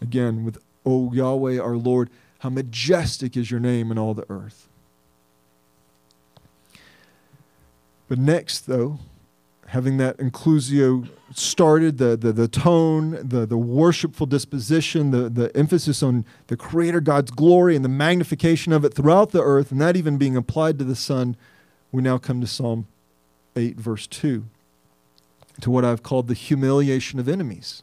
Again, 0.00 0.44
with, 0.44 0.58
O 0.86 1.12
Yahweh 1.12 1.58
our 1.58 1.76
Lord, 1.76 2.10
how 2.38 2.48
majestic 2.48 3.36
is 3.36 3.50
your 3.50 3.58
name 3.58 3.90
in 3.90 3.98
all 3.98 4.14
the 4.14 4.24
earth. 4.30 4.68
But 8.08 8.18
next, 8.18 8.66
though, 8.68 9.00
having 9.72 9.96
that 9.96 10.18
inclusio 10.18 11.08
started, 11.34 11.96
the, 11.96 12.14
the, 12.14 12.30
the 12.30 12.46
tone, 12.46 13.12
the, 13.26 13.46
the 13.46 13.56
worshipful 13.56 14.26
disposition, 14.26 15.12
the, 15.12 15.30
the 15.30 15.54
emphasis 15.56 16.02
on 16.02 16.26
the 16.48 16.58
Creator 16.58 17.00
God's 17.00 17.30
glory 17.30 17.74
and 17.74 17.82
the 17.82 17.88
magnification 17.88 18.74
of 18.74 18.84
it 18.84 18.92
throughout 18.92 19.30
the 19.30 19.42
earth, 19.42 19.72
and 19.72 19.80
that 19.80 19.96
even 19.96 20.18
being 20.18 20.36
applied 20.36 20.78
to 20.78 20.84
the 20.84 20.94
Son, 20.94 21.38
we 21.90 22.02
now 22.02 22.18
come 22.18 22.38
to 22.42 22.46
Psalm 22.46 22.86
8, 23.56 23.76
verse 23.76 24.06
2, 24.06 24.44
to 25.62 25.70
what 25.70 25.86
I've 25.86 26.02
called 26.02 26.28
the 26.28 26.34
humiliation 26.34 27.18
of 27.18 27.26
enemies. 27.26 27.82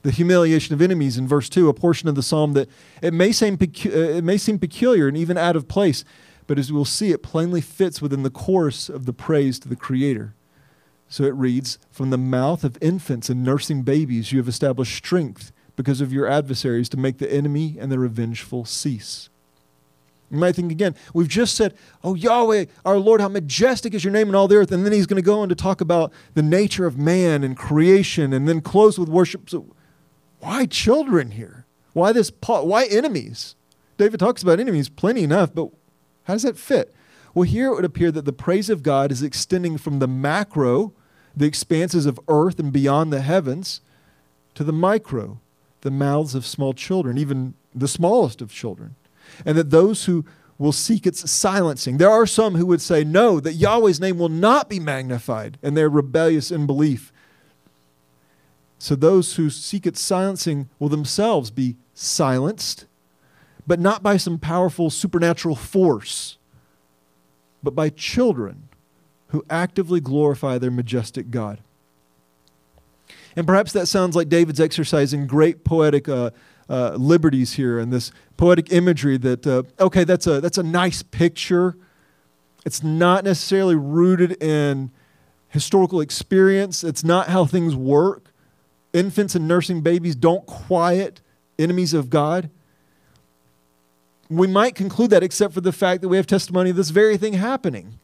The 0.00 0.12
humiliation 0.12 0.72
of 0.72 0.80
enemies 0.80 1.18
in 1.18 1.28
verse 1.28 1.50
2, 1.50 1.68
a 1.68 1.74
portion 1.74 2.08
of 2.08 2.14
the 2.14 2.22
psalm 2.22 2.54
that 2.54 2.70
it 3.02 3.12
may 3.12 3.32
seem, 3.32 3.58
pecu- 3.58 3.92
uh, 3.92 4.16
it 4.16 4.24
may 4.24 4.38
seem 4.38 4.58
peculiar 4.58 5.08
and 5.08 5.16
even 5.16 5.36
out 5.36 5.56
of 5.56 5.68
place, 5.68 6.06
but 6.46 6.58
as 6.58 6.72
we'll 6.72 6.86
see, 6.86 7.12
it 7.12 7.22
plainly 7.22 7.60
fits 7.60 8.00
within 8.00 8.22
the 8.22 8.30
course 8.30 8.88
of 8.88 9.04
the 9.04 9.12
praise 9.12 9.58
to 9.58 9.68
the 9.68 9.76
Creator. 9.76 10.32
So 11.08 11.24
it 11.24 11.34
reads 11.34 11.78
From 11.90 12.10
the 12.10 12.18
mouth 12.18 12.64
of 12.64 12.78
infants 12.80 13.28
and 13.28 13.42
nursing 13.42 13.82
babies, 13.82 14.32
you 14.32 14.38
have 14.38 14.48
established 14.48 14.96
strength 14.96 15.52
because 15.76 16.00
of 16.00 16.12
your 16.12 16.26
adversaries 16.26 16.88
to 16.90 16.96
make 16.96 17.18
the 17.18 17.32
enemy 17.32 17.76
and 17.78 17.90
the 17.90 17.98
revengeful 17.98 18.64
cease. 18.64 19.28
You 20.30 20.36
might 20.36 20.56
think 20.56 20.70
again, 20.70 20.94
we've 21.14 21.28
just 21.28 21.54
said, 21.54 21.74
Oh, 22.04 22.14
Yahweh, 22.14 22.66
our 22.84 22.98
Lord, 22.98 23.20
how 23.20 23.28
majestic 23.28 23.94
is 23.94 24.04
your 24.04 24.12
name 24.12 24.28
in 24.28 24.34
all 24.34 24.48
the 24.48 24.56
earth. 24.56 24.72
And 24.72 24.84
then 24.84 24.92
he's 24.92 25.06
going 25.06 25.22
to 25.22 25.26
go 25.26 25.40
on 25.40 25.48
to 25.48 25.54
talk 25.54 25.80
about 25.80 26.12
the 26.34 26.42
nature 26.42 26.86
of 26.86 26.98
man 26.98 27.42
and 27.42 27.56
creation 27.56 28.32
and 28.32 28.46
then 28.46 28.60
close 28.60 28.98
with 28.98 29.08
worship. 29.08 29.48
So, 29.48 29.74
why 30.40 30.66
children 30.66 31.32
here? 31.32 31.64
Why 31.94 32.12
this? 32.12 32.30
Why 32.44 32.84
enemies? 32.84 33.56
David 33.96 34.20
talks 34.20 34.42
about 34.42 34.60
enemies 34.60 34.88
plenty 34.88 35.24
enough, 35.24 35.54
but 35.54 35.70
how 36.24 36.34
does 36.34 36.42
that 36.42 36.58
fit? 36.58 36.94
Well, 37.34 37.44
here 37.44 37.68
it 37.68 37.74
would 37.74 37.84
appear 37.84 38.10
that 38.10 38.24
the 38.24 38.32
praise 38.32 38.70
of 38.70 38.82
God 38.82 39.12
is 39.12 39.22
extending 39.22 39.78
from 39.78 39.98
the 39.98 40.08
macro, 40.08 40.92
the 41.36 41.46
expanses 41.46 42.06
of 42.06 42.18
earth 42.28 42.58
and 42.58 42.72
beyond 42.72 43.12
the 43.12 43.20
heavens, 43.20 43.80
to 44.54 44.64
the 44.64 44.72
micro, 44.72 45.38
the 45.82 45.90
mouths 45.90 46.34
of 46.34 46.44
small 46.44 46.72
children, 46.72 47.16
even 47.18 47.54
the 47.74 47.86
smallest 47.86 48.42
of 48.42 48.50
children. 48.50 48.96
And 49.44 49.56
that 49.56 49.70
those 49.70 50.06
who 50.06 50.24
will 50.58 50.72
seek 50.72 51.06
its 51.06 51.30
silencing. 51.30 51.98
There 51.98 52.10
are 52.10 52.26
some 52.26 52.56
who 52.56 52.66
would 52.66 52.80
say, 52.80 53.04
no, 53.04 53.38
that 53.38 53.54
Yahweh's 53.54 54.00
name 54.00 54.18
will 54.18 54.28
not 54.28 54.68
be 54.68 54.80
magnified, 54.80 55.56
and 55.62 55.76
they're 55.76 55.88
rebellious 55.88 56.50
in 56.50 56.66
belief. 56.66 57.12
So 58.78 58.96
those 58.96 59.36
who 59.36 59.50
seek 59.50 59.86
its 59.86 60.00
silencing 60.00 60.68
will 60.78 60.88
themselves 60.88 61.50
be 61.50 61.76
silenced, 61.94 62.86
but 63.66 63.78
not 63.78 64.02
by 64.02 64.16
some 64.16 64.38
powerful 64.38 64.90
supernatural 64.90 65.54
force, 65.54 66.37
but 67.62 67.74
by 67.74 67.88
children 67.88 68.68
who 69.28 69.44
actively 69.50 70.00
glorify 70.00 70.58
their 70.58 70.70
majestic 70.70 71.30
God. 71.30 71.58
And 73.36 73.46
perhaps 73.46 73.72
that 73.72 73.86
sounds 73.86 74.16
like 74.16 74.28
David's 74.28 74.60
exercising 74.60 75.26
great 75.26 75.64
poetic 75.64 76.08
uh, 76.08 76.30
uh, 76.68 76.94
liberties 76.98 77.54
here 77.54 77.78
and 77.78 77.92
this 77.92 78.10
poetic 78.36 78.72
imagery 78.72 79.16
that, 79.18 79.46
uh, 79.46 79.62
okay, 79.80 80.04
that's 80.04 80.26
a, 80.26 80.40
that's 80.40 80.58
a 80.58 80.62
nice 80.62 81.02
picture. 81.02 81.76
It's 82.64 82.82
not 82.82 83.24
necessarily 83.24 83.76
rooted 83.76 84.42
in 84.42 84.90
historical 85.48 86.00
experience, 86.00 86.84
it's 86.84 87.04
not 87.04 87.28
how 87.28 87.44
things 87.46 87.74
work. 87.74 88.32
Infants 88.92 89.34
and 89.34 89.46
nursing 89.46 89.82
babies 89.82 90.16
don't 90.16 90.44
quiet 90.46 91.20
enemies 91.58 91.94
of 91.94 92.10
God. 92.10 92.50
We 94.30 94.46
might 94.46 94.74
conclude 94.74 95.10
that 95.10 95.22
except 95.22 95.54
for 95.54 95.60
the 95.60 95.72
fact 95.72 96.02
that 96.02 96.08
we 96.08 96.18
have 96.18 96.26
testimony 96.26 96.70
of 96.70 96.76
this 96.76 96.90
very 96.90 97.16
thing 97.16 97.34
happening 97.34 97.98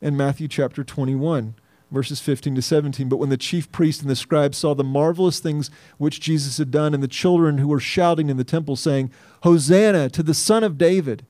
in 0.00 0.16
Matthew 0.16 0.46
chapter 0.46 0.84
21, 0.84 1.54
verses 1.90 2.20
15 2.20 2.54
to 2.54 2.62
17. 2.62 3.08
But 3.08 3.16
when 3.16 3.30
the 3.30 3.36
chief 3.36 3.70
priest 3.72 4.02
and 4.02 4.10
the 4.10 4.14
scribes 4.14 4.58
saw 4.58 4.74
the 4.74 4.84
marvelous 4.84 5.40
things 5.40 5.70
which 5.98 6.20
Jesus 6.20 6.58
had 6.58 6.70
done, 6.70 6.94
and 6.94 7.02
the 7.02 7.08
children 7.08 7.58
who 7.58 7.68
were 7.68 7.80
shouting 7.80 8.30
in 8.30 8.36
the 8.36 8.44
temple, 8.44 8.76
saying, 8.76 9.10
Hosanna 9.42 10.08
to 10.10 10.22
the 10.22 10.34
Son 10.34 10.62
of 10.62 10.78
David, 10.78 11.26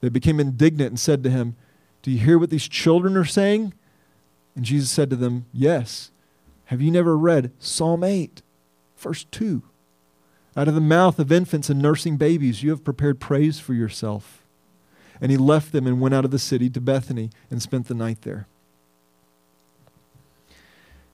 they 0.00 0.08
became 0.08 0.40
indignant 0.40 0.90
and 0.90 1.00
said 1.00 1.22
to 1.22 1.30
him, 1.30 1.54
Do 2.02 2.10
you 2.10 2.18
hear 2.18 2.38
what 2.38 2.50
these 2.50 2.68
children 2.68 3.16
are 3.16 3.24
saying? 3.24 3.74
And 4.56 4.64
Jesus 4.64 4.90
said 4.90 5.08
to 5.10 5.16
them, 5.16 5.46
Yes. 5.52 6.10
Have 6.64 6.80
you 6.80 6.90
never 6.90 7.16
read 7.16 7.52
Psalm 7.58 8.04
8, 8.04 8.42
verse 8.96 9.24
2? 9.30 9.62
Out 10.56 10.68
of 10.68 10.74
the 10.74 10.80
mouth 10.80 11.18
of 11.18 11.30
infants 11.30 11.70
and 11.70 11.80
nursing 11.80 12.16
babies, 12.16 12.62
you 12.62 12.70
have 12.70 12.84
prepared 12.84 13.20
praise 13.20 13.60
for 13.60 13.74
yourself. 13.74 14.44
And 15.20 15.30
he 15.30 15.36
left 15.36 15.72
them 15.72 15.86
and 15.86 16.00
went 16.00 16.14
out 16.14 16.24
of 16.24 16.30
the 16.30 16.38
city 16.38 16.68
to 16.70 16.80
Bethany 16.80 17.30
and 17.50 17.62
spent 17.62 17.86
the 17.86 17.94
night 17.94 18.22
there. 18.22 18.46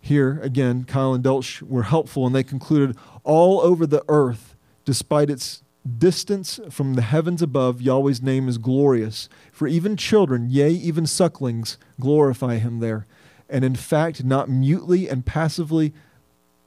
Here, 0.00 0.38
again, 0.42 0.84
Keil 0.84 1.14
and 1.14 1.24
Delitzsch 1.24 1.62
were 1.62 1.82
helpful, 1.82 2.26
and 2.26 2.34
they 2.34 2.44
concluded 2.44 2.96
all 3.24 3.60
over 3.60 3.86
the 3.86 4.04
earth, 4.08 4.54
despite 4.84 5.28
its 5.28 5.62
distance 5.98 6.60
from 6.70 6.94
the 6.94 7.02
heavens 7.02 7.42
above, 7.42 7.82
Yahweh's 7.82 8.22
name 8.22 8.48
is 8.48 8.56
glorious. 8.56 9.28
For 9.50 9.66
even 9.66 9.96
children, 9.96 10.46
yea, 10.48 10.70
even 10.70 11.06
sucklings, 11.06 11.76
glorify 12.00 12.58
him 12.58 12.78
there. 12.78 13.06
And 13.48 13.64
in 13.64 13.74
fact, 13.74 14.24
not 14.24 14.48
mutely 14.48 15.08
and 15.08 15.26
passively 15.26 15.92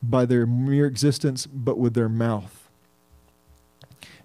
by 0.04 0.26
their 0.26 0.46
mere 0.46 0.86
existence, 0.86 1.46
but 1.48 1.78
with 1.78 1.94
their 1.94 2.10
mouth. 2.10 2.59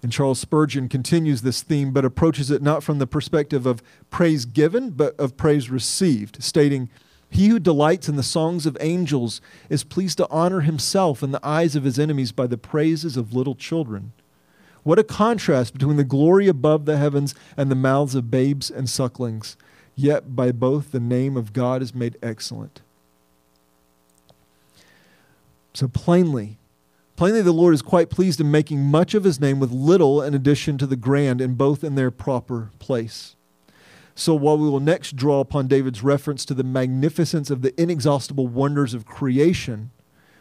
And 0.04 0.12
Charles 0.12 0.38
Spurgeon 0.38 0.90
continues 0.90 1.40
this 1.40 1.62
theme, 1.62 1.90
but 1.90 2.04
approaches 2.04 2.50
it 2.50 2.60
not 2.60 2.82
from 2.82 2.98
the 2.98 3.06
perspective 3.06 3.64
of 3.64 3.82
praise 4.10 4.44
given, 4.44 4.90
but 4.90 5.18
of 5.18 5.38
praise 5.38 5.70
received, 5.70 6.44
stating, 6.44 6.90
He 7.30 7.48
who 7.48 7.58
delights 7.58 8.06
in 8.06 8.16
the 8.16 8.22
songs 8.22 8.66
of 8.66 8.76
angels 8.80 9.40
is 9.70 9.82
pleased 9.82 10.18
to 10.18 10.28
honor 10.28 10.60
himself 10.60 11.22
in 11.22 11.30
the 11.30 11.40
eyes 11.42 11.74
of 11.74 11.84
his 11.84 11.98
enemies 11.98 12.32
by 12.32 12.46
the 12.46 12.58
praises 12.58 13.16
of 13.16 13.32
little 13.32 13.54
children. 13.54 14.12
What 14.82 14.98
a 14.98 15.04
contrast 15.04 15.72
between 15.72 15.96
the 15.96 16.04
glory 16.04 16.48
above 16.48 16.84
the 16.84 16.98
heavens 16.98 17.34
and 17.56 17.70
the 17.70 17.74
mouths 17.74 18.14
of 18.14 18.30
babes 18.30 18.70
and 18.70 18.90
sucklings. 18.90 19.56
Yet 19.96 20.36
by 20.36 20.52
both 20.52 20.92
the 20.92 21.00
name 21.00 21.34
of 21.34 21.54
God 21.54 21.80
is 21.80 21.94
made 21.94 22.18
excellent. 22.22 22.82
So 25.72 25.88
plainly, 25.88 26.58
Plainly, 27.16 27.42
the 27.42 27.52
Lord 27.52 27.74
is 27.74 27.82
quite 27.82 28.10
pleased 28.10 28.40
in 28.40 28.50
making 28.50 28.86
much 28.86 29.14
of 29.14 29.22
his 29.22 29.40
name 29.40 29.60
with 29.60 29.70
little 29.70 30.20
in 30.20 30.34
addition 30.34 30.78
to 30.78 30.86
the 30.86 30.96
grand, 30.96 31.40
and 31.40 31.56
both 31.56 31.84
in 31.84 31.94
their 31.94 32.10
proper 32.10 32.70
place. 32.80 33.36
So, 34.16 34.34
while 34.34 34.58
we 34.58 34.68
will 34.68 34.80
next 34.80 35.14
draw 35.14 35.40
upon 35.40 35.68
David's 35.68 36.02
reference 36.02 36.44
to 36.46 36.54
the 36.54 36.64
magnificence 36.64 37.50
of 37.50 37.62
the 37.62 37.80
inexhaustible 37.80 38.48
wonders 38.48 38.94
of 38.94 39.06
creation, 39.06 39.90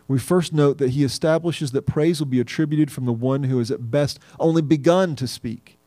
we 0.08 0.18
first 0.18 0.52
note 0.52 0.80
that 0.80 0.92
he 0.92 1.04
establishes 1.04 1.72
that 1.72 1.86
praise 1.86 2.20
will 2.20 2.28
be 2.28 2.40
attributed 2.40 2.92
from 2.92 3.06
the 3.06 3.14
one 3.14 3.44
who 3.44 3.60
has 3.60 3.72
at 3.72 3.92
best 3.92 4.20
only 4.40 4.62
begun 4.62 5.16
to 5.16 5.28
speak. 5.28 5.78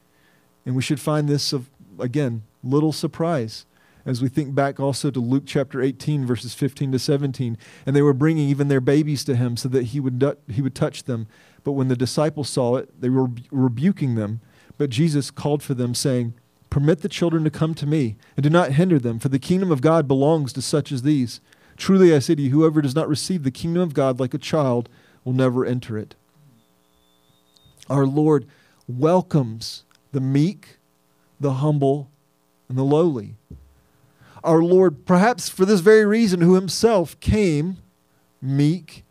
And 0.65 0.75
we 0.75 0.83
should 0.83 1.01
find 1.01 1.29
this 1.29 1.53
of, 1.53 1.69
again, 1.99 2.43
little 2.63 2.93
surprise 2.93 3.67
as 4.07 4.23
we 4.23 4.29
think 4.29 4.55
back 4.55 4.79
also 4.79 5.11
to 5.11 5.19
Luke 5.19 5.43
chapter 5.47 5.83
18, 5.83 6.25
verses 6.25 6.55
15 6.55 6.93
to 6.93 6.99
17. 6.99 7.59
And 7.85 7.97
they 7.97 8.03
were 8.03 8.15
bringing 8.15 8.49
even 8.49 8.69
their 8.69 8.81
babies 8.81 9.25
to 9.25 9.35
him 9.35 9.57
so 9.57 9.69
that 9.71 9.87
he 9.87 10.01
would, 10.01 10.37
he 10.49 10.63
would 10.63 10.77
touch 10.77 11.05
them. 11.05 11.27
But 11.65 11.73
when 11.73 11.89
the 11.89 11.97
disciples 11.97 12.49
saw 12.49 12.77
it, 12.77 13.01
they 13.01 13.09
were 13.09 13.29
rebuking 13.51 14.15
them. 14.15 14.41
But 14.79 14.91
Jesus 14.91 15.33
called 15.33 15.63
for 15.63 15.75
them, 15.75 15.95
saying, 15.95 16.35
Permit 16.71 17.01
the 17.01 17.09
children 17.09 17.43
to 17.45 17.51
come 17.51 17.75
to 17.75 17.87
me, 17.87 18.17
and 18.37 18.45
do 18.45 18.51
not 18.51 18.73
hinder 18.73 18.99
them, 18.99 19.19
for 19.19 19.29
the 19.29 19.39
kingdom 19.39 19.73
of 19.73 19.81
God 19.81 20.07
belongs 20.07 20.53
to 20.53 20.63
such 20.63 20.93
as 20.93 21.03
these. 21.03 21.41
Truly 21.77 22.15
I 22.15 22.21
say 22.21 22.35
to 22.37 22.43
you, 22.43 22.51
whoever 22.51 22.81
does 22.81 22.95
not 22.95 23.09
receive 23.09 23.43
the 23.43 23.51
kingdom 23.51 23.83
of 23.83 23.95
God 23.95 24.21
like 24.21 24.35
a 24.35 24.39
child 24.39 24.89
will 25.25 25.33
never 25.33 25.65
enter 25.65 25.99
it. 25.99 26.15
Our 27.89 28.07
Lord 28.07 28.47
welcomes 28.87 29.85
the 30.13 30.21
meek, 30.21 30.79
the 31.41 31.55
humble, 31.55 32.11
and 32.69 32.77
the 32.79 32.85
lowly 32.85 33.37
our 34.47 34.63
Lord, 34.63 35.05
perhaps 35.05 35.49
for 35.49 35.65
this 35.65 35.81
very 35.81 36.07
reason, 36.07 36.41
who 36.41 36.55
himself 36.55 37.19
came 37.21 37.79
meek 38.41 39.05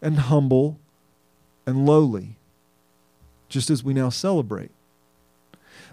and 0.00 0.18
humble 0.18 0.78
and 1.66 1.86
lowly, 1.86 2.36
just 3.48 3.70
as 3.70 3.82
we 3.82 3.94
now 3.94 4.10
celebrate. 4.10 4.70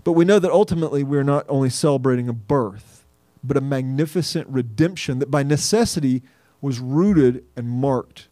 But 0.04 0.14
we 0.14 0.26
know 0.26 0.40
that 0.40 0.52
ultimately 0.52 1.04
we're 1.04 1.24
not 1.24 1.46
only 1.50 1.70
celebrating 1.70 2.28
a 2.28 2.34
birth, 2.34 3.06
but 3.44 3.58
a 3.58 3.62
magnificent 3.62 4.48
redemption 4.48 5.20
that 5.20 5.32
by 5.32 5.44
necessity 5.44 6.22
was 6.62 6.80
rooted 6.80 7.44
and 7.56 7.70
marked 7.70 8.28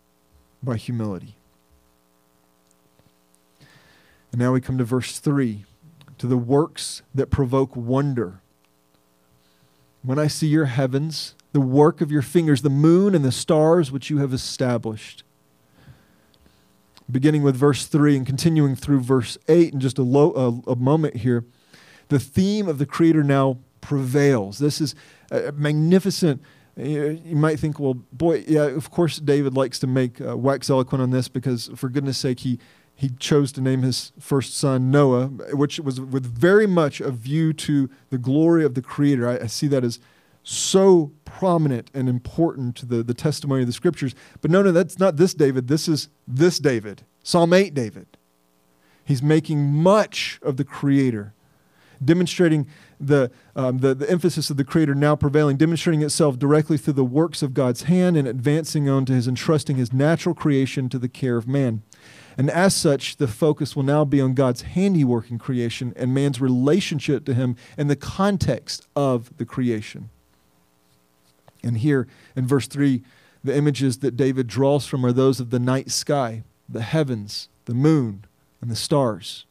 by 0.62 0.76
humility. 0.76 1.36
And 4.32 4.40
now 4.40 4.52
we 4.52 4.62
come 4.62 4.78
to 4.78 4.84
verse 4.84 5.20
3 5.20 5.64
to 6.18 6.28
the 6.28 6.38
works 6.38 7.04
that 7.16 7.30
provoke 7.30 7.76
wonder. 7.76 8.42
When 10.08 10.18
I 10.18 10.28
see 10.28 10.48
your 10.48 10.68
heavens, 10.68 11.36
the 11.52 11.60
work 11.60 12.00
of 12.00 12.14
your 12.14 12.22
fingers, 12.22 12.62
the 12.62 12.70
moon 12.70 13.14
and 13.14 13.26
the 13.26 13.32
stars 13.32 13.92
which 13.92 14.10
you 14.10 14.20
have 14.20 14.32
established. 14.32 15.26
Beginning 17.12 17.44
with 17.44 17.58
verse 17.58 17.86
3 17.88 18.16
and 18.16 18.26
continuing 18.26 18.78
through 18.78 19.02
verse 19.02 19.38
8 19.50 19.74
in 19.74 19.82
just 19.82 19.98
a, 19.98 20.04
low, 20.04 20.64
a, 20.66 20.72
a 20.72 20.76
moment 20.78 21.18
here, 21.18 21.44
the 22.08 22.20
theme 22.20 22.70
of 22.70 22.78
the 22.78 22.86
Creator 22.86 23.22
now 23.26 23.58
prevails. 23.82 24.60
This 24.60 24.80
is 24.80 24.96
a 25.30 25.52
magnificent. 25.52 26.42
You 26.78 27.20
might 27.36 27.60
think, 27.60 27.78
well, 27.78 27.96
boy, 28.14 28.46
yeah, 28.48 28.68
of 28.68 28.90
course 28.90 29.20
David 29.20 29.58
likes 29.58 29.78
to 29.80 29.88
make 29.88 30.22
uh, 30.22 30.38
wax 30.38 30.70
eloquent 30.70 31.02
on 31.02 31.12
this 31.12 31.28
because, 31.28 31.70
for 31.76 31.90
goodness 31.90 32.18
sake, 32.18 32.40
he, 32.40 32.60
he 32.98 33.10
chose 33.10 33.52
to 33.52 33.62
name 33.62 33.84
his 33.84 34.12
first 34.20 34.58
son 34.58 34.90
Noah, 34.90 35.28
which 35.28 35.80
was 35.80 36.02
with 36.02 36.26
very 36.26 36.66
much 36.66 37.00
a 37.00 37.12
view 37.12 37.54
to 37.54 37.92
the 38.10 38.18
glory 38.18 38.66
of 38.66 38.74
the 38.74 38.82
Creator. 38.82 39.30
I, 39.30 39.44
I 39.44 39.46
see 39.46 39.68
that 39.68 39.84
as 39.84 40.00
so 40.42 41.12
prominent 41.24 41.92
and 41.94 42.10
important 42.10 42.76
to 42.78 42.88
the, 42.88 43.04
the 43.04 43.14
testimony 43.14 43.62
of 43.62 43.68
the 43.68 43.74
scriptures. 43.74 44.16
But 44.42 44.50
no, 44.50 44.64
no, 44.64 44.72
that's 44.72 44.98
not 44.98 45.18
this 45.18 45.36
David. 45.36 45.68
This 45.68 45.88
is 45.88 46.10
this 46.28 46.58
David, 46.58 47.04
Psalm 47.22 47.54
8 47.54 47.76
David. 47.76 48.08
He's 49.06 49.22
making 49.22 49.62
much 49.62 50.40
of 50.42 50.58
the 50.58 50.64
Creator, 50.64 51.36
demonstrating 52.04 52.66
the, 53.00 53.30
um, 53.56 53.78
the, 53.78 53.94
the 53.94 54.10
emphasis 54.10 54.50
of 54.50 54.58
the 54.58 54.64
Creator 54.64 54.96
now 54.96 55.16
prevailing, 55.16 55.56
demonstrating 55.56 56.02
itself 56.02 56.40
directly 56.40 56.80
through 56.80 56.94
the 56.94 57.06
works 57.06 57.44
of 57.44 57.54
God's 57.54 57.84
hand 57.84 58.18
and 58.18 58.28
advancing 58.28 58.90
on 58.90 59.06
to 59.06 59.14
his 59.14 59.28
entrusting 59.28 59.76
his 59.76 59.94
natural 59.94 60.34
creation 60.34 60.90
to 60.90 60.98
the 60.98 61.08
care 61.08 61.38
of 61.38 61.48
man. 61.48 61.84
And 62.38 62.52
as 62.52 62.76
such, 62.76 63.18
the 63.18 63.28
focus 63.28 63.76
will 63.76 63.84
now 63.84 64.06
be 64.06 64.22
on 64.22 64.36
God's 64.36 64.62
handiwork 64.62 65.32
in 65.32 65.40
creation 65.40 65.92
and 65.96 66.14
man's 66.14 66.40
relationship 66.40 67.26
to 67.26 67.34
him 67.34 67.56
in 67.78 67.88
the 67.88 67.96
context 67.96 68.88
of 68.96 69.36
the 69.38 69.46
creation. 69.46 70.10
And 71.64 71.80
here 71.80 72.08
in 72.36 72.46
verse 72.46 72.68
3, 72.68 73.02
the 73.44 73.56
images 73.56 74.00
that 74.00 74.16
David 74.16 74.46
draws 74.46 74.86
from 74.86 75.04
are 75.04 75.12
those 75.12 75.40
of 75.40 75.50
the 75.50 75.60
night 75.60 75.90
sky, 75.90 76.44
the 76.70 76.82
heavens, 76.82 77.50
the 77.66 77.74
moon, 77.74 78.26
and 78.62 78.70
the 78.70 78.76
stars. 78.76 79.46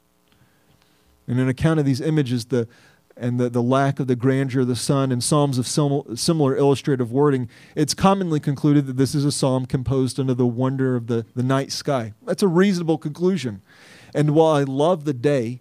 And 1.27 1.41
in 1.41 1.49
account 1.49 1.81
of 1.81 1.87
these 1.87 2.01
images, 2.01 2.47
the 2.47 2.69
and 3.17 3.41
the, 3.41 3.49
the 3.49 3.63
lack 3.63 3.99
of 3.99 4.07
the 4.07 4.17
grandeur 4.17 4.61
of 4.61 4.69
the 4.69 4.77
sun 4.77 5.11
and 5.11 5.25
psalms 5.25 5.59
of 5.59 5.67
sim- 5.67 6.17
similar 6.17 6.57
illustrative 6.57 7.11
wording, 7.11 7.49
it's 7.75 7.95
commonly 7.95 8.41
concluded 8.41 8.87
that 8.87 8.97
this 8.97 9.15
is 9.15 9.25
a 9.25 9.33
psalm 9.33 9.67
composed 9.67 10.21
under 10.21 10.35
the 10.35 10.47
wonder 10.47 10.97
of 10.97 11.07
the, 11.07 11.25
the 11.35 11.43
night 11.43 11.73
sky. 11.73 12.13
That's 12.27 12.43
a 12.43 12.49
reasonable 12.49 12.99
conclusion. 12.99 13.63
And 14.15 14.33
while 14.35 14.55
I 14.55 14.65
love 14.65 15.05
the 15.05 15.15
day 15.15 15.61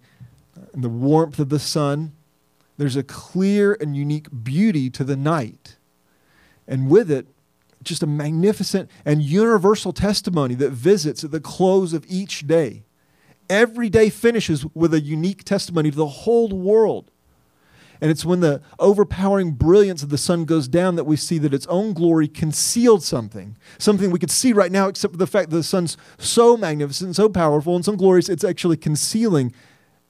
and 0.72 0.84
the 0.84 0.88
warmth 0.88 1.38
of 1.38 1.48
the 1.48 1.58
sun, 1.58 2.12
there's 2.76 2.96
a 2.96 3.02
clear 3.02 3.76
and 3.80 3.96
unique 3.96 4.28
beauty 4.44 4.90
to 4.90 5.04
the 5.04 5.16
night 5.16 5.76
and 6.68 6.88
with 6.90 7.10
it, 7.10 7.26
just 7.82 8.02
a 8.02 8.06
magnificent 8.06 8.90
and 9.04 9.22
universal 9.22 9.92
testimony 9.92 10.54
that 10.56 10.70
visits 10.70 11.22
at 11.22 11.30
the 11.30 11.40
close 11.40 11.92
of 11.92 12.04
each 12.08 12.46
day. 12.46 12.82
Every 13.48 13.88
day 13.88 14.10
finishes 14.10 14.66
with 14.74 14.92
a 14.92 15.00
unique 15.00 15.44
testimony 15.44 15.90
to 15.90 15.96
the 15.96 16.06
whole 16.06 16.48
world. 16.48 17.10
And 18.00 18.10
it's 18.10 18.24
when 18.24 18.40
the 18.40 18.60
overpowering 18.78 19.52
brilliance 19.52 20.02
of 20.02 20.10
the 20.10 20.18
sun 20.18 20.44
goes 20.44 20.68
down 20.68 20.96
that 20.96 21.04
we 21.04 21.16
see 21.16 21.38
that 21.38 21.54
its 21.54 21.66
own 21.66 21.92
glory 21.92 22.28
concealed 22.28 23.02
something. 23.02 23.56
Something 23.78 24.10
we 24.10 24.18
could 24.18 24.30
see 24.30 24.52
right 24.52 24.72
now, 24.72 24.88
except 24.88 25.14
for 25.14 25.18
the 25.18 25.26
fact 25.26 25.50
that 25.50 25.56
the 25.56 25.62
sun's 25.62 25.96
so 26.18 26.56
magnificent, 26.56 27.16
so 27.16 27.28
powerful, 27.28 27.74
and 27.74 27.84
so 27.84 27.96
glorious, 27.96 28.28
it's 28.28 28.44
actually 28.44 28.76
concealing 28.76 29.52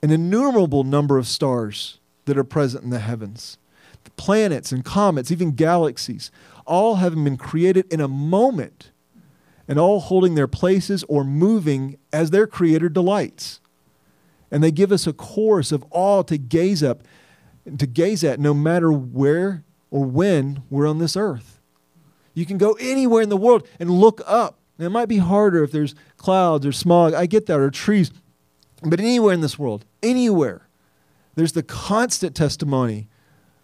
an 0.03 0.11
innumerable 0.11 0.85
number 0.85 1.19
of 1.19 1.27
stars 1.27 1.99
that 2.25 2.37
are 2.37 2.45
present 2.45 2.85
in 2.85 2.91
the 2.91 2.99
heavens 2.99 3.59
planets 4.17 4.73
and 4.73 4.85
comets, 4.85 5.31
even 5.31 5.53
galaxies, 5.53 6.31
all 6.67 6.97
having 6.97 7.25
been 7.25 7.37
created 7.37 7.93
in 7.93 8.01
a 8.01 8.09
moment 8.09 8.91
and 9.69 9.79
all 9.79 10.01
holding 10.01 10.35
their 10.35 10.47
places 10.47 11.05
or 11.09 11.25
moving 11.25 11.99
as 12.13 12.31
their 12.31 12.47
creator 12.47 12.89
delights. 12.89 13.61
And 14.51 14.63
they 14.63 14.71
give 14.71 14.93
us 14.93 15.07
a 15.07 15.13
chorus 15.13 15.73
of 15.73 15.85
awe 15.91 16.23
to 16.23 16.39
gaze 16.39 16.83
up 16.83 17.03
to 17.79 17.87
gaze 17.87 18.23
at 18.25 18.39
no 18.39 18.55
matter 18.55 18.93
where 18.93 19.65
or 19.91 20.05
when 20.05 20.63
we're 20.71 20.87
on 20.87 20.99
this 20.99 21.17
earth. 21.17 21.61
You 22.35 22.45
can 22.45 22.59
go 22.59 22.73
anywhere 22.75 23.23
in 23.23 23.29
the 23.29 23.37
world 23.37 23.67
and 23.81 23.91
look 23.91 24.21
up. 24.27 24.59
Now, 24.79 24.87
it 24.87 24.91
might 24.91 25.09
be 25.09 25.19
harder 25.19 25.65
if 25.65 25.73
there's 25.73 25.95
clouds 26.17 26.67
or 26.67 26.73
smog. 26.73 27.15
I 27.15 27.27
get 27.27 27.47
that, 27.47 27.59
or 27.59 27.71
trees. 27.71 28.11
But 28.83 29.01
anywhere 29.01 29.33
in 29.33 29.41
this 29.41 29.59
world, 29.59 29.87
anywhere, 30.03 30.69
there's 31.35 31.53
the 31.53 31.63
constant 31.63 32.37
testimony 32.37 33.09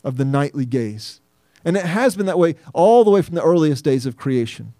of 0.02 0.16
the 0.16 0.24
nightly 0.24 0.64
gaze. 0.64 1.20
And 1.64 1.76
it 1.76 1.84
has 1.84 2.16
been 2.16 2.26
that 2.26 2.38
way 2.38 2.56
all 2.72 3.04
the 3.04 3.10
way 3.10 3.20
from 3.20 3.34
the 3.34 3.42
earliest 3.42 3.84
days 3.84 4.06
of 4.06 4.16
creation. 4.16 4.72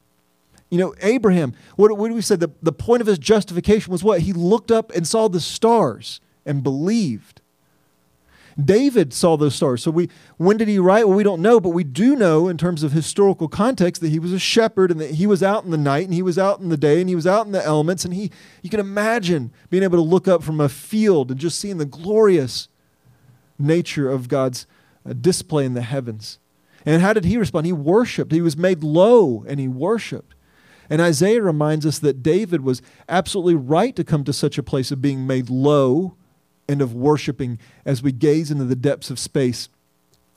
You 0.71 0.79
know, 0.79 0.95
Abraham, 1.03 1.53
what, 1.77 1.97
what 1.99 2.11
we 2.11 2.23
said? 2.23 2.41
The, 2.41 2.51
the 2.63 2.73
point 2.73 3.03
of 3.03 3.07
his 3.07 3.19
justification 3.19 3.93
was 3.93 4.03
what? 4.03 4.23
He 4.23 4.33
looked 4.33 4.71
up 4.71 4.91
and 4.93 5.07
saw 5.07 5.29
the 5.29 5.39
stars 5.39 6.21
and 6.47 6.63
believed. 6.63 7.42
David 8.63 9.13
saw 9.13 9.37
those 9.37 9.55
stars. 9.55 9.83
So 9.83 9.91
we 9.91 10.09
when 10.37 10.57
did 10.57 10.69
he 10.69 10.79
write? 10.79 11.07
Well, 11.09 11.17
we 11.17 11.23
don't 11.23 11.43
know, 11.43 11.61
but 11.61 11.71
we 11.71 11.85
do 11.85 12.17
know 12.17 12.49
in 12.49 12.59
terms 12.59 12.83
of 12.83 12.93
historical 12.93 13.49
context 13.49 14.03
that 14.03 14.09
he 14.09 14.19
was 14.19 14.33
a 14.33 14.39
shepherd 14.39 14.91
and 14.91 15.01
that 15.01 15.13
he 15.13 15.27
was 15.27 15.43
out 15.43 15.65
in 15.65 15.71
the 15.71 15.79
night 15.79 16.05
and 16.05 16.15
he 16.15 16.23
was 16.23 16.39
out 16.39 16.61
in 16.61 16.69
the 16.69 16.77
day 16.77 17.01
and 17.01 17.09
he 17.09 17.15
was 17.15 17.27
out 17.27 17.47
in 17.47 17.53
the 17.53 17.65
elements 17.65 18.05
and 18.05 18.15
he 18.15 18.31
you 18.63 18.71
can 18.71 18.81
imagine 18.81 19.53
being 19.71 19.83
able 19.83 19.99
to 19.99 20.03
look 20.03 20.29
up 20.29 20.43
from 20.43 20.61
a 20.61 20.69
field 20.69 21.31
and 21.31 21.41
just 21.41 21.59
seeing 21.59 21.79
the 21.79 21.87
glorious 21.87 22.69
nature 23.59 24.11
of 24.11 24.29
God's 24.29 24.67
uh, 25.07 25.13
display 25.13 25.65
in 25.65 25.75
the 25.75 25.83
heavens. 25.83 26.39
And 26.85 27.01
how 27.01 27.13
did 27.13 27.25
he 27.25 27.37
respond? 27.37 27.67
He 27.67 27.73
worshiped. 27.73 28.33
He 28.33 28.41
was 28.41 28.57
made 28.57 28.83
low 28.83 29.45
and 29.47 29.61
he 29.61 29.69
worshiped. 29.69 30.35
And 30.91 31.01
Isaiah 31.01 31.41
reminds 31.41 31.87
us 31.87 31.99
that 32.01 32.23
David 32.23 32.63
was 32.63 32.83
absolutely 33.09 33.55
right 33.55 33.95
to 33.97 34.05
come 34.05 34.25
to 34.25 34.33
such 34.33 34.59
a 34.59 34.63
place 34.63 34.91
of 34.91 35.01
being 35.01 35.27
made 35.27 35.49
low 35.49 36.17
and 36.69 36.81
of 36.81 36.95
worshiping 36.95 37.59
as 37.85 38.03
we 38.03 38.13
gaze 38.13 38.51
into 38.51 38.65
the 38.65 38.77
depths 38.77 39.11
of 39.11 39.19
space. 39.19 39.69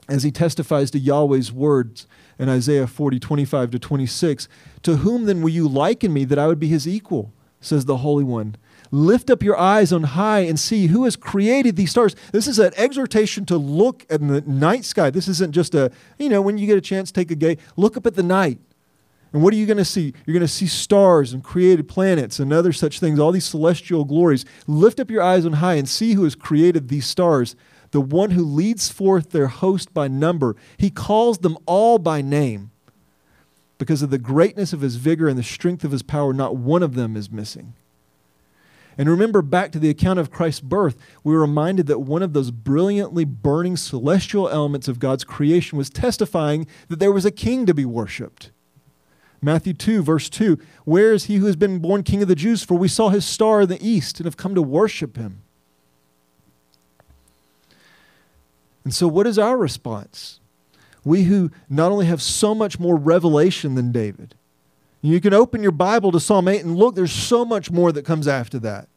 As 0.08 0.22
he 0.22 0.30
testifies 0.30 0.90
to 0.92 1.00
Yahweh's 1.00 1.52
words 1.52 2.06
in 2.38 2.48
Isaiah 2.48 2.86
40, 2.86 3.18
25 3.18 3.70
to 3.72 3.78
26, 3.78 4.48
To 4.82 4.96
whom 4.98 5.24
then 5.24 5.42
will 5.42 5.50
you 5.50 5.68
liken 5.68 6.12
me 6.12 6.24
that 6.24 6.38
I 6.38 6.46
would 6.46 6.60
be 6.60 6.68
his 6.68 6.86
equal? 6.86 7.32
says 7.60 7.86
the 7.86 7.98
Holy 7.98 8.22
One. 8.24 8.56
Lift 8.92 9.30
up 9.30 9.42
your 9.42 9.58
eyes 9.58 9.92
on 9.92 10.04
high 10.04 10.40
and 10.40 10.60
see 10.60 10.86
who 10.86 11.04
has 11.04 11.16
created 11.16 11.74
these 11.74 11.90
stars. 11.90 12.14
This 12.30 12.46
is 12.46 12.60
an 12.60 12.72
exhortation 12.76 13.44
to 13.46 13.56
look 13.56 14.06
at 14.08 14.20
the 14.20 14.42
night 14.42 14.84
sky. 14.84 15.10
This 15.10 15.26
isn't 15.26 15.52
just 15.52 15.74
a, 15.74 15.90
you 16.18 16.28
know, 16.28 16.40
when 16.40 16.56
you 16.56 16.66
get 16.66 16.78
a 16.78 16.82
chance, 16.82 17.10
take 17.10 17.32
a 17.32 17.34
gay, 17.34 17.58
look 17.76 17.96
up 17.96 18.06
at 18.06 18.14
the 18.14 18.22
night. 18.22 18.58
And 19.32 19.42
what 19.42 19.52
are 19.52 19.56
you 19.56 19.66
going 19.66 19.76
to 19.76 19.84
see? 19.84 20.14
You're 20.24 20.34
going 20.34 20.40
to 20.40 20.48
see 20.48 20.66
stars 20.66 21.32
and 21.32 21.42
created 21.42 21.88
planets 21.88 22.38
and 22.38 22.52
other 22.52 22.72
such 22.72 23.00
things, 23.00 23.18
all 23.18 23.32
these 23.32 23.44
celestial 23.44 24.04
glories. 24.04 24.44
Lift 24.66 25.00
up 25.00 25.10
your 25.10 25.22
eyes 25.22 25.44
on 25.44 25.54
high 25.54 25.74
and 25.74 25.88
see 25.88 26.14
who 26.14 26.24
has 26.24 26.34
created 26.34 26.88
these 26.88 27.06
stars, 27.06 27.56
the 27.90 28.00
one 28.00 28.30
who 28.30 28.44
leads 28.44 28.88
forth 28.88 29.30
their 29.30 29.48
host 29.48 29.92
by 29.92 30.08
number. 30.08 30.56
He 30.78 30.90
calls 30.90 31.38
them 31.38 31.58
all 31.66 31.98
by 31.98 32.22
name. 32.22 32.70
Because 33.78 34.00
of 34.00 34.10
the 34.10 34.18
greatness 34.18 34.72
of 34.72 34.80
his 34.80 34.96
vigor 34.96 35.28
and 35.28 35.38
the 35.38 35.42
strength 35.42 35.84
of 35.84 35.92
his 35.92 36.02
power, 36.02 36.32
not 36.32 36.56
one 36.56 36.82
of 36.82 36.94
them 36.94 37.14
is 37.14 37.30
missing. 37.30 37.74
And 38.98 39.10
remember 39.10 39.42
back 39.42 39.72
to 39.72 39.78
the 39.78 39.90
account 39.90 40.18
of 40.18 40.30
Christ's 40.30 40.62
birth, 40.62 40.96
we 41.22 41.34
were 41.34 41.40
reminded 41.40 41.86
that 41.88 41.98
one 41.98 42.22
of 42.22 42.32
those 42.32 42.50
brilliantly 42.50 43.26
burning 43.26 43.76
celestial 43.76 44.48
elements 44.48 44.88
of 44.88 44.98
God's 44.98 45.24
creation 45.24 45.76
was 45.76 45.90
testifying 45.90 46.66
that 46.88 46.98
there 46.98 47.12
was 47.12 47.26
a 47.26 47.30
king 47.30 47.66
to 47.66 47.74
be 47.74 47.84
worshiped. 47.84 48.50
Matthew 49.46 49.74
2, 49.74 50.02
verse 50.02 50.28
2 50.28 50.58
Where 50.84 51.12
is 51.12 51.26
he 51.26 51.36
who 51.36 51.46
has 51.46 51.54
been 51.54 51.78
born 51.78 52.02
king 52.02 52.20
of 52.20 52.26
the 52.26 52.34
Jews? 52.34 52.64
For 52.64 52.74
we 52.74 52.88
saw 52.88 53.10
his 53.10 53.24
star 53.24 53.60
in 53.60 53.68
the 53.68 53.78
east 53.80 54.18
and 54.18 54.24
have 54.24 54.36
come 54.36 54.56
to 54.56 54.60
worship 54.60 55.16
him. 55.16 55.42
And 58.82 58.92
so, 58.92 59.06
what 59.06 59.24
is 59.24 59.38
our 59.38 59.56
response? 59.56 60.40
We 61.04 61.22
who 61.24 61.52
not 61.70 61.92
only 61.92 62.06
have 62.06 62.20
so 62.20 62.56
much 62.56 62.80
more 62.80 62.96
revelation 62.96 63.76
than 63.76 63.92
David, 63.92 64.34
you 65.00 65.20
can 65.20 65.32
open 65.32 65.62
your 65.62 65.70
Bible 65.70 66.10
to 66.10 66.18
Psalm 66.18 66.48
8 66.48 66.64
and 66.64 66.76
look, 66.76 66.96
there's 66.96 67.12
so 67.12 67.44
much 67.44 67.70
more 67.70 67.92
that 67.92 68.04
comes 68.04 68.26
after 68.26 68.58
that. 68.58 68.88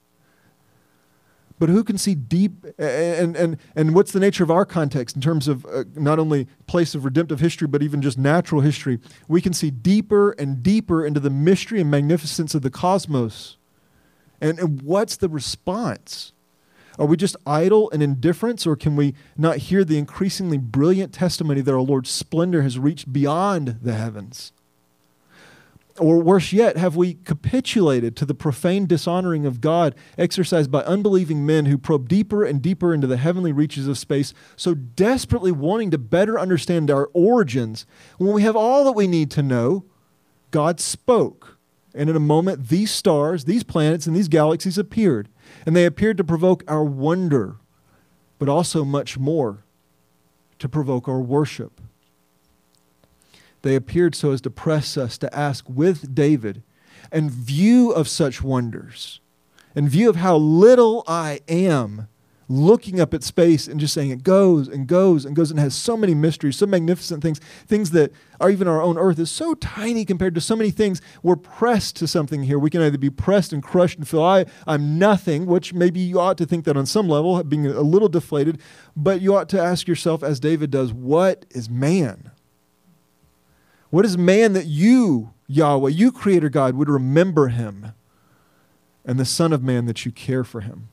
But 1.59 1.67
who 1.67 1.83
can 1.83 1.97
see 1.97 2.15
deep, 2.15 2.65
and, 2.77 3.35
and, 3.35 3.57
and 3.75 3.93
what's 3.93 4.13
the 4.13 4.19
nature 4.19 4.43
of 4.43 4.49
our 4.49 4.65
context 4.65 5.15
in 5.15 5.21
terms 5.21 5.49
of 5.49 5.65
uh, 5.65 5.83
not 5.93 6.17
only 6.17 6.47
place 6.67 6.95
of 6.95 7.03
redemptive 7.03 7.41
history, 7.41 7.67
but 7.67 7.83
even 7.83 8.01
just 8.01 8.17
natural 8.17 8.61
history? 8.61 8.99
We 9.27 9.41
can 9.41 9.51
see 9.51 9.69
deeper 9.69 10.31
and 10.31 10.63
deeper 10.63 11.05
into 11.05 11.19
the 11.19 11.29
mystery 11.29 11.81
and 11.81 11.91
magnificence 11.91 12.55
of 12.55 12.61
the 12.61 12.69
cosmos. 12.69 13.57
And, 14.39 14.57
and 14.57 14.81
what's 14.81 15.17
the 15.17 15.27
response? 15.27 16.31
Are 16.97 17.05
we 17.05 17.17
just 17.17 17.35
idle 17.45 17.89
and 17.91 18.01
indifference, 18.01 18.65
or 18.65 18.77
can 18.77 18.95
we 18.95 19.13
not 19.37 19.57
hear 19.57 19.83
the 19.83 19.97
increasingly 19.97 20.57
brilliant 20.57 21.13
testimony 21.13 21.59
that 21.61 21.73
our 21.73 21.81
Lord's 21.81 22.09
splendor 22.09 22.61
has 22.61 22.79
reached 22.79 23.11
beyond 23.11 23.79
the 23.81 23.93
heavens? 23.93 24.53
Or 25.99 26.21
worse 26.21 26.53
yet, 26.53 26.77
have 26.77 26.95
we 26.95 27.15
capitulated 27.25 28.15
to 28.15 28.25
the 28.25 28.33
profane 28.33 28.85
dishonoring 28.85 29.45
of 29.45 29.59
God 29.59 29.95
exercised 30.17 30.71
by 30.71 30.81
unbelieving 30.81 31.45
men 31.45 31.65
who 31.65 31.77
probe 31.77 32.07
deeper 32.07 32.45
and 32.45 32.61
deeper 32.61 32.93
into 32.93 33.05
the 33.07 33.17
heavenly 33.17 33.51
reaches 33.51 33.87
of 33.87 33.97
space, 33.97 34.33
so 34.55 34.73
desperately 34.73 35.51
wanting 35.51 35.91
to 35.91 35.97
better 35.97 36.39
understand 36.39 36.89
our 36.89 37.09
origins? 37.13 37.85
When 38.17 38.33
we 38.33 38.43
have 38.43 38.55
all 38.55 38.85
that 38.85 38.93
we 38.93 39.07
need 39.07 39.29
to 39.31 39.43
know, 39.43 39.83
God 40.51 40.79
spoke. 40.79 41.57
And 41.93 42.09
in 42.09 42.15
a 42.15 42.21
moment, 42.21 42.69
these 42.69 42.91
stars, 42.91 43.45
these 43.45 43.63
planets, 43.63 44.07
and 44.07 44.15
these 44.15 44.27
galaxies 44.27 44.77
appeared. 44.77 45.27
And 45.65 45.75
they 45.75 45.85
appeared 45.85 46.17
to 46.17 46.23
provoke 46.23 46.63
our 46.67 46.83
wonder, 46.83 47.57
but 48.37 48.47
also 48.47 48.85
much 48.85 49.17
more 49.17 49.65
to 50.59 50.69
provoke 50.69 51.07
our 51.07 51.19
worship. 51.19 51.81
They 53.61 53.75
appeared 53.75 54.15
so 54.15 54.31
as 54.31 54.41
to 54.41 54.49
press 54.49 54.97
us 54.97 55.17
to 55.19 55.35
ask 55.35 55.65
with 55.69 56.15
David, 56.15 56.63
in 57.11 57.29
view 57.29 57.91
of 57.91 58.07
such 58.07 58.41
wonders, 58.41 59.21
in 59.75 59.89
view 59.89 60.09
of 60.09 60.17
how 60.17 60.37
little 60.37 61.03
I 61.07 61.41
am, 61.47 62.07
looking 62.51 62.99
up 62.99 63.13
at 63.13 63.23
space 63.23 63.67
and 63.67 63.79
just 63.79 63.93
saying 63.93 64.09
it 64.09 64.23
goes 64.23 64.67
and 64.67 64.87
goes 64.87 65.23
and 65.23 65.35
goes 65.35 65.51
and 65.51 65.59
has 65.59 65.75
so 65.75 65.95
many 65.95 66.15
mysteries, 66.15 66.57
so 66.57 66.65
magnificent 66.65 67.21
things, 67.21 67.39
things 67.67 67.91
that 67.91 68.11
are 68.41 68.49
even 68.49 68.67
our 68.67 68.81
own 68.81 68.97
earth 68.97 69.19
is 69.19 69.29
so 69.29 69.53
tiny 69.53 70.03
compared 70.03 70.33
to 70.33 70.41
so 70.41 70.55
many 70.55 70.71
things. 70.71 70.99
We're 71.21 71.35
pressed 71.35 71.95
to 71.97 72.07
something 72.07 72.43
here. 72.43 72.57
We 72.57 72.71
can 72.71 72.81
either 72.81 72.97
be 72.97 73.11
pressed 73.11 73.53
and 73.53 73.61
crushed 73.61 73.99
and 73.99 74.07
feel 74.07 74.23
I, 74.23 74.47
I'm 74.65 74.97
nothing, 74.97 75.45
which 75.45 75.73
maybe 75.75 75.99
you 75.99 76.19
ought 76.19 76.39
to 76.39 76.45
think 76.47 76.65
that 76.65 76.75
on 76.75 76.87
some 76.87 77.07
level, 77.07 77.41
being 77.43 77.67
a 77.67 77.81
little 77.81 78.09
deflated, 78.09 78.59
but 78.95 79.21
you 79.21 79.35
ought 79.35 79.49
to 79.49 79.61
ask 79.61 79.87
yourself, 79.87 80.23
as 80.23 80.39
David 80.39 80.71
does, 80.71 80.91
what 80.91 81.45
is 81.51 81.69
man? 81.69 82.31
What 83.89 84.05
is 84.05 84.17
man 84.17 84.53
that 84.53 84.67
you, 84.67 85.33
Yahweh, 85.47 85.89
you 85.89 86.11
creator 86.11 86.49
God, 86.49 86.75
would 86.75 86.89
remember 86.89 87.47
him? 87.47 87.93
And 89.05 89.19
the 89.19 89.25
Son 89.25 89.51
of 89.53 89.63
Man 89.63 89.85
that 89.85 90.05
you 90.05 90.11
care 90.11 90.43
for 90.43 90.61
him. 90.61 90.89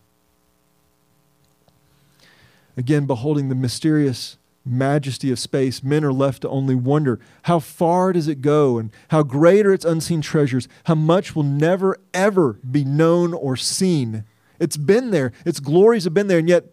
Again, 2.76 3.07
beholding 3.07 3.49
the 3.49 3.55
mysterious 3.55 4.38
majesty 4.64 5.30
of 5.30 5.38
space, 5.38 5.82
men 5.82 6.05
are 6.05 6.12
left 6.12 6.42
to 6.42 6.49
only 6.49 6.74
wonder 6.74 7.20
how 7.42 7.59
far 7.59 8.12
does 8.12 8.28
it 8.28 8.40
go 8.40 8.78
and 8.78 8.90
how 9.09 9.22
great 9.22 9.64
are 9.66 9.72
its 9.72 9.84
unseen 9.84 10.20
treasures, 10.20 10.68
how 10.84 10.94
much 10.94 11.36
will 11.36 11.42
never, 11.42 11.99
ever 12.12 12.55
be 12.68 12.84
known 12.84 13.32
or 13.32 13.57
seen. 13.57 14.24
It's 14.59 14.76
been 14.76 15.11
there, 15.11 15.32
its 15.44 15.61
glories 15.61 16.05
have 16.05 16.14
been 16.14 16.26
there, 16.26 16.38
and 16.38 16.49
yet 16.49 16.64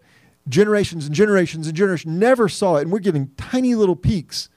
generations 0.48 1.06
and 1.06 1.14
generations 1.14 1.66
and 1.66 1.76
generations 1.76 2.18
never 2.18 2.48
saw 2.48 2.76
it, 2.76 2.82
and 2.82 2.92
we're 2.92 2.98
getting 2.98 3.30
tiny 3.36 3.74
little 3.74 3.96
peeks. 3.96 4.48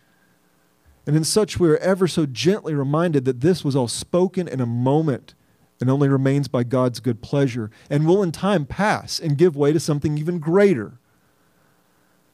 And 1.07 1.15
in 1.15 1.23
such, 1.23 1.57
we 1.57 1.69
are 1.69 1.77
ever 1.77 2.05
so 2.07 2.25
gently 2.25 2.75
reminded 2.75 3.23
that 3.25 3.39
this 3.39 3.63
was 3.63 3.77
all 3.77 3.87
spoken 3.87 4.47
in 4.47 4.59
a 4.59 4.65
moment 4.65 5.33
and 5.79 5.89
only 5.89 6.09
remains 6.09 6.49
by 6.49 6.63
God's 6.63 6.99
good 6.99 7.21
pleasure 7.21 7.71
and 7.89 8.05
will 8.05 8.21
in 8.21 8.33
time 8.33 8.65
pass 8.65 9.17
and 9.17 9.37
give 9.37 9.55
way 9.55 9.71
to 9.71 9.79
something 9.79 10.17
even 10.17 10.37
greater. 10.37 10.99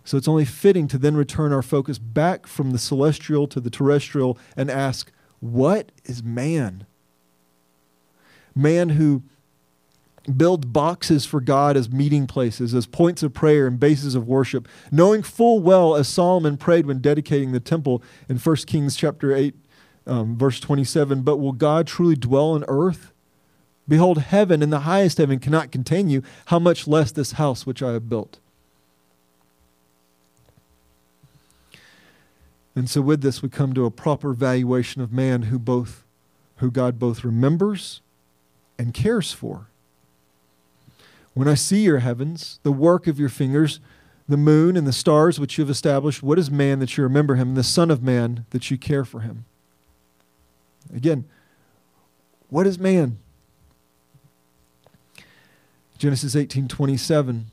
So 0.04 0.18
it's 0.18 0.28
only 0.28 0.44
fitting 0.44 0.88
to 0.88 0.98
then 0.98 1.16
return 1.16 1.54
our 1.54 1.62
focus 1.62 2.00
back 2.00 2.48
from 2.48 2.72
the 2.72 2.80
celestial 2.80 3.48
to 3.48 3.60
the 3.60 3.70
terrestrial 3.70 4.40
and 4.58 4.72
ask, 4.72 5.12
what 5.40 5.92
is 6.04 6.24
man? 6.24 6.86
Man 8.56 8.90
who 8.90 9.24
build 10.38 10.72
boxes 10.72 11.26
for 11.26 11.42
God 11.42 11.76
as 11.76 11.90
meeting 11.90 12.28
places, 12.28 12.74
as 12.74 12.86
points 12.86 13.24
of 13.24 13.34
prayer 13.34 13.68
and 13.68 13.80
bases 13.80 14.16
of 14.16 14.28
worship, 14.28 14.68
knowing 14.92 15.22
full 15.22 15.60
well, 15.60 15.96
as 15.96 16.08
Solomon 16.08 16.58
prayed 16.58 16.86
when 16.86 17.00
dedicating 17.00 17.52
the 17.52 17.60
temple 17.60 18.02
in 18.30 18.38
1 18.38 18.56
Kings 18.68 18.96
chapter 18.96 19.36
8, 19.36 19.54
um, 20.08 20.38
verse 20.38 20.60
27, 20.60 21.22
but 21.22 21.38
will 21.38 21.52
God 21.52 21.88
truly 21.88 22.16
dwell 22.16 22.52
on 22.52 22.64
earth? 22.68 23.12
Behold, 23.88 24.20
heaven 24.20 24.64
and 24.64 24.72
the 24.72 24.82
highest 24.82 25.18
heaven 25.18 25.40
cannot 25.40 25.72
contain 25.72 26.10
you, 26.10 26.24
how 26.46 26.60
much 26.60 26.88
less 26.88 27.12
this 27.12 27.34
house 27.34 27.66
which 27.66 27.84
I 27.84 27.92
have 27.92 28.08
built. 28.08 28.40
And 32.76 32.90
so 32.90 33.02
with 33.02 33.22
this 33.22 33.42
we 33.42 33.50
come 33.50 33.74
to 33.74 33.86
a 33.86 33.92
proper 33.92 34.34
valuation 34.34 35.02
of 35.02 35.12
man 35.12 35.44
who 35.44 35.60
both 35.60 36.04
who 36.58 36.72
God 36.72 36.98
both 36.98 37.24
remembers 37.24 38.02
and 38.78 38.94
cares 38.94 39.34
for. 39.34 39.68
When 41.34 41.48
I 41.48 41.56
see 41.56 41.82
your 41.82 42.00
heavens, 42.00 42.60
the 42.64 42.72
work 42.72 43.08
of 43.08 43.20
your 43.20 43.30
fingers, 43.30 43.80
the 44.28 44.38
moon 44.38 44.78
and 44.78 44.86
the 44.86 44.94
stars 44.94 45.40
which 45.40 45.58
you 45.58 45.64
have 45.64 45.70
established, 45.70 46.24
what 46.24 46.40
is 46.40 46.52
man 46.52 46.80
that 46.80 46.96
you 46.98 47.04
remember 47.04 47.36
him, 47.36 47.50
and 47.50 47.58
the 47.58 47.64
Son 47.64 47.90
of 47.90 48.04
Man 48.04 48.46
that 48.52 48.70
you 48.70 48.78
care 48.78 49.04
for 49.04 49.22
him? 49.22 49.46
Again, 50.94 51.26
what 52.50 52.68
is 52.68 52.78
man? 52.78 53.18
Genesis 55.98 56.36
18 56.36 56.68
27. 56.68 57.46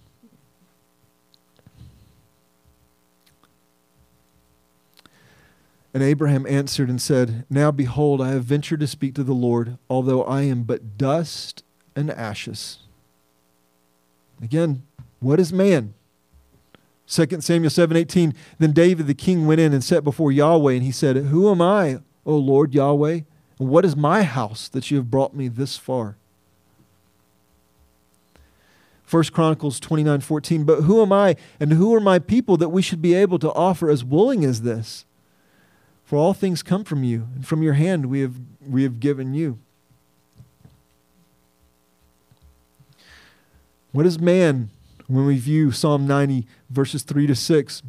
And 5.92 6.02
Abraham 6.02 6.46
answered 6.46 6.88
and 6.88 7.02
said, 7.02 7.44
Now 7.50 7.70
behold, 7.70 8.20
I 8.20 8.30
have 8.30 8.44
ventured 8.44 8.80
to 8.80 8.86
speak 8.86 9.14
to 9.16 9.24
the 9.24 9.32
Lord, 9.32 9.76
although 9.88 10.22
I 10.22 10.42
am 10.42 10.62
but 10.62 10.96
dust 10.96 11.64
and 11.96 12.10
ashes. 12.10 12.80
Again, 14.42 14.82
what 15.20 15.38
is 15.38 15.52
man? 15.52 15.94
2 17.06 17.40
Samuel 17.40 17.70
7:18 17.70 18.34
Then 18.58 18.72
David 18.72 19.06
the 19.06 19.14
king 19.14 19.46
went 19.46 19.60
in 19.60 19.72
and 19.72 19.82
sat 19.82 20.04
before 20.04 20.30
Yahweh 20.30 20.74
and 20.74 20.82
he 20.82 20.92
said, 20.92 21.16
"Who 21.16 21.50
am 21.50 21.60
I, 21.60 21.98
O 22.24 22.36
Lord 22.36 22.72
Yahweh? 22.74 23.20
And 23.58 23.68
what 23.68 23.84
is 23.84 23.96
my 23.96 24.22
house 24.22 24.68
that 24.68 24.90
you 24.90 24.96
have 24.98 25.10
brought 25.10 25.34
me 25.34 25.48
this 25.48 25.76
far?" 25.76 26.16
1 29.10 29.32
Chronicles 29.32 29.80
29:14 29.80 30.64
But 30.64 30.82
who 30.82 31.02
am 31.02 31.12
I 31.12 31.34
and 31.58 31.72
who 31.72 31.92
are 31.94 32.00
my 32.00 32.20
people 32.20 32.56
that 32.58 32.68
we 32.68 32.80
should 32.80 33.02
be 33.02 33.14
able 33.14 33.40
to 33.40 33.52
offer 33.52 33.90
as 33.90 34.04
willing 34.04 34.44
as 34.44 34.62
this? 34.62 35.04
For 36.04 36.16
all 36.16 36.32
things 36.32 36.62
come 36.62 36.84
from 36.84 37.02
you, 37.02 37.26
and 37.34 37.46
from 37.46 37.62
your 37.62 37.74
hand 37.74 38.06
we 38.06 38.20
have 38.20 38.34
we 38.64 38.84
have 38.84 39.00
given 39.00 39.34
you. 39.34 39.58
What 43.92 44.06
is 44.06 44.20
man 44.20 44.70
when 45.08 45.26
we 45.26 45.38
view 45.38 45.72
Psalm 45.72 46.06
90, 46.06 46.46
verses 46.68 47.02
3 47.02 47.26
to 47.26 47.34
6? 47.34 47.82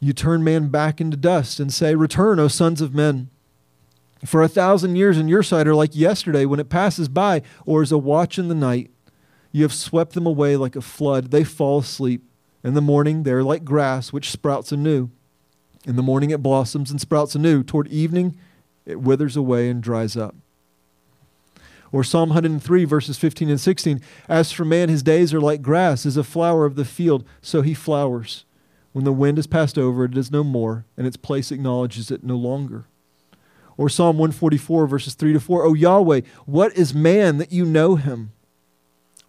You 0.00 0.12
turn 0.12 0.44
man 0.44 0.68
back 0.68 1.00
into 1.00 1.16
dust 1.16 1.58
and 1.58 1.72
say, 1.72 1.96
Return, 1.96 2.38
O 2.38 2.46
sons 2.46 2.80
of 2.80 2.94
men. 2.94 3.30
For 4.24 4.42
a 4.42 4.48
thousand 4.48 4.96
years 4.96 5.18
in 5.18 5.28
your 5.28 5.42
sight 5.42 5.66
are 5.66 5.74
like 5.74 5.94
yesterday 5.96 6.44
when 6.44 6.60
it 6.60 6.68
passes 6.68 7.08
by, 7.08 7.42
or 7.66 7.82
as 7.82 7.90
a 7.90 7.98
watch 7.98 8.38
in 8.38 8.48
the 8.48 8.54
night. 8.54 8.90
You 9.50 9.62
have 9.62 9.72
swept 9.72 10.12
them 10.12 10.26
away 10.26 10.56
like 10.56 10.76
a 10.76 10.80
flood. 10.80 11.30
They 11.30 11.42
fall 11.42 11.78
asleep. 11.78 12.22
In 12.62 12.74
the 12.74 12.80
morning, 12.80 13.22
they 13.22 13.32
are 13.32 13.42
like 13.42 13.64
grass 13.64 14.12
which 14.12 14.30
sprouts 14.30 14.70
anew. 14.70 15.10
In 15.86 15.96
the 15.96 16.02
morning, 16.02 16.30
it 16.30 16.42
blossoms 16.42 16.90
and 16.90 17.00
sprouts 17.00 17.34
anew. 17.34 17.62
Toward 17.62 17.88
evening, 17.88 18.36
it 18.84 19.00
withers 19.00 19.36
away 19.36 19.68
and 19.68 19.82
dries 19.82 20.16
up. 20.16 20.36
Or 21.90 22.04
Psalm 22.04 22.28
103, 22.28 22.84
verses 22.84 23.16
15 23.18 23.48
and 23.48 23.60
16 23.60 24.00
As 24.28 24.52
for 24.52 24.64
man, 24.64 24.88
his 24.88 25.02
days 25.02 25.32
are 25.32 25.40
like 25.40 25.62
grass, 25.62 26.04
as 26.04 26.16
a 26.16 26.24
flower 26.24 26.64
of 26.64 26.74
the 26.74 26.84
field, 26.84 27.24
so 27.40 27.62
he 27.62 27.74
flowers. 27.74 28.44
When 28.92 29.04
the 29.04 29.12
wind 29.12 29.38
has 29.38 29.46
passed 29.46 29.78
over, 29.78 30.04
it 30.04 30.16
is 30.16 30.30
no 30.30 30.42
more, 30.42 30.84
and 30.96 31.06
its 31.06 31.16
place 31.16 31.50
acknowledges 31.50 32.10
it 32.10 32.24
no 32.24 32.36
longer. 32.36 32.86
Or 33.76 33.88
Psalm 33.88 34.18
144, 34.18 34.86
verses 34.86 35.14
3 35.14 35.32
to 35.34 35.40
4 35.40 35.64
O 35.64 35.74
Yahweh, 35.74 36.22
what 36.46 36.76
is 36.76 36.92
man 36.92 37.38
that 37.38 37.52
you 37.52 37.64
know 37.64 37.94
him? 37.94 38.32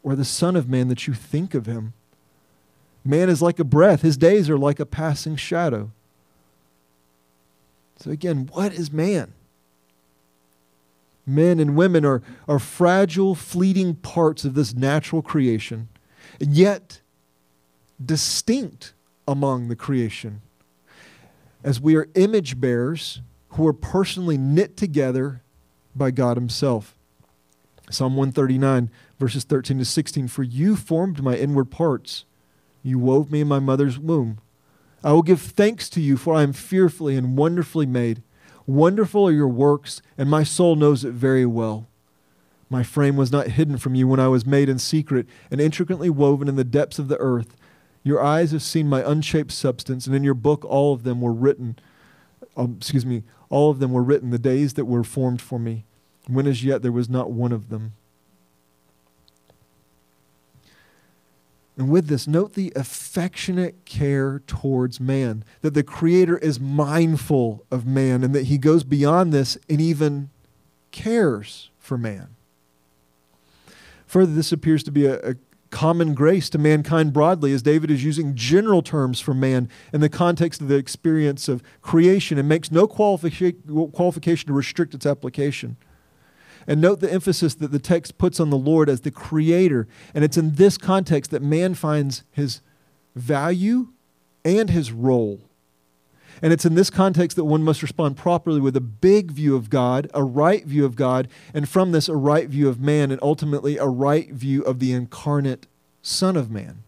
Or 0.02 0.16
the 0.16 0.26
Son 0.26 0.56
of 0.56 0.68
Man 0.68 0.88
that 0.88 1.08
you 1.08 1.14
think 1.14 1.54
of 1.54 1.66
him? 1.66 1.94
Man 3.06 3.30
is 3.30 3.42
like 3.42 3.60
a 3.60 3.64
breath, 3.64 4.02
his 4.02 4.18
days 4.18 4.50
are 4.50 4.58
like 4.58 4.80
a 4.80 4.86
passing 4.86 5.36
shadow. 5.36 5.92
So 7.98 8.12
again, 8.12 8.50
what 8.52 8.74
is 8.74 8.92
man? 8.92 9.34
Men 11.30 11.60
and 11.60 11.76
women 11.76 12.04
are, 12.06 12.22
are 12.48 12.60
fragile, 12.60 13.36
fleeting 13.36 13.96
parts 13.96 14.46
of 14.46 14.54
this 14.54 14.74
natural 14.74 15.22
creation, 15.22 15.88
and 16.40 16.54
yet 16.54 17.02
distinct 18.04 18.94
among 19.28 19.68
the 19.68 19.76
creation. 19.76 20.42
As 21.64 21.80
we 21.80 21.96
are 21.96 22.10
image 22.16 22.60
bearers 22.60 23.22
who 23.50 23.68
are 23.68 23.74
personally 23.74 24.38
knit 24.38 24.78
together 24.78 25.42
by 25.96 26.12
God 26.12 26.38
Himself. 26.38 26.96
Psalm 27.90 28.16
139, 28.16 28.90
verses 29.20 29.44
13 29.44 29.80
to 29.80 29.86
16 29.86 30.28
For 30.28 30.44
you 30.44 30.76
formed 30.76 31.24
my 31.24 31.36
inward 31.36 31.72
parts, 31.72 32.26
you 32.84 33.00
wove 33.00 33.32
me 33.32 33.42
in 33.42 33.48
my 33.48 33.60
mother's 33.60 34.00
womb. 34.00 34.40
I 35.04 35.12
will 35.12 35.22
give 35.22 35.42
thanks 35.42 35.90
to 35.92 36.02
you, 36.02 36.18
for 36.18 36.36
I 36.36 36.44
am 36.44 36.54
fearfully 36.54 37.16
and 37.16 37.38
wonderfully 37.38 37.86
made. 37.86 38.22
Wonderful 38.70 39.28
are 39.28 39.32
your 39.32 39.48
works, 39.48 40.00
and 40.16 40.30
my 40.30 40.44
soul 40.44 40.76
knows 40.76 41.04
it 41.04 41.14
very 41.14 41.44
well. 41.44 41.88
My 42.70 42.84
frame 42.84 43.16
was 43.16 43.32
not 43.32 43.48
hidden 43.48 43.80
from 43.80 43.96
you 43.96 44.08
when 44.08 44.20
I 44.20 44.28
was 44.28 44.46
made 44.46 44.70
in 44.70 44.78
secret 44.78 45.26
and 45.50 45.60
intricately 45.60 46.08
woven 46.12 46.48
in 46.48 46.56
the 46.56 46.64
depths 46.64 47.00
of 47.00 47.08
the 47.08 47.18
earth. 47.18 47.58
Your 48.04 48.24
eyes 48.24 48.52
have 48.52 48.62
seen 48.62 48.88
my 48.88 49.02
unshaped 49.02 49.52
substance, 49.52 50.06
and 50.06 50.16
in 50.16 50.24
your 50.24 50.36
book 50.36 50.64
all 50.66 50.94
of 50.94 51.02
them 51.02 51.20
were 51.20 51.34
written. 51.34 51.80
Um, 52.56 52.76
excuse 52.78 53.08
me, 53.08 53.24
all 53.50 53.72
of 53.72 53.80
them 53.80 53.92
were 53.92 54.04
written, 54.04 54.30
the 54.30 54.38
days 54.38 54.76
that 54.76 54.86
were 54.86 55.04
formed 55.04 55.42
for 55.42 55.58
me, 55.58 55.86
when 56.28 56.46
as 56.46 56.64
yet 56.64 56.84
there 56.84 56.92
was 56.92 57.10
not 57.10 57.32
one 57.32 57.52
of 57.52 57.70
them. 57.70 57.94
And 61.80 61.90
with 61.90 62.08
this, 62.08 62.28
note 62.28 62.56
the 62.56 62.74
affectionate 62.76 63.86
care 63.86 64.42
towards 64.46 65.00
man, 65.00 65.46
that 65.62 65.74
the 65.74 65.82
Creator 65.82 66.38
is 66.40 66.60
mindful 66.60 67.66
of 67.72 67.86
man, 67.86 68.22
and 68.22 68.36
that 68.36 68.48
He 68.48 68.58
goes 68.58 68.84
beyond 68.84 69.32
this 69.32 69.58
and 69.70 69.80
even 69.80 70.30
cares 70.92 71.70
for 71.80 71.98
man. 71.98 72.36
Further, 74.08 74.34
this 74.34 74.52
appears 74.52 74.84
to 74.84 74.92
be 74.92 75.06
a, 75.06 75.20
a 75.22 75.36
common 75.70 76.16
grace 76.16 76.50
to 76.50 76.58
mankind 76.58 77.14
broadly, 77.14 77.54
as 77.54 77.62
David 77.62 77.90
is 77.90 78.04
using 78.04 78.36
general 78.36 78.82
terms 78.82 79.22
for 79.22 79.34
man 79.34 79.70
in 79.94 80.02
the 80.02 80.10
context 80.10 80.60
of 80.60 80.68
the 80.68 80.76
experience 80.76 81.48
of 81.48 81.64
creation 81.82 82.38
and 82.38 82.50
makes 82.50 82.74
no 82.74 82.90
qualifica- 82.90 83.94
qualification 83.94 84.48
to 84.48 84.54
restrict 84.54 84.94
its 84.94 85.06
application. 85.06 85.78
And 86.70 86.80
note 86.80 87.00
the 87.00 87.12
emphasis 87.12 87.56
that 87.56 87.72
the 87.72 87.80
text 87.80 88.20
puts 88.20 88.40
on 88.40 88.52
the 88.52 88.58
Lord 88.58 88.90
as 88.90 89.02
the 89.02 89.10
creator. 89.10 89.88
And 90.14 90.24
it's 90.24 90.38
in 90.38 90.54
this 90.54 90.78
context 90.78 91.32
that 91.32 91.42
man 91.42 91.74
finds 91.74 92.24
his 92.32 92.62
value 93.16 93.88
and 94.46 94.70
his 94.70 94.92
role. 94.92 95.42
And 96.44 96.54
it's 96.54 96.66
in 96.66 96.76
this 96.76 96.92
context 96.92 97.36
that 97.38 97.46
one 97.46 97.64
must 97.64 97.82
respond 97.82 98.18
properly 98.18 98.62
with 98.62 98.76
a 98.78 98.82
big 98.82 99.32
view 99.32 99.56
of 99.56 99.72
God, 99.72 100.12
a 100.14 100.24
right 100.24 100.64
view 100.64 100.86
of 100.86 100.96
God, 100.96 101.28
and 101.56 101.68
from 101.68 101.92
this, 101.92 102.08
a 102.08 102.16
right 102.16 102.48
view 102.48 102.70
of 102.70 102.80
man, 102.80 103.10
and 103.10 103.20
ultimately 103.24 103.78
a 103.78 103.88
right 103.88 104.32
view 104.32 104.62
of 104.62 104.78
the 104.78 104.94
incarnate 104.94 105.66
Son 106.04 106.38
of 106.38 106.52
Man. 106.52 106.84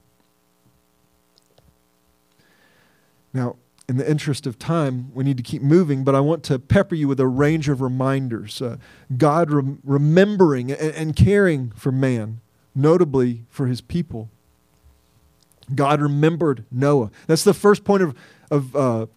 Now, 3.33 3.55
in 3.91 3.97
the 3.97 4.09
interest 4.09 4.47
of 4.47 4.57
time, 4.57 5.11
we 5.13 5.25
need 5.25 5.35
to 5.35 5.43
keep 5.43 5.61
moving, 5.61 6.05
but 6.05 6.15
I 6.15 6.21
want 6.21 6.43
to 6.45 6.57
pepper 6.57 6.95
you 6.95 7.09
with 7.09 7.19
a 7.19 7.27
range 7.27 7.67
of 7.67 7.81
reminders. 7.81 8.61
Uh, 8.61 8.77
God 9.17 9.51
rem- 9.51 9.81
remembering 9.83 10.71
and, 10.71 10.95
and 10.95 11.13
caring 11.13 11.71
for 11.71 11.91
man, 11.91 12.39
notably 12.73 13.43
for 13.49 13.67
his 13.67 13.81
people. 13.81 14.29
God 15.75 15.99
remembered 15.99 16.63
Noah. 16.71 17.11
That's 17.27 17.43
the 17.43 17.53
first 17.53 17.83
point 17.83 18.01
of, 18.01 18.15
of 18.49 18.75
uh, 18.77 19.07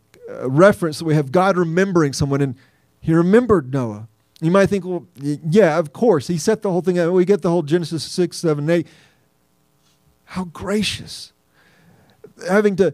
reference 0.43 0.99
that 0.99 1.05
we 1.05 1.15
have 1.15 1.31
God 1.31 1.57
remembering 1.57 2.13
someone, 2.13 2.41
and 2.41 2.57
he 3.01 3.15
remembered 3.15 3.73
Noah. 3.73 4.09
You 4.41 4.51
might 4.51 4.67
think, 4.67 4.85
well, 4.85 5.07
yeah, 5.15 5.79
of 5.79 5.93
course. 5.93 6.27
He 6.27 6.37
set 6.37 6.63
the 6.63 6.71
whole 6.73 6.81
thing 6.81 6.99
up. 6.99 7.13
We 7.13 7.25
get 7.25 7.43
the 7.43 7.51
whole 7.51 7.63
Genesis 7.63 8.03
6, 8.03 8.37
7, 8.37 8.69
8. 8.69 8.89
How 10.25 10.47
gracious. 10.47 11.33
Having 12.49 12.75
to 12.77 12.93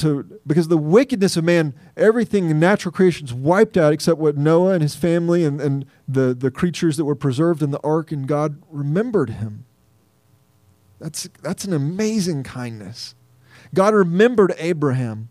to 0.00 0.40
because 0.46 0.68
the 0.68 0.76
wickedness 0.76 1.36
of 1.36 1.44
man, 1.44 1.74
everything 1.96 2.50
in 2.50 2.58
natural 2.58 2.92
creation 2.92 3.26
is 3.26 3.34
wiped 3.34 3.76
out 3.76 3.92
except 3.92 4.18
what 4.18 4.36
Noah 4.36 4.72
and 4.72 4.82
his 4.82 4.96
family 4.96 5.44
and, 5.44 5.60
and 5.60 5.86
the, 6.08 6.34
the 6.34 6.50
creatures 6.50 6.96
that 6.96 7.04
were 7.04 7.14
preserved 7.14 7.62
in 7.62 7.70
the 7.70 7.80
ark, 7.84 8.10
and 8.10 8.26
God 8.26 8.62
remembered 8.70 9.30
him. 9.30 9.64
That's, 10.98 11.28
that's 11.42 11.64
an 11.64 11.72
amazing 11.72 12.42
kindness. 12.42 13.14
God 13.72 13.94
remembered 13.94 14.54
Abraham. 14.58 15.30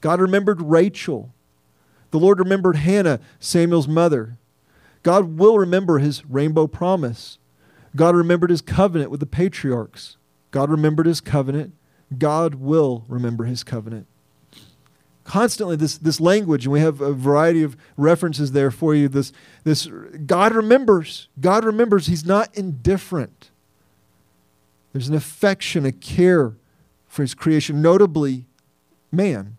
God 0.00 0.20
remembered 0.20 0.62
Rachel. 0.62 1.34
The 2.10 2.18
Lord 2.18 2.38
remembered 2.38 2.76
Hannah, 2.76 3.20
Samuel's 3.38 3.88
mother. 3.88 4.38
God 5.02 5.38
will 5.38 5.58
remember 5.58 5.98
his 5.98 6.24
rainbow 6.24 6.66
promise. 6.66 7.38
God 7.94 8.14
remembered 8.14 8.50
his 8.50 8.62
covenant 8.62 9.10
with 9.10 9.20
the 9.20 9.26
patriarchs. 9.26 10.16
God 10.50 10.70
remembered 10.70 11.06
his 11.06 11.20
covenant 11.20 11.74
God 12.16 12.56
will 12.56 13.04
remember 13.08 13.44
his 13.44 13.62
covenant. 13.62 14.06
Constantly, 15.24 15.76
this, 15.76 15.98
this 15.98 16.20
language, 16.20 16.64
and 16.64 16.72
we 16.72 16.80
have 16.80 17.02
a 17.02 17.12
variety 17.12 17.62
of 17.62 17.76
references 17.98 18.52
there 18.52 18.70
for 18.70 18.94
you. 18.94 19.08
This, 19.08 19.30
this 19.62 19.86
God 20.24 20.54
remembers. 20.54 21.28
God 21.38 21.64
remembers. 21.64 22.06
He's 22.06 22.24
not 22.24 22.56
indifferent. 22.56 23.50
There's 24.92 25.08
an 25.08 25.14
affection, 25.14 25.84
a 25.84 25.92
care 25.92 26.54
for 27.06 27.22
his 27.22 27.34
creation, 27.34 27.82
notably 27.82 28.46
man. 29.12 29.58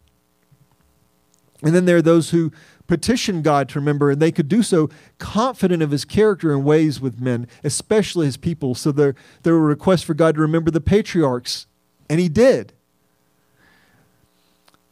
And 1.62 1.76
then 1.76 1.86
there 1.86 1.97
are 1.97 2.02
those 2.02 2.32
who 2.32 2.52
petition 2.88 3.43
God 3.43 3.70
to 3.70 3.80
remember, 3.80 4.10
and 4.10 4.22
they 4.22 4.32
could 4.32 4.47
do 4.47 4.64
so 4.64 4.89
confident 5.20 5.84
of 5.84 5.91
his 5.91 6.04
character 6.04 6.52
and 6.52 6.66
ways 6.66 7.00
with 7.00 7.22
men, 7.22 7.47
especially 7.64 8.26
his 8.26 8.38
people. 8.38 8.74
So 8.74 8.91
there, 8.91 9.14
there 9.43 9.54
were 9.54 9.62
requests 9.62 10.02
for 10.02 10.16
God 10.16 10.36
to 10.36 10.41
remember 10.41 10.72
the 10.72 10.82
patriarchs 10.82 11.68
and 12.10 12.20
he 12.20 12.28
did. 12.28 12.74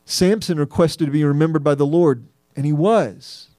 Samson 0.05 0.57
requested 0.57 1.07
to 1.07 1.11
be 1.11 1.23
remembered 1.23 1.63
by 1.63 1.75
the 1.75 1.85
Lord, 1.85 2.25
and 2.55 2.65
he 2.65 2.71
was. 2.71 3.49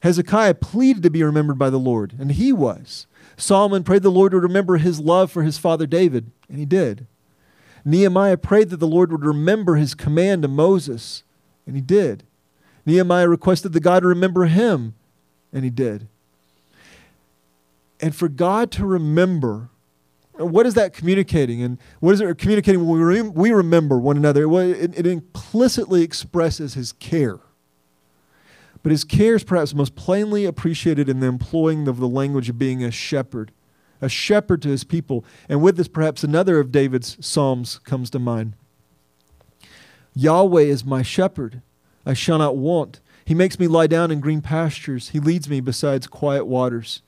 Hezekiah 0.00 0.54
pleaded 0.54 1.02
to 1.04 1.10
be 1.10 1.22
remembered 1.22 1.58
by 1.58 1.70
the 1.70 1.78
Lord, 1.78 2.14
and 2.18 2.32
he 2.32 2.52
was. 2.52 3.06
Solomon 3.36 3.84
prayed 3.84 4.02
the 4.02 4.10
Lord 4.10 4.34
would 4.34 4.42
remember 4.42 4.76
his 4.76 5.00
love 5.00 5.32
for 5.32 5.42
his 5.42 5.56
father 5.56 5.86
David, 5.86 6.30
and 6.48 6.58
he 6.58 6.66
did. 6.66 7.06
Nehemiah 7.84 8.36
prayed 8.36 8.70
that 8.70 8.80
the 8.80 8.86
Lord 8.86 9.12
would 9.12 9.24
remember 9.24 9.76
his 9.76 9.94
command 9.94 10.42
to 10.42 10.48
Moses, 10.48 11.22
and 11.66 11.74
he 11.74 11.82
did. 11.82 12.24
Nehemiah 12.86 13.28
requested 13.28 13.72
that 13.72 13.80
God 13.80 14.04
remember 14.04 14.44
him, 14.44 14.94
and 15.52 15.64
he 15.64 15.70
did. 15.70 16.06
And 18.00 18.14
for 18.14 18.28
God 18.28 18.70
to 18.72 18.84
remember 18.84 19.70
what 20.36 20.66
is 20.66 20.74
that 20.74 20.92
communicating? 20.92 21.62
And 21.62 21.78
what 22.00 22.14
is 22.14 22.20
it 22.20 22.38
communicating 22.38 22.86
when 22.86 23.00
we, 23.06 23.22
we 23.22 23.52
remember 23.52 23.98
one 23.98 24.16
another? 24.16 24.50
It, 24.60 24.98
it 24.98 25.06
implicitly 25.06 26.02
expresses 26.02 26.74
his 26.74 26.92
care. 26.92 27.40
But 28.82 28.92
his 28.92 29.04
care 29.04 29.34
is 29.34 29.44
perhaps 29.44 29.74
most 29.74 29.94
plainly 29.94 30.44
appreciated 30.44 31.08
in 31.08 31.20
the 31.20 31.26
employing 31.26 31.88
of 31.88 31.98
the 31.98 32.08
language 32.08 32.50
of 32.50 32.58
being 32.58 32.84
a 32.84 32.90
shepherd, 32.90 33.50
a 34.00 34.08
shepherd 34.08 34.60
to 34.62 34.68
his 34.68 34.84
people. 34.84 35.24
And 35.48 35.62
with 35.62 35.76
this, 35.76 35.88
perhaps 35.88 36.22
another 36.22 36.58
of 36.58 36.70
David's 36.70 37.16
psalms 37.24 37.78
comes 37.78 38.10
to 38.10 38.18
mind 38.18 38.54
Yahweh 40.14 40.62
is 40.62 40.84
my 40.84 41.02
shepherd, 41.02 41.62
I 42.04 42.14
shall 42.14 42.38
not 42.38 42.56
want. 42.56 43.00
He 43.24 43.34
makes 43.34 43.58
me 43.58 43.66
lie 43.66 43.86
down 43.86 44.10
in 44.10 44.20
green 44.20 44.42
pastures, 44.42 45.10
He 45.10 45.20
leads 45.20 45.48
me 45.48 45.60
beside 45.60 46.10
quiet 46.10 46.44
waters, 46.44 47.00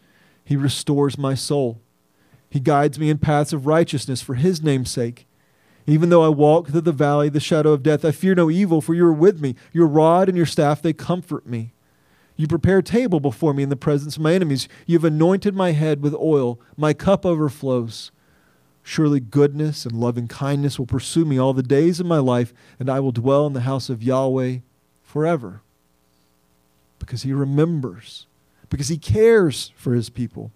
He 0.45 0.57
restores 0.57 1.19
my 1.19 1.35
soul. 1.35 1.83
He 2.57 2.61
guides 2.61 2.99
me 2.99 3.11
in 3.11 3.19
paths 3.19 3.53
of 3.53 3.67
righteousness 3.67 4.23
for 4.23 4.33
his 4.33 4.63
name's 4.63 4.91
sake. 4.91 5.27
Even 5.87 6.09
though 6.09 6.25
I 6.25 6.31
walk 6.31 6.69
through 6.69 6.81
the 6.81 6.91
valley, 6.91 7.29
the 7.29 7.39
shadow 7.39 7.73
of 7.75 7.83
death, 7.83 8.03
I 8.03 8.13
fear 8.13 8.35
no 8.35 8.51
evil, 8.51 8.81
for 8.81 8.95
you 8.95 9.05
are 9.05 9.13
with 9.13 9.43
me. 9.43 9.57
Your 9.75 9.87
rod 9.87 10.27
and 10.31 10.39
your 10.39 10.47
staff, 10.47 10.81
they 10.81 10.95
comfort 10.95 11.47
me. 11.47 11.75
You 12.35 12.47
prepare 12.47 12.79
a 12.79 12.83
table 12.83 13.21
before 13.21 13.53
me 13.53 13.63
in 13.63 13.69
the 13.69 13.77
presence 13.77 14.17
of 14.17 14.23
my 14.23 14.33
enemies. 14.33 14.69
You 14.87 14.97
have 14.97 15.05
anointed 15.05 15.55
my 15.55 15.73
head 15.73 16.01
with 16.01 16.15
oil. 16.15 16.59
My 16.79 16.95
cup 16.95 17.27
overflows. 17.27 18.11
Surely 18.83 19.21
goodness 19.21 19.85
and 19.85 20.01
loving 20.01 20.27
kindness 20.27 20.79
will 20.79 20.87
pursue 20.87 21.27
me 21.27 21.37
all 21.37 21.53
the 21.53 21.63
days 21.63 22.01
of 22.01 22.07
my 22.07 22.21
life, 22.21 22.55
and 22.81 22.89
I 22.89 23.01
will 23.01 23.13
dwell 23.13 23.47
in 23.47 23.53
the 23.53 23.69
house 23.69 23.91
of 23.91 24.03
Yahweh 24.03 24.61
forever. 25.03 25.61
Because 26.99 27.23
he 27.23 27.35
remembers, 27.35 28.27
because 28.71 28.89
he 28.89 28.97
cares 28.97 29.75
for 29.77 29.93
his 29.93 30.09
people. 30.09 30.53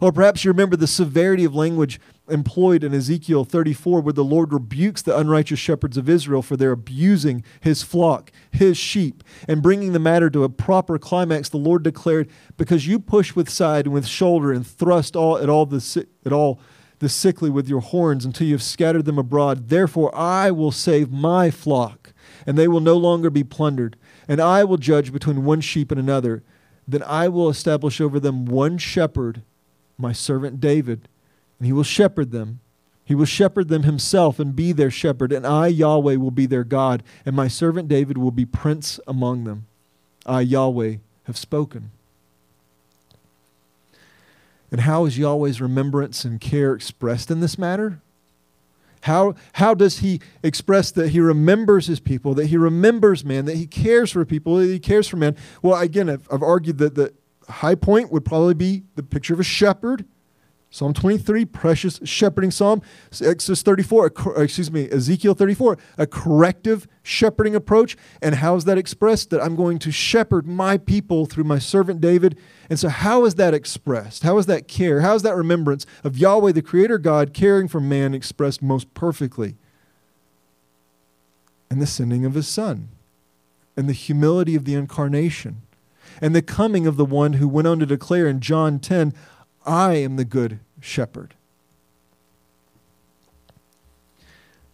Or 0.00 0.12
perhaps 0.12 0.44
you 0.44 0.50
remember 0.50 0.76
the 0.76 0.86
severity 0.86 1.44
of 1.44 1.54
language 1.54 2.00
employed 2.28 2.82
in 2.84 2.94
Ezekiel 2.94 3.44
34, 3.44 4.00
where 4.00 4.12
the 4.12 4.24
Lord 4.24 4.52
rebukes 4.52 5.02
the 5.02 5.16
unrighteous 5.16 5.58
shepherds 5.58 5.96
of 5.96 6.08
Israel 6.08 6.42
for 6.42 6.56
their 6.56 6.72
abusing 6.72 7.44
his 7.60 7.82
flock, 7.82 8.32
his 8.50 8.76
sheep, 8.76 9.22
and 9.46 9.62
bringing 9.62 9.92
the 9.92 9.98
matter 9.98 10.30
to 10.30 10.44
a 10.44 10.48
proper 10.48 10.98
climax. 10.98 11.48
The 11.48 11.58
Lord 11.58 11.82
declared, 11.82 12.28
"Because 12.56 12.86
you 12.86 12.98
push 12.98 13.34
with 13.34 13.50
side 13.50 13.84
and 13.84 13.94
with 13.94 14.06
shoulder 14.06 14.52
and 14.52 14.66
thrust 14.66 15.16
all 15.16 15.38
at 15.38 15.48
all 15.48 15.66
the 15.66 16.06
at 16.24 16.32
all 16.32 16.60
the 17.00 17.08
sickly 17.08 17.50
with 17.50 17.68
your 17.68 17.80
horns 17.80 18.24
until 18.24 18.46
you 18.46 18.54
have 18.54 18.62
scattered 18.62 19.04
them 19.04 19.18
abroad, 19.18 19.68
therefore 19.68 20.14
I 20.16 20.50
will 20.50 20.72
save 20.72 21.10
my 21.10 21.50
flock, 21.50 22.14
and 22.46 22.56
they 22.56 22.68
will 22.68 22.80
no 22.80 22.96
longer 22.96 23.28
be 23.28 23.44
plundered, 23.44 23.96
and 24.26 24.40
I 24.40 24.64
will 24.64 24.78
judge 24.78 25.12
between 25.12 25.44
one 25.44 25.60
sheep 25.60 25.90
and 25.90 26.00
another." 26.00 26.42
Then 26.86 27.02
I 27.02 27.28
will 27.28 27.48
establish 27.48 28.00
over 28.00 28.20
them 28.20 28.44
one 28.44 28.78
shepherd 28.78 29.42
my 29.98 30.12
servant 30.12 30.60
David, 30.60 31.08
and 31.58 31.66
he 31.66 31.72
will 31.72 31.84
shepherd 31.84 32.30
them. 32.30 32.60
He 33.04 33.14
will 33.14 33.26
shepherd 33.26 33.68
them 33.68 33.82
himself 33.82 34.38
and 34.38 34.56
be 34.56 34.72
their 34.72 34.90
shepherd, 34.90 35.32
and 35.32 35.46
I, 35.46 35.66
Yahweh, 35.66 36.16
will 36.16 36.30
be 36.30 36.46
their 36.46 36.64
God, 36.64 37.02
and 37.26 37.36
my 37.36 37.48
servant 37.48 37.88
David 37.88 38.16
will 38.16 38.30
be 38.30 38.46
prince 38.46 38.98
among 39.06 39.44
them. 39.44 39.66
I, 40.24 40.40
Yahweh, 40.40 40.96
have 41.24 41.36
spoken. 41.36 41.90
And 44.70 44.80
how 44.80 45.04
is 45.04 45.18
Yahweh's 45.18 45.60
remembrance 45.60 46.24
and 46.24 46.40
care 46.40 46.74
expressed 46.74 47.30
in 47.30 47.40
this 47.40 47.58
matter? 47.58 48.00
How, 49.02 49.34
how 49.52 49.74
does 49.74 49.98
he 49.98 50.20
express 50.42 50.90
that 50.92 51.10
he 51.10 51.20
remembers 51.20 51.86
his 51.86 52.00
people, 52.00 52.32
that 52.34 52.46
he 52.46 52.56
remembers 52.56 53.22
man, 53.22 53.44
that 53.44 53.56
he 53.56 53.66
cares 53.66 54.10
for 54.10 54.24
people, 54.24 54.56
that 54.56 54.66
he 54.66 54.78
cares 54.78 55.06
for 55.06 55.18
man? 55.18 55.36
Well, 55.60 55.78
again, 55.78 56.08
I've, 56.08 56.26
I've 56.32 56.42
argued 56.42 56.78
that, 56.78 56.94
that 56.94 57.14
high 57.48 57.74
point 57.74 58.10
would 58.10 58.24
probably 58.24 58.54
be 58.54 58.84
the 58.94 59.02
picture 59.02 59.34
of 59.34 59.40
a 59.40 59.44
shepherd. 59.44 60.04
Psalm 60.70 60.92
23, 60.92 61.44
precious 61.44 62.00
shepherding 62.02 62.50
psalm. 62.50 62.82
Exodus 63.22 63.62
34, 63.62 64.12
excuse 64.38 64.72
me, 64.72 64.90
Ezekiel 64.90 65.32
34, 65.34 65.78
a 65.98 66.04
corrective 66.04 66.88
shepherding 67.04 67.54
approach. 67.54 67.96
And 68.20 68.34
how 68.34 68.56
is 68.56 68.64
that 68.64 68.76
expressed? 68.76 69.30
That 69.30 69.40
I'm 69.40 69.54
going 69.54 69.78
to 69.78 69.92
shepherd 69.92 70.48
my 70.48 70.76
people 70.76 71.26
through 71.26 71.44
my 71.44 71.60
servant 71.60 72.00
David. 72.00 72.36
And 72.68 72.76
so, 72.76 72.88
how 72.88 73.24
is 73.24 73.36
that 73.36 73.54
expressed? 73.54 74.24
How 74.24 74.36
is 74.38 74.46
that 74.46 74.66
care? 74.66 75.00
How 75.00 75.14
is 75.14 75.22
that 75.22 75.36
remembrance 75.36 75.86
of 76.02 76.18
Yahweh, 76.18 76.50
the 76.50 76.60
Creator 76.60 76.98
God, 76.98 77.32
caring 77.32 77.68
for 77.68 77.80
man 77.80 78.12
expressed 78.12 78.60
most 78.60 78.92
perfectly? 78.94 79.54
In 81.70 81.78
the 81.78 81.86
sending 81.86 82.24
of 82.24 82.34
His 82.34 82.48
Son, 82.48 82.88
and 83.76 83.88
the 83.88 83.92
humility 83.92 84.54
of 84.54 84.64
the 84.64 84.74
incarnation, 84.74 85.62
and 86.20 86.34
the 86.34 86.42
coming 86.42 86.86
of 86.86 86.96
the 86.96 87.04
one 87.04 87.34
who 87.34 87.48
went 87.48 87.68
on 87.68 87.78
to 87.80 87.86
declare 87.86 88.26
in 88.26 88.40
John 88.40 88.78
10, 88.78 89.12
I 89.66 89.94
am 89.94 90.16
the 90.16 90.24
good 90.24 90.60
shepherd. 90.80 91.34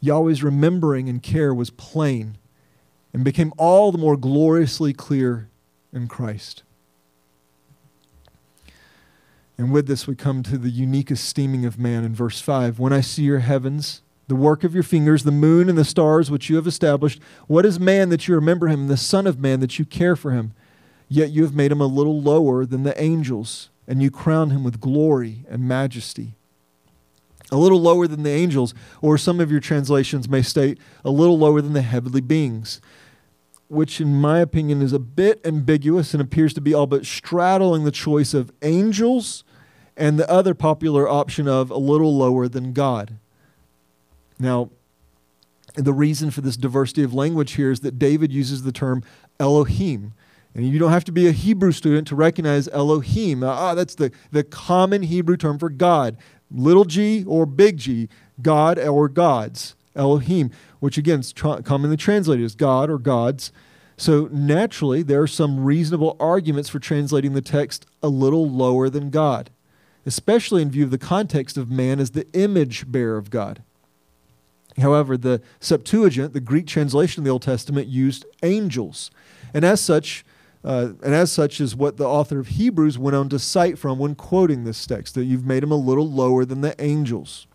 Yahweh's 0.00 0.42
remembering 0.42 1.08
and 1.08 1.22
care 1.22 1.54
was 1.54 1.70
plain 1.70 2.38
and 3.12 3.24
became 3.24 3.52
all 3.58 3.92
the 3.92 3.98
more 3.98 4.16
gloriously 4.16 4.92
clear 4.92 5.48
in 5.92 6.08
Christ. 6.08 6.62
And 9.58 9.72
with 9.72 9.86
this, 9.86 10.06
we 10.06 10.14
come 10.14 10.42
to 10.44 10.56
the 10.56 10.70
unique 10.70 11.10
esteeming 11.10 11.66
of 11.66 11.78
man 11.78 12.02
in 12.02 12.14
verse 12.14 12.40
5. 12.40 12.78
When 12.78 12.94
I 12.94 13.02
see 13.02 13.24
your 13.24 13.40
heavens, 13.40 14.00
the 14.26 14.34
work 14.34 14.64
of 14.64 14.72
your 14.72 14.82
fingers, 14.82 15.24
the 15.24 15.30
moon 15.30 15.68
and 15.68 15.76
the 15.76 15.84
stars 15.84 16.30
which 16.30 16.48
you 16.48 16.56
have 16.56 16.66
established, 16.66 17.20
what 17.46 17.66
is 17.66 17.78
man 17.78 18.08
that 18.08 18.26
you 18.26 18.34
remember 18.34 18.68
him, 18.68 18.88
the 18.88 18.96
Son 18.96 19.26
of 19.26 19.38
Man 19.38 19.60
that 19.60 19.78
you 19.78 19.84
care 19.84 20.16
for 20.16 20.30
him? 20.30 20.54
Yet 21.12 21.30
you 21.30 21.42
have 21.42 21.54
made 21.54 21.72
him 21.72 21.80
a 21.80 21.86
little 21.86 22.22
lower 22.22 22.64
than 22.64 22.84
the 22.84 22.98
angels 22.98 23.68
and 23.90 24.00
you 24.00 24.08
crown 24.08 24.50
him 24.50 24.62
with 24.62 24.80
glory 24.80 25.44
and 25.48 25.66
majesty. 25.66 26.36
A 27.50 27.56
little 27.56 27.80
lower 27.80 28.06
than 28.06 28.22
the 28.22 28.30
angels, 28.30 28.72
or 29.02 29.18
some 29.18 29.40
of 29.40 29.50
your 29.50 29.58
translations 29.58 30.28
may 30.28 30.42
state, 30.42 30.78
a 31.04 31.10
little 31.10 31.36
lower 31.36 31.60
than 31.60 31.72
the 31.72 31.82
heavenly 31.82 32.20
beings, 32.20 32.80
which, 33.66 34.00
in 34.00 34.14
my 34.14 34.38
opinion, 34.38 34.80
is 34.80 34.92
a 34.92 35.00
bit 35.00 35.40
ambiguous 35.44 36.14
and 36.14 36.20
appears 36.20 36.54
to 36.54 36.60
be 36.60 36.72
all 36.72 36.86
but 36.86 37.04
straddling 37.04 37.82
the 37.82 37.90
choice 37.90 38.32
of 38.32 38.52
angels 38.62 39.42
and 39.96 40.20
the 40.20 40.30
other 40.30 40.54
popular 40.54 41.08
option 41.08 41.48
of 41.48 41.72
a 41.72 41.76
little 41.76 42.16
lower 42.16 42.46
than 42.46 42.72
God. 42.72 43.18
Now, 44.38 44.70
the 45.74 45.92
reason 45.92 46.30
for 46.30 46.42
this 46.42 46.56
diversity 46.56 47.02
of 47.02 47.12
language 47.12 47.52
here 47.52 47.72
is 47.72 47.80
that 47.80 47.98
David 47.98 48.32
uses 48.32 48.62
the 48.62 48.72
term 48.72 49.02
Elohim, 49.40 50.12
and 50.54 50.66
you 50.66 50.78
don't 50.78 50.90
have 50.90 51.04
to 51.04 51.12
be 51.12 51.28
a 51.28 51.32
Hebrew 51.32 51.72
student 51.72 52.08
to 52.08 52.16
recognize 52.16 52.68
Elohim. 52.68 53.42
Ah, 53.44 53.74
that's 53.74 53.94
the, 53.94 54.10
the 54.32 54.42
common 54.42 55.02
Hebrew 55.02 55.36
term 55.36 55.58
for 55.58 55.70
God. 55.70 56.16
Little 56.50 56.84
g 56.84 57.24
or 57.26 57.46
big 57.46 57.76
G, 57.76 58.08
God 58.42 58.78
or 58.78 59.08
gods. 59.08 59.76
Elohim, 59.94 60.50
which 60.78 60.98
again 60.98 61.20
is 61.20 61.32
commonly 61.32 61.96
translated 61.96 62.44
as 62.44 62.54
God 62.54 62.90
or 62.90 62.98
gods. 62.98 63.52
So 63.96 64.28
naturally, 64.32 65.02
there 65.02 65.20
are 65.20 65.26
some 65.26 65.64
reasonable 65.64 66.16
arguments 66.18 66.68
for 66.68 66.78
translating 66.78 67.34
the 67.34 67.42
text 67.42 67.86
a 68.02 68.08
little 68.08 68.48
lower 68.48 68.88
than 68.88 69.10
God, 69.10 69.50
especially 70.06 70.62
in 70.62 70.70
view 70.70 70.84
of 70.84 70.90
the 70.90 70.98
context 70.98 71.58
of 71.58 71.70
man 71.70 72.00
as 72.00 72.12
the 72.12 72.26
image 72.32 72.90
bearer 72.90 73.18
of 73.18 73.30
God. 73.30 73.62
However, 74.78 75.16
the 75.16 75.42
Septuagint, 75.58 76.32
the 76.32 76.40
Greek 76.40 76.66
translation 76.66 77.20
of 77.20 77.24
the 77.24 77.30
Old 77.30 77.42
Testament, 77.42 77.88
used 77.88 78.24
angels. 78.42 79.10
And 79.52 79.64
as 79.64 79.80
such, 79.80 80.24
uh, 80.62 80.90
and 81.02 81.14
as 81.14 81.32
such 81.32 81.60
is 81.60 81.74
what 81.74 81.96
the 81.96 82.06
author 82.06 82.38
of 82.38 82.48
Hebrews 82.48 82.98
went 82.98 83.16
on 83.16 83.28
to 83.30 83.38
cite 83.38 83.78
from 83.78 83.98
when 83.98 84.14
quoting 84.14 84.64
this 84.64 84.86
text, 84.86 85.14
that 85.14 85.24
you've 85.24 85.46
made 85.46 85.62
him 85.62 85.72
a 85.72 85.76
little 85.76 86.10
lower 86.10 86.44
than 86.44 86.60
the 86.60 86.80
angels. 86.82 87.46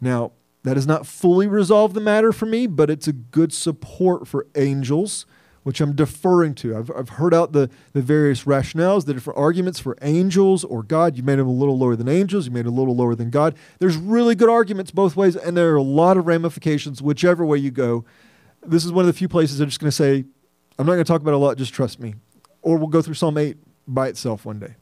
Now, 0.00 0.32
that 0.64 0.74
does 0.74 0.86
not 0.86 1.06
fully 1.06 1.46
resolve 1.46 1.94
the 1.94 2.00
matter 2.00 2.32
for 2.32 2.46
me, 2.46 2.66
but 2.66 2.90
it's 2.90 3.08
a 3.08 3.12
good 3.12 3.52
support 3.52 4.26
for 4.26 4.46
angels, 4.54 5.24
which 5.62 5.80
I'm 5.80 5.94
deferring 5.94 6.54
to. 6.56 6.76
I've, 6.76 6.90
I've 6.90 7.08
heard 7.10 7.32
out 7.32 7.52
the, 7.52 7.70
the 7.92 8.02
various 8.02 8.44
rationales, 8.44 9.06
the 9.06 9.14
different 9.14 9.38
arguments 9.38 9.78
for 9.78 9.96
angels 10.02 10.62
or 10.64 10.82
God. 10.82 11.16
You 11.16 11.22
made 11.22 11.38
him 11.38 11.46
a 11.46 11.52
little 11.52 11.78
lower 11.78 11.96
than 11.96 12.08
angels, 12.08 12.46
you 12.46 12.52
made 12.52 12.66
him 12.66 12.72
a 12.72 12.76
little 12.76 12.96
lower 12.96 13.14
than 13.14 13.30
God. 13.30 13.54
There's 13.78 13.96
really 13.96 14.34
good 14.34 14.50
arguments 14.50 14.90
both 14.90 15.16
ways, 15.16 15.36
and 15.36 15.56
there 15.56 15.72
are 15.72 15.76
a 15.76 15.82
lot 15.82 16.16
of 16.16 16.26
ramifications, 16.26 17.00
whichever 17.00 17.46
way 17.46 17.58
you 17.58 17.70
go. 17.70 18.04
This 18.66 18.84
is 18.84 18.92
one 18.92 19.02
of 19.02 19.06
the 19.06 19.18
few 19.18 19.28
places 19.28 19.60
I'm 19.60 19.68
just 19.68 19.80
going 19.80 19.90
to 19.90 19.92
say 19.92 20.24
I'm 20.78 20.86
not 20.86 20.92
going 20.92 21.04
to 21.04 21.08
talk 21.08 21.20
about 21.20 21.34
a 21.34 21.38
lot, 21.38 21.56
just 21.56 21.72
trust 21.72 22.00
me. 22.00 22.14
Or 22.62 22.76
we'll 22.76 22.88
go 22.88 23.02
through 23.02 23.14
Psalm 23.14 23.38
8 23.38 23.56
by 23.86 24.08
itself 24.08 24.44
one 24.44 24.58
day. 24.58 24.74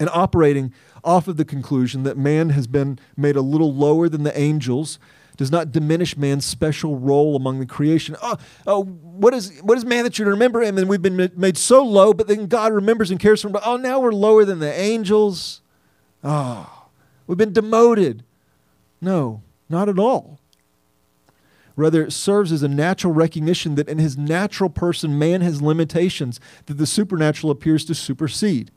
And 0.00 0.08
operating 0.10 0.72
off 1.04 1.28
of 1.28 1.36
the 1.36 1.44
conclusion 1.44 2.02
that 2.04 2.16
man 2.16 2.50
has 2.50 2.66
been 2.66 2.98
made 3.16 3.36
a 3.36 3.40
little 3.40 3.72
lower 3.72 4.08
than 4.08 4.22
the 4.22 4.38
angels 4.38 4.98
does 5.36 5.50
not 5.52 5.70
diminish 5.70 6.16
man's 6.16 6.44
special 6.44 6.98
role 6.98 7.36
among 7.36 7.60
the 7.60 7.66
creation. 7.66 8.16
Oh, 8.20 8.36
oh 8.66 8.82
what, 8.82 9.32
is, 9.34 9.58
what 9.62 9.78
is 9.78 9.84
man 9.84 10.04
that 10.04 10.18
you 10.18 10.24
remember 10.26 10.62
him? 10.62 10.76
And 10.78 10.88
we've 10.88 11.02
been 11.02 11.30
made 11.36 11.56
so 11.56 11.84
low, 11.84 12.12
but 12.12 12.26
then 12.26 12.46
God 12.46 12.72
remembers 12.72 13.10
and 13.10 13.20
cares 13.20 13.42
for 13.42 13.48
him. 13.48 13.56
Oh, 13.64 13.76
now 13.76 14.00
we're 14.00 14.12
lower 14.12 14.44
than 14.44 14.58
the 14.58 14.72
angels. 14.72 15.62
Oh, 16.24 16.88
we've 17.26 17.38
been 17.38 17.52
demoted. 17.52 18.24
No, 19.00 19.42
not 19.68 19.88
at 19.88 19.98
all. 19.98 20.40
Rather, 21.78 22.02
it 22.02 22.12
serves 22.12 22.50
as 22.50 22.64
a 22.64 22.68
natural 22.68 23.12
recognition 23.12 23.76
that 23.76 23.88
in 23.88 23.98
his 23.98 24.18
natural 24.18 24.68
person, 24.68 25.16
man 25.16 25.42
has 25.42 25.62
limitations 25.62 26.40
that 26.66 26.74
the 26.74 26.88
supernatural 26.88 27.52
appears 27.52 27.84
to 27.84 27.94
supersede. 27.94 28.72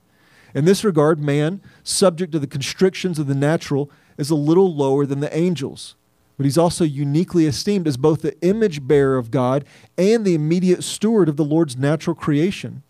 In 0.54 0.66
this 0.66 0.84
regard, 0.84 1.20
man, 1.20 1.64
subject 1.82 2.32
to 2.34 2.38
the 2.38 2.46
constrictions 2.46 3.18
of 3.18 3.26
the 3.26 3.34
natural, 3.34 3.90
is 4.20 4.30
a 4.30 4.36
little 4.36 4.76
lower 4.76 5.08
than 5.08 5.20
the 5.20 5.36
angels. 5.36 5.96
But 6.38 6.44
he's 6.44 6.60
also 6.60 6.84
uniquely 6.84 7.48
esteemed 7.48 7.88
as 7.88 7.98
both 7.98 8.22
the 8.22 8.40
image 8.42 8.86
bearer 8.88 9.18
of 9.18 9.32
God 9.32 9.66
and 9.98 10.24
the 10.24 10.36
immediate 10.36 10.84
steward 10.84 11.28
of 11.28 11.38
the 11.38 11.44
Lord's 11.44 11.76
natural 11.76 12.16
creation. 12.16 12.84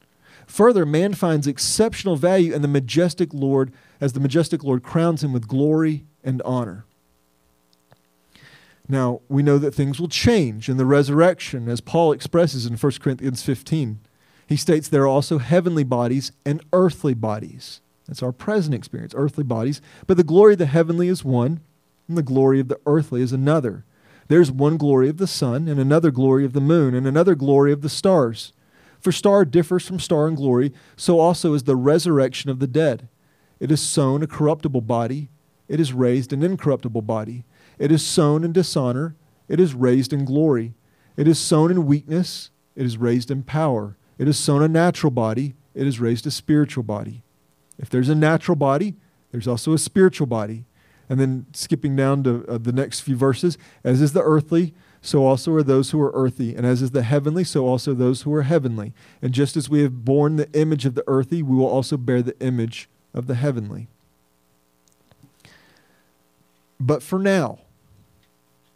Further, 0.46 0.86
man 0.86 1.14
finds 1.14 1.48
exceptional 1.48 2.18
value 2.18 2.54
in 2.54 2.62
the 2.62 2.68
majestic 2.68 3.34
Lord 3.34 3.72
as 4.02 4.12
the 4.12 4.20
majestic 4.20 4.62
Lord 4.62 4.84
crowns 4.84 5.24
him 5.24 5.32
with 5.32 5.48
glory 5.48 6.04
and 6.22 6.42
honor. 6.42 6.84
Now, 8.92 9.22
we 9.30 9.42
know 9.42 9.58
that 9.58 9.74
things 9.74 10.02
will 10.02 10.10
change 10.10 10.68
in 10.68 10.76
the 10.76 10.86
resurrection, 10.86 11.70
as 11.70 11.80
Paul 11.80 12.12
expresses 12.12 12.66
in 12.66 12.76
1 12.76 12.92
Corinthians 13.00 13.42
15. 13.42 14.02
He 14.46 14.58
states 14.58 14.90
there 14.90 15.04
are 15.04 15.08
also 15.08 15.38
heavenly 15.38 15.86
bodies 15.86 16.34
and 16.46 16.62
earthly 16.74 17.14
bodies. 17.14 17.80
That's 18.06 18.22
our 18.22 18.34
present 18.34 18.76
experience, 18.76 19.14
earthly 19.16 19.46
bodies. 19.46 19.82
But 20.08 20.18
the 20.18 20.26
glory 20.26 20.54
of 20.54 20.60
the 20.60 20.66
heavenly 20.66 21.08
is 21.08 21.24
one, 21.24 21.62
and 22.10 22.18
the 22.18 22.22
glory 22.22 22.60
of 22.60 22.68
the 22.68 22.82
earthly 22.86 23.22
is 23.22 23.32
another. 23.32 23.86
There's 24.28 24.52
one 24.52 24.76
glory 24.76 25.08
of 25.08 25.20
the 25.20 25.26
sun, 25.26 25.70
and 25.70 25.80
another 25.80 26.12
glory 26.12 26.44
of 26.44 26.52
the 26.52 26.60
moon, 26.60 26.94
and 26.94 27.08
another 27.08 27.34
glory 27.34 27.72
of 27.72 27.84
the 27.84 27.88
stars. 27.88 28.52
For 29.00 29.14
star 29.14 29.46
differs 29.46 29.88
from 29.88 30.02
star 30.02 30.28
in 30.28 30.36
glory, 30.36 30.74
so 30.98 31.18
also 31.18 31.54
is 31.54 31.64
the 31.64 31.78
resurrection 31.78 32.50
of 32.50 32.60
the 32.60 32.68
dead. 32.68 33.08
It 33.62 33.72
is 33.72 33.80
sown 33.80 34.22
a 34.22 34.28
corruptible 34.28 34.82
body, 34.82 35.30
it 35.70 35.80
is 35.80 35.94
raised 35.94 36.34
an 36.34 36.44
incorruptible 36.44 37.04
body. 37.04 37.46
It 37.82 37.92
is 37.92 38.06
sown 38.06 38.44
in 38.44 38.54
dishonor, 38.54 39.16
it 39.50 39.60
is 39.60 39.74
raised 39.74 40.14
in 40.14 40.24
glory. 40.24 40.76
It 41.18 41.28
is 41.28 41.40
sown 41.40 41.72
in 41.72 41.88
weakness, 41.88 42.52
it 42.76 42.86
is 42.86 42.96
raised 42.96 43.32
in 43.32 43.42
power. 43.42 43.98
It 44.20 44.28
is 44.28 44.38
sown 44.38 44.62
a 44.62 44.68
natural 44.68 45.10
body, 45.10 45.56
it 45.74 45.88
is 45.88 46.00
raised 46.00 46.28
a 46.28 46.32
spiritual 46.32 46.84
body. 46.84 47.24
If 47.80 47.90
there's 47.90 48.08
a 48.08 48.14
natural 48.14 48.56
body, 48.56 48.98
there's 49.32 49.48
also 49.48 49.74
a 49.74 49.80
spiritual 49.80 50.28
body. 50.28 50.66
And 51.10 51.20
then 51.20 51.48
skipping 51.54 51.96
down 51.96 52.24
to 52.26 52.46
uh, 52.48 52.60
the 52.60 52.72
next 52.72 53.00
few 53.00 53.16
verses, 53.16 53.58
as 53.84 54.00
is 54.00 54.14
the 54.14 54.22
earthly, 54.22 54.76
so 55.02 55.26
also 55.26 55.52
are 55.56 55.64
those 55.64 55.90
who 55.90 56.00
are 56.02 56.12
earthy, 56.14 56.56
and 56.56 56.68
as 56.68 56.84
is 56.84 56.92
the 56.92 57.02
heavenly, 57.02 57.44
so 57.44 57.66
also 57.66 57.96
those 57.96 58.22
who 58.22 58.34
are 58.36 58.44
heavenly. 58.44 58.94
And 59.24 59.34
just 59.34 59.58
as 59.58 59.70
we 59.70 59.82
have 59.82 60.06
borne 60.06 60.36
the 60.36 60.52
image 60.54 60.86
of 60.86 60.94
the 60.94 61.04
earthy, 61.08 61.42
we 61.42 61.56
will 61.56 61.66
also 61.66 61.98
bear 61.98 62.22
the 62.22 62.40
image 62.40 62.88
of 63.12 63.26
the 63.26 63.34
heavenly. 63.34 63.88
But 66.80 67.02
for 67.02 67.18
now, 67.18 67.58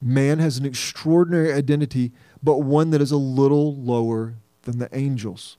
Man 0.01 0.39
has 0.39 0.57
an 0.57 0.65
extraordinary 0.65 1.53
identity, 1.53 2.11
but 2.43 2.59
one 2.59 2.91
that 2.91 3.01
is 3.01 3.11
a 3.11 3.17
little 3.17 3.75
lower 3.75 4.35
than 4.63 4.79
the 4.79 4.89
angels. 4.95 5.57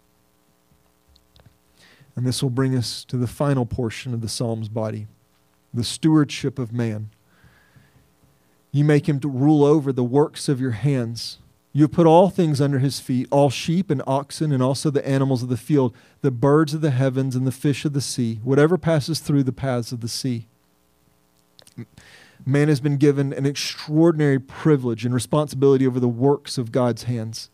And 2.15 2.27
this 2.27 2.43
will 2.43 2.51
bring 2.51 2.77
us 2.77 3.05
to 3.05 3.17
the 3.17 3.27
final 3.27 3.67
portion 3.67 4.15
of 4.15 4.21
the 4.21 4.29
Psalm's 4.29 4.69
body 4.69 5.07
the 5.75 5.85
stewardship 5.85 6.59
of 6.59 6.73
man. 6.73 7.11
You 8.73 8.83
make 8.83 9.07
him 9.07 9.21
to 9.21 9.29
rule 9.29 9.63
over 9.63 9.93
the 9.93 10.05
works 10.05 10.49
of 10.49 10.59
your 10.59 10.71
hands. 10.71 11.37
You 11.75 11.83
have 11.83 11.93
put 11.93 12.07
all 12.07 12.31
things 12.31 12.63
under 12.63 12.79
his 12.79 12.99
feet, 12.99 13.29
all 13.31 13.51
sheep 13.51 13.91
and 13.91 14.03
oxen, 14.07 14.53
and 14.53 14.63
also 14.63 14.91
the 14.91 15.07
animals 15.07 15.43
of 15.43 15.51
the 15.51 15.57
field, 15.59 15.95
the 16.23 16.31
birds 16.31 16.73
of 16.73 16.81
the 16.81 16.93
heavens, 16.93 17.37
and 17.37 17.47
the 17.47 17.53
fish 17.53 17.85
of 17.85 17.93
the 17.93 18.01
sea, 18.01 18.41
whatever 18.43 18.79
passes 18.79 19.19
through 19.19 19.43
the 19.43 19.53
paths 19.53 19.93
of 19.93 20.01
the 20.01 20.09
sea 20.09 20.47
man 22.45 22.69
has 22.69 22.81
been 22.81 22.97
given 22.97 23.33
an 23.33 23.47
extraordinary 23.47 24.39
privilege 24.39 25.05
and 25.05 25.15
responsibility 25.15 25.87
over 25.87 26.01
the 26.01 26.09
works 26.09 26.59
of 26.59 26.73
God's 26.73 27.05
hands. 27.05 27.51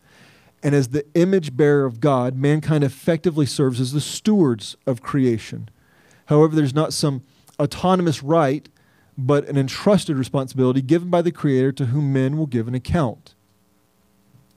And 0.61 0.73
as 0.73 0.89
the 0.89 1.05
image 1.13 1.55
bearer 1.57 1.85
of 1.85 1.99
God, 1.99 2.35
mankind 2.35 2.83
effectively 2.83 3.45
serves 3.45 3.79
as 3.79 3.91
the 3.91 4.01
stewards 4.01 4.77
of 4.87 5.01
creation. 5.01 5.69
However, 6.27 6.55
there's 6.55 6.73
not 6.73 6.93
some 6.93 7.21
autonomous 7.59 8.23
right, 8.23 8.69
but 9.17 9.47
an 9.47 9.57
entrusted 9.57 10.17
responsibility 10.17 10.81
given 10.81 11.09
by 11.09 11.21
the 11.21 11.31
Creator 11.31 11.73
to 11.73 11.85
whom 11.87 12.13
men 12.13 12.37
will 12.37 12.47
give 12.47 12.67
an 12.67 12.75
account. 12.75 13.35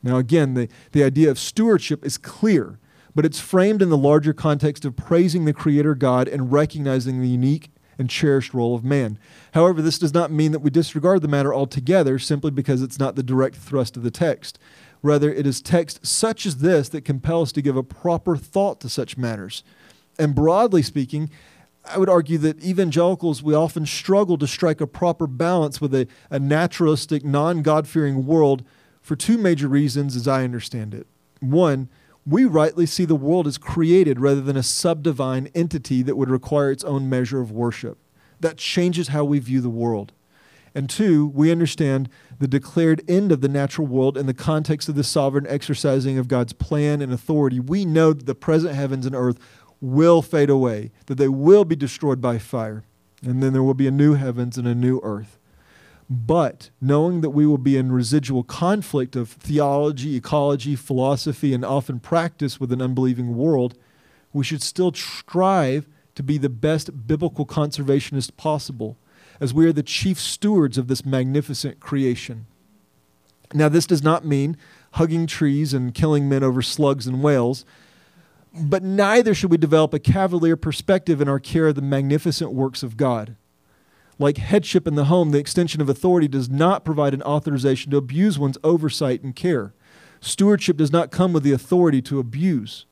Now, 0.02 0.18
again, 0.18 0.54
the, 0.54 0.68
the 0.92 1.02
idea 1.02 1.30
of 1.30 1.38
stewardship 1.38 2.04
is 2.04 2.16
clear, 2.16 2.78
but 3.14 3.26
it's 3.26 3.40
framed 3.40 3.82
in 3.82 3.88
the 3.88 3.96
larger 3.96 4.32
context 4.32 4.84
of 4.84 4.96
praising 4.96 5.44
the 5.44 5.52
Creator 5.52 5.96
God 5.96 6.28
and 6.28 6.52
recognizing 6.52 7.20
the 7.20 7.28
unique 7.28 7.70
and 7.98 8.10
cherished 8.10 8.54
role 8.54 8.74
of 8.74 8.84
man. 8.84 9.18
However, 9.54 9.80
this 9.80 9.98
does 9.98 10.14
not 10.14 10.30
mean 10.30 10.52
that 10.52 10.60
we 10.60 10.70
disregard 10.70 11.22
the 11.22 11.28
matter 11.28 11.54
altogether 11.54 12.18
simply 12.18 12.50
because 12.50 12.82
it's 12.82 12.98
not 12.98 13.16
the 13.16 13.22
direct 13.22 13.56
thrust 13.56 13.96
of 13.96 14.02
the 14.02 14.10
text. 14.10 14.58
Rather, 15.02 15.32
it 15.32 15.46
is 15.46 15.62
text 15.62 16.04
such 16.04 16.46
as 16.46 16.58
this 16.58 16.88
that 16.88 17.04
compel 17.04 17.42
us 17.42 17.52
to 17.52 17.62
give 17.62 17.76
a 17.76 17.82
proper 17.82 18.36
thought 18.36 18.80
to 18.80 18.88
such 18.88 19.16
matters. 19.16 19.62
And 20.18 20.34
broadly 20.34 20.82
speaking, 20.82 21.30
I 21.88 21.98
would 21.98 22.08
argue 22.08 22.38
that 22.38 22.64
evangelicals, 22.64 23.42
we 23.42 23.54
often 23.54 23.86
struggle 23.86 24.38
to 24.38 24.46
strike 24.46 24.80
a 24.80 24.86
proper 24.86 25.26
balance 25.26 25.80
with 25.80 25.94
a, 25.94 26.08
a 26.30 26.38
naturalistic, 26.38 27.24
non 27.24 27.62
God 27.62 27.86
fearing 27.86 28.26
world 28.26 28.64
for 29.00 29.14
two 29.14 29.38
major 29.38 29.68
reasons, 29.68 30.16
as 30.16 30.26
I 30.26 30.42
understand 30.42 30.92
it. 30.92 31.06
One, 31.40 31.88
we 32.26 32.44
rightly 32.44 32.86
see 32.86 33.04
the 33.04 33.14
world 33.14 33.46
as 33.46 33.56
created 33.56 34.18
rather 34.18 34.40
than 34.40 34.56
a 34.56 34.62
subdivine 34.62 35.50
entity 35.54 36.02
that 36.02 36.16
would 36.16 36.28
require 36.28 36.72
its 36.72 36.82
own 36.82 37.08
measure 37.08 37.40
of 37.40 37.52
worship. 37.52 37.98
That 38.40 38.58
changes 38.58 39.08
how 39.08 39.24
we 39.24 39.38
view 39.38 39.60
the 39.60 39.70
world. 39.70 40.12
And 40.74 40.90
two, 40.90 41.28
we 41.28 41.50
understand 41.50 42.10
the 42.38 42.48
declared 42.48 43.02
end 43.08 43.32
of 43.32 43.40
the 43.40 43.48
natural 43.48 43.86
world 43.86 44.18
in 44.18 44.26
the 44.26 44.34
context 44.34 44.88
of 44.88 44.94
the 44.94 45.04
sovereign 45.04 45.46
exercising 45.48 46.18
of 46.18 46.28
God's 46.28 46.52
plan 46.52 47.00
and 47.00 47.12
authority. 47.12 47.60
We 47.60 47.84
know 47.86 48.12
that 48.12 48.26
the 48.26 48.34
present 48.34 48.74
heavens 48.74 49.06
and 49.06 49.14
earth 49.14 49.38
will 49.80 50.20
fade 50.20 50.50
away, 50.50 50.90
that 51.06 51.14
they 51.14 51.28
will 51.28 51.64
be 51.64 51.76
destroyed 51.76 52.20
by 52.20 52.38
fire, 52.38 52.84
and 53.22 53.42
then 53.42 53.52
there 53.52 53.62
will 53.62 53.72
be 53.72 53.86
a 53.86 53.92
new 53.92 54.14
heavens 54.14 54.58
and 54.58 54.66
a 54.66 54.74
new 54.74 55.00
earth. 55.02 55.38
But 56.08 56.70
knowing 56.80 57.20
that 57.22 57.30
we 57.30 57.46
will 57.46 57.58
be 57.58 57.76
in 57.76 57.90
residual 57.90 58.44
conflict 58.44 59.16
of 59.16 59.28
theology, 59.28 60.16
ecology, 60.16 60.76
philosophy, 60.76 61.52
and 61.52 61.64
often 61.64 61.98
practice 61.98 62.60
with 62.60 62.72
an 62.72 62.80
unbelieving 62.80 63.36
world, 63.36 63.76
we 64.32 64.44
should 64.44 64.62
still 64.62 64.92
strive 64.92 65.88
to 66.14 66.22
be 66.22 66.38
the 66.38 66.48
best 66.48 67.06
biblical 67.06 67.44
conservationist 67.44 68.36
possible, 68.36 68.96
as 69.40 69.52
we 69.52 69.66
are 69.66 69.72
the 69.72 69.82
chief 69.82 70.18
stewards 70.18 70.78
of 70.78 70.88
this 70.88 71.04
magnificent 71.04 71.80
creation. 71.80 72.46
Now, 73.52 73.68
this 73.68 73.86
does 73.86 74.02
not 74.02 74.24
mean 74.24 74.56
hugging 74.92 75.26
trees 75.26 75.74
and 75.74 75.94
killing 75.94 76.28
men 76.28 76.42
over 76.42 76.62
slugs 76.62 77.06
and 77.06 77.22
whales, 77.22 77.64
but 78.54 78.82
neither 78.82 79.34
should 79.34 79.50
we 79.50 79.58
develop 79.58 79.92
a 79.92 79.98
cavalier 79.98 80.56
perspective 80.56 81.20
in 81.20 81.28
our 81.28 81.40
care 81.40 81.68
of 81.68 81.74
the 81.74 81.82
magnificent 81.82 82.52
works 82.52 82.82
of 82.82 82.96
God. 82.96 83.36
Like 84.18 84.38
headship 84.38 84.86
in 84.86 84.94
the 84.94 85.06
home, 85.06 85.30
the 85.30 85.38
extension 85.38 85.80
of 85.80 85.88
authority 85.88 86.26
does 86.26 86.48
not 86.48 86.84
provide 86.84 87.12
an 87.12 87.22
authorization 87.22 87.90
to 87.90 87.98
abuse 87.98 88.38
one's 88.38 88.58
oversight 88.64 89.22
and 89.22 89.36
care. 89.36 89.74
Stewardship 90.20 90.78
does 90.78 90.90
not 90.90 91.10
come 91.10 91.32
with 91.32 91.42
the 91.42 91.52
authority 91.52 92.00
to 92.02 92.18
abuse. 92.18 92.86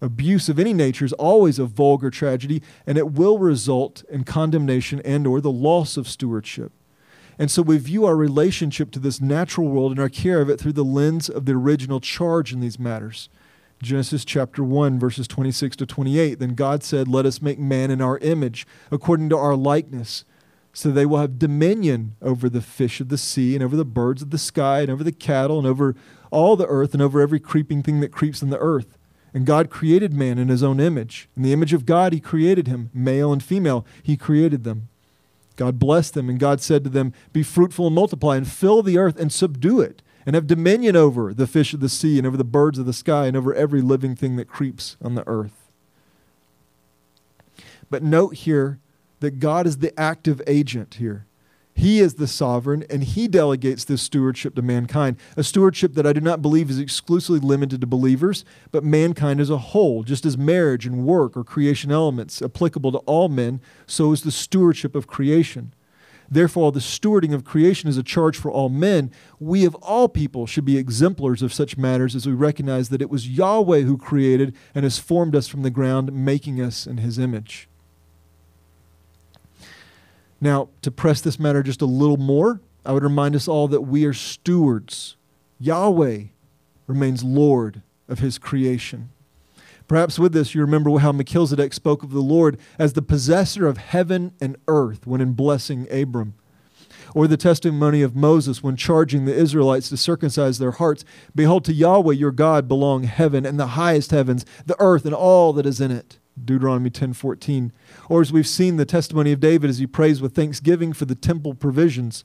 Abuse 0.00 0.48
of 0.48 0.58
any 0.58 0.74
nature 0.74 1.04
is 1.04 1.12
always 1.14 1.58
a 1.58 1.64
vulgar 1.64 2.10
tragedy, 2.10 2.62
and 2.86 2.98
it 2.98 3.12
will 3.12 3.38
result 3.38 4.04
in 4.10 4.24
condemnation 4.24 5.00
and 5.04 5.26
or 5.26 5.40
the 5.40 5.52
loss 5.52 5.96
of 5.96 6.08
stewardship. 6.08 6.72
And 7.38 7.50
so 7.50 7.62
we 7.62 7.78
view 7.78 8.04
our 8.04 8.16
relationship 8.16 8.90
to 8.92 8.98
this 8.98 9.20
natural 9.20 9.68
world 9.68 9.92
and 9.92 10.00
our 10.00 10.08
care 10.08 10.40
of 10.40 10.50
it 10.50 10.58
through 10.58 10.72
the 10.72 10.84
lens 10.84 11.28
of 11.28 11.44
the 11.44 11.52
original 11.52 12.00
charge 12.00 12.52
in 12.52 12.60
these 12.60 12.78
matters. 12.78 13.28
Genesis 13.82 14.24
chapter 14.24 14.64
1, 14.64 14.98
verses 14.98 15.28
26 15.28 15.76
to 15.76 15.86
28. 15.86 16.38
Then 16.38 16.54
God 16.54 16.82
said, 16.82 17.08
Let 17.08 17.26
us 17.26 17.42
make 17.42 17.58
man 17.58 17.90
in 17.90 18.00
our 18.00 18.18
image, 18.18 18.66
according 18.90 19.28
to 19.28 19.36
our 19.36 19.54
likeness 19.54 20.24
so 20.76 20.90
they 20.90 21.06
will 21.06 21.16
have 21.16 21.38
dominion 21.38 22.16
over 22.20 22.50
the 22.50 22.60
fish 22.60 23.00
of 23.00 23.08
the 23.08 23.16
sea 23.16 23.54
and 23.54 23.64
over 23.64 23.74
the 23.74 23.82
birds 23.84 24.20
of 24.20 24.28
the 24.28 24.36
sky 24.36 24.80
and 24.80 24.90
over 24.90 25.02
the 25.02 25.10
cattle 25.10 25.56
and 25.56 25.66
over 25.66 25.96
all 26.30 26.54
the 26.54 26.66
earth 26.66 26.92
and 26.92 27.02
over 27.02 27.18
every 27.18 27.40
creeping 27.40 27.82
thing 27.82 28.00
that 28.00 28.12
creeps 28.12 28.42
in 28.42 28.50
the 28.50 28.58
earth. 28.58 28.98
And 29.32 29.46
God 29.46 29.70
created 29.70 30.12
man 30.12 30.36
in 30.36 30.48
his 30.48 30.62
own 30.62 30.78
image. 30.78 31.30
In 31.34 31.42
the 31.42 31.54
image 31.54 31.72
of 31.72 31.86
God, 31.86 32.12
he 32.12 32.20
created 32.20 32.66
him, 32.66 32.90
male 32.92 33.32
and 33.32 33.42
female, 33.42 33.86
he 34.02 34.18
created 34.18 34.64
them. 34.64 34.90
God 35.56 35.78
blessed 35.78 36.12
them, 36.12 36.28
and 36.28 36.38
God 36.38 36.60
said 36.60 36.84
to 36.84 36.90
them, 36.90 37.14
Be 37.32 37.42
fruitful 37.42 37.86
and 37.86 37.94
multiply, 37.94 38.36
and 38.36 38.46
fill 38.46 38.82
the 38.82 38.98
earth 38.98 39.18
and 39.18 39.32
subdue 39.32 39.80
it, 39.80 40.02
and 40.26 40.34
have 40.34 40.46
dominion 40.46 40.94
over 40.94 41.32
the 41.32 41.46
fish 41.46 41.72
of 41.72 41.80
the 41.80 41.88
sea, 41.88 42.18
and 42.18 42.26
over 42.26 42.36
the 42.36 42.44
birds 42.44 42.78
of 42.78 42.84
the 42.84 42.92
sky, 42.92 43.26
and 43.26 43.34
over 43.34 43.54
every 43.54 43.80
living 43.80 44.14
thing 44.14 44.36
that 44.36 44.46
creeps 44.46 44.98
on 45.02 45.14
the 45.14 45.26
earth. 45.26 45.70
But 47.88 48.02
note 48.02 48.34
here 48.34 48.78
that 49.20 49.38
God 49.38 49.66
is 49.66 49.78
the 49.78 49.98
active 49.98 50.42
agent 50.46 50.94
here. 50.94 51.26
He 51.76 52.00
is 52.00 52.14
the 52.14 52.26
sovereign, 52.26 52.84
and 52.88 53.04
He 53.04 53.28
delegates 53.28 53.84
this 53.84 54.00
stewardship 54.00 54.54
to 54.54 54.62
mankind. 54.62 55.18
A 55.36 55.44
stewardship 55.44 55.92
that 55.92 56.06
I 56.06 56.14
do 56.14 56.22
not 56.22 56.40
believe 56.40 56.70
is 56.70 56.78
exclusively 56.78 57.38
limited 57.38 57.82
to 57.82 57.86
believers, 57.86 58.46
but 58.70 58.82
mankind 58.82 59.40
as 59.40 59.50
a 59.50 59.58
whole. 59.58 60.02
Just 60.02 60.24
as 60.24 60.38
marriage 60.38 60.86
and 60.86 61.04
work 61.04 61.36
are 61.36 61.44
creation 61.44 61.92
elements 61.92 62.40
applicable 62.40 62.92
to 62.92 62.98
all 62.98 63.28
men, 63.28 63.60
so 63.86 64.12
is 64.12 64.22
the 64.22 64.30
stewardship 64.30 64.94
of 64.94 65.06
creation. 65.06 65.74
Therefore, 66.30 66.72
the 66.72 66.80
stewarding 66.80 67.34
of 67.34 67.44
creation 67.44 67.90
is 67.90 67.98
a 67.98 68.02
charge 68.02 68.38
for 68.38 68.50
all 68.50 68.70
men. 68.70 69.10
We 69.38 69.66
of 69.66 69.74
all 69.76 70.08
people 70.08 70.46
should 70.46 70.64
be 70.64 70.78
exemplars 70.78 71.42
of 71.42 71.52
such 71.52 71.76
matters 71.76 72.16
as 72.16 72.26
we 72.26 72.32
recognize 72.32 72.88
that 72.88 73.02
it 73.02 73.10
was 73.10 73.28
Yahweh 73.28 73.82
who 73.82 73.98
created 73.98 74.56
and 74.74 74.84
has 74.84 74.98
formed 74.98 75.36
us 75.36 75.46
from 75.46 75.62
the 75.62 75.70
ground, 75.70 76.10
making 76.12 76.60
us 76.60 76.86
in 76.86 76.96
His 76.96 77.18
image. 77.18 77.68
Now, 80.40 80.68
to 80.82 80.90
press 80.90 81.20
this 81.20 81.38
matter 81.38 81.62
just 81.62 81.82
a 81.82 81.86
little 81.86 82.16
more, 82.16 82.60
I 82.84 82.92
would 82.92 83.02
remind 83.02 83.34
us 83.34 83.48
all 83.48 83.68
that 83.68 83.82
we 83.82 84.04
are 84.04 84.12
stewards. 84.12 85.16
Yahweh 85.58 86.24
remains 86.86 87.24
Lord 87.24 87.82
of 88.08 88.20
his 88.20 88.38
creation. 88.38 89.10
Perhaps 89.88 90.18
with 90.18 90.32
this, 90.32 90.54
you 90.54 90.60
remember 90.60 90.98
how 90.98 91.12
Melchizedek 91.12 91.72
spoke 91.72 92.02
of 92.02 92.10
the 92.10 92.20
Lord 92.20 92.58
as 92.78 92.92
the 92.92 93.02
possessor 93.02 93.66
of 93.66 93.78
heaven 93.78 94.32
and 94.40 94.56
earth 94.66 95.06
when 95.06 95.20
in 95.20 95.32
blessing 95.32 95.86
Abram. 95.90 96.34
Or 97.14 97.26
the 97.26 97.36
testimony 97.36 98.02
of 98.02 98.16
Moses 98.16 98.62
when 98.62 98.76
charging 98.76 99.24
the 99.24 99.34
Israelites 99.34 99.88
to 99.88 99.96
circumcise 99.96 100.58
their 100.58 100.72
hearts 100.72 101.04
Behold, 101.34 101.64
to 101.64 101.72
Yahweh 101.72 102.14
your 102.14 102.32
God 102.32 102.68
belong 102.68 103.04
heaven 103.04 103.46
and 103.46 103.58
the 103.58 103.68
highest 103.68 104.10
heavens, 104.10 104.44
the 104.66 104.76
earth 104.80 105.04
and 105.04 105.14
all 105.14 105.52
that 105.54 105.66
is 105.66 105.80
in 105.80 105.90
it. 105.90 106.18
Deuteronomy 106.42 106.90
10:14. 106.90 107.72
Or 108.08 108.20
as 108.20 108.32
we've 108.32 108.46
seen 108.46 108.76
the 108.76 108.84
testimony 108.84 109.32
of 109.32 109.40
David 109.40 109.70
as 109.70 109.78
he 109.78 109.86
prays 109.86 110.20
with 110.20 110.34
thanksgiving 110.34 110.92
for 110.92 111.04
the 111.04 111.14
temple 111.14 111.54
provisions. 111.54 112.24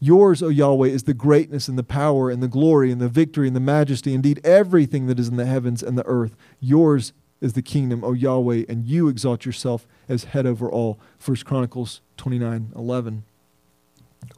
Yours, 0.00 0.42
O 0.42 0.48
Yahweh, 0.48 0.88
is 0.88 1.04
the 1.04 1.14
greatness 1.14 1.68
and 1.68 1.78
the 1.78 1.84
power 1.84 2.30
and 2.30 2.42
the 2.42 2.48
glory 2.48 2.90
and 2.90 3.00
the 3.00 3.08
victory 3.08 3.46
and 3.46 3.56
the 3.56 3.60
majesty, 3.60 4.12
indeed 4.12 4.40
everything 4.44 5.06
that 5.06 5.18
is 5.18 5.28
in 5.28 5.36
the 5.36 5.46
heavens 5.46 5.82
and 5.82 5.96
the 5.96 6.06
earth. 6.06 6.36
Yours 6.60 7.12
is 7.40 7.52
the 7.52 7.62
kingdom, 7.62 8.02
O 8.04 8.12
Yahweh, 8.12 8.64
and 8.68 8.84
you 8.84 9.08
exalt 9.08 9.46
yourself 9.46 9.86
as 10.08 10.24
head 10.24 10.46
over 10.46 10.68
all. 10.68 10.98
1 11.18 11.44
Chronicles 11.44 12.00
29:11. 12.16 13.22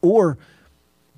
Or 0.02 0.38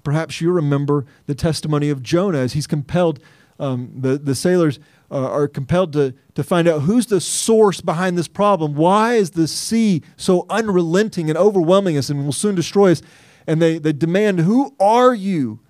perhaps 0.03 0.41
you 0.41 0.53
remember 0.53 1.05
the 1.27 1.35
testimony 1.35 1.91
of 1.91 2.03
Jonah 2.03 2.39
as 2.39 2.53
he's 2.53 2.67
compelled 2.67 3.21
um, 3.59 3.91
the, 3.95 4.19
the 4.19 4.35
sailors 4.35 4.79
uh, 5.11 5.31
are 5.31 5.49
compelled 5.49 5.93
to, 5.95 6.15
to 6.35 6.45
find 6.45 6.69
out 6.69 6.83
who's 6.83 7.07
the 7.07 7.21
source 7.21 7.81
behind 7.81 8.17
this 8.17 8.29
problem. 8.29 8.75
Why 8.75 9.15
is 9.15 9.33
the 9.33 9.49
sea 9.49 10.03
so 10.17 10.47
unrelenting 10.51 11.29
and 11.29 11.39
overwhelming 11.39 11.97
us 11.97 12.11
and 12.11 12.25
will 12.25 12.33
soon 12.33 12.55
destroy 12.55 12.93
us? 12.93 13.03
And 13.47 13.63
they, 13.63 13.79
they 13.79 13.93
demand, 13.93 14.41
Who 14.41 14.75
are 14.79 15.15
you? 15.15 15.61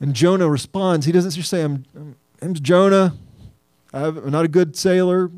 And 0.00 0.14
Jonah 0.14 0.48
responds. 0.48 1.06
He 1.06 1.12
doesn't 1.12 1.32
just 1.32 1.50
say, 1.50 1.62
I'm, 1.62 1.84
I'm 2.40 2.54
Jonah. 2.54 3.14
I'm 3.92 4.30
not 4.30 4.44
a 4.44 4.48
good 4.48 4.76
sailor. 4.76 5.30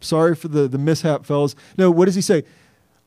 Sorry 0.00 0.34
for 0.34 0.48
the, 0.48 0.66
the 0.66 0.78
mishap, 0.78 1.26
fellas. 1.26 1.54
No, 1.76 1.90
what 1.90 2.06
does 2.06 2.14
he 2.14 2.22
say? 2.22 2.44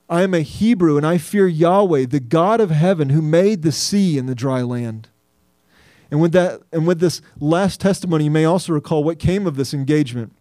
I 0.09 0.21
am 0.21 0.33
a 0.33 0.41
Hebrew 0.41 0.95
and 0.95 1.05
I 1.05 1.17
fear 1.17 1.47
Yahweh, 1.47 2.05
the 2.05 2.19
God 2.19 2.61
of 2.61 2.69
heaven, 2.69 3.09
who 3.09 3.21
made 3.21 3.63
the 3.63 3.71
sea 3.71 4.17
and 4.17 4.29
the 4.29 4.35
dry 4.35 4.61
land. 4.61 5.09
And 6.13 6.21
with 6.21 6.31
that 6.33 6.61
and 6.71 6.85
with 6.85 6.99
this 6.99 7.23
last 7.39 7.81
testimony, 7.81 8.25
you 8.25 8.31
may 8.31 8.45
also 8.45 8.71
recall 8.71 9.03
what 9.03 9.17
came 9.17 9.47
of 9.47 9.55
this 9.55 9.73
engagement. 9.73 10.31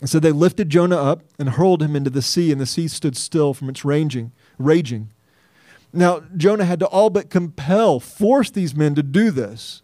And 0.00 0.08
so 0.08 0.18
they 0.18 0.32
lifted 0.32 0.70
Jonah 0.70 0.96
up 0.96 1.20
and 1.38 1.50
hurled 1.50 1.82
him 1.82 1.94
into 1.94 2.08
the 2.08 2.22
sea, 2.22 2.50
and 2.50 2.58
the 2.58 2.64
sea 2.64 2.88
stood 2.88 3.14
still 3.14 3.52
from 3.52 3.68
its 3.68 3.84
raging, 3.84 4.32
raging. 4.56 5.12
Now, 5.92 6.22
Jonah 6.34 6.64
had 6.64 6.80
to 6.80 6.86
all 6.86 7.10
but 7.10 7.28
compel, 7.28 8.00
force 8.00 8.50
these 8.50 8.74
men 8.74 8.94
to 8.94 9.02
do 9.02 9.30
this. 9.30 9.82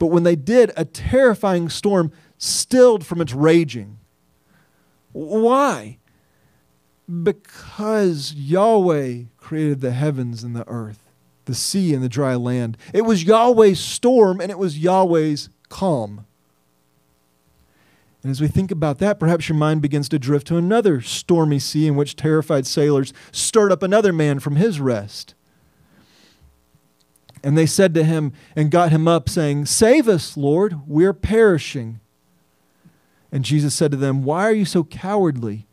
But 0.00 0.06
when 0.06 0.24
they 0.24 0.34
did, 0.34 0.72
a 0.76 0.84
terrifying 0.84 1.68
storm 1.68 2.10
stilled 2.36 3.06
from 3.06 3.20
its 3.20 3.32
raging. 3.32 3.98
Why? 5.12 5.98
Because 7.22 8.34
Yahweh 8.34 9.26
created 9.36 9.82
the 9.82 9.92
heavens 9.92 10.42
and 10.42 10.56
the 10.56 10.68
earth 10.68 11.01
the 11.44 11.54
sea 11.54 11.94
and 11.94 12.02
the 12.02 12.08
dry 12.08 12.34
land. 12.34 12.76
It 12.92 13.02
was 13.02 13.24
Yahweh's 13.24 13.80
storm 13.80 14.40
and 14.40 14.50
it 14.50 14.58
was 14.58 14.78
Yahweh's 14.78 15.48
calm. 15.68 16.26
And 18.22 18.30
as 18.30 18.40
we 18.40 18.46
think 18.46 18.70
about 18.70 18.98
that, 18.98 19.18
perhaps 19.18 19.48
your 19.48 19.58
mind 19.58 19.82
begins 19.82 20.08
to 20.10 20.18
drift 20.18 20.46
to 20.48 20.56
another 20.56 21.00
stormy 21.00 21.58
sea 21.58 21.88
in 21.88 21.96
which 21.96 22.14
terrified 22.14 22.66
sailors 22.66 23.12
stirred 23.32 23.72
up 23.72 23.82
another 23.82 24.12
man 24.12 24.38
from 24.38 24.56
his 24.56 24.80
rest. 24.80 25.34
And 27.42 27.58
they 27.58 27.66
said 27.66 27.92
to 27.94 28.04
him 28.04 28.32
and 28.54 28.70
got 28.70 28.92
him 28.92 29.08
up, 29.08 29.28
saying, 29.28 29.66
Save 29.66 30.08
us, 30.08 30.36
Lord, 30.36 30.86
we're 30.86 31.12
perishing. 31.12 31.98
And 33.32 33.44
Jesus 33.44 33.74
said 33.74 33.90
to 33.90 33.96
them, 33.96 34.22
Why 34.22 34.44
are 34.44 34.52
you 34.52 34.64
so 34.64 34.84
cowardly, 34.84 35.66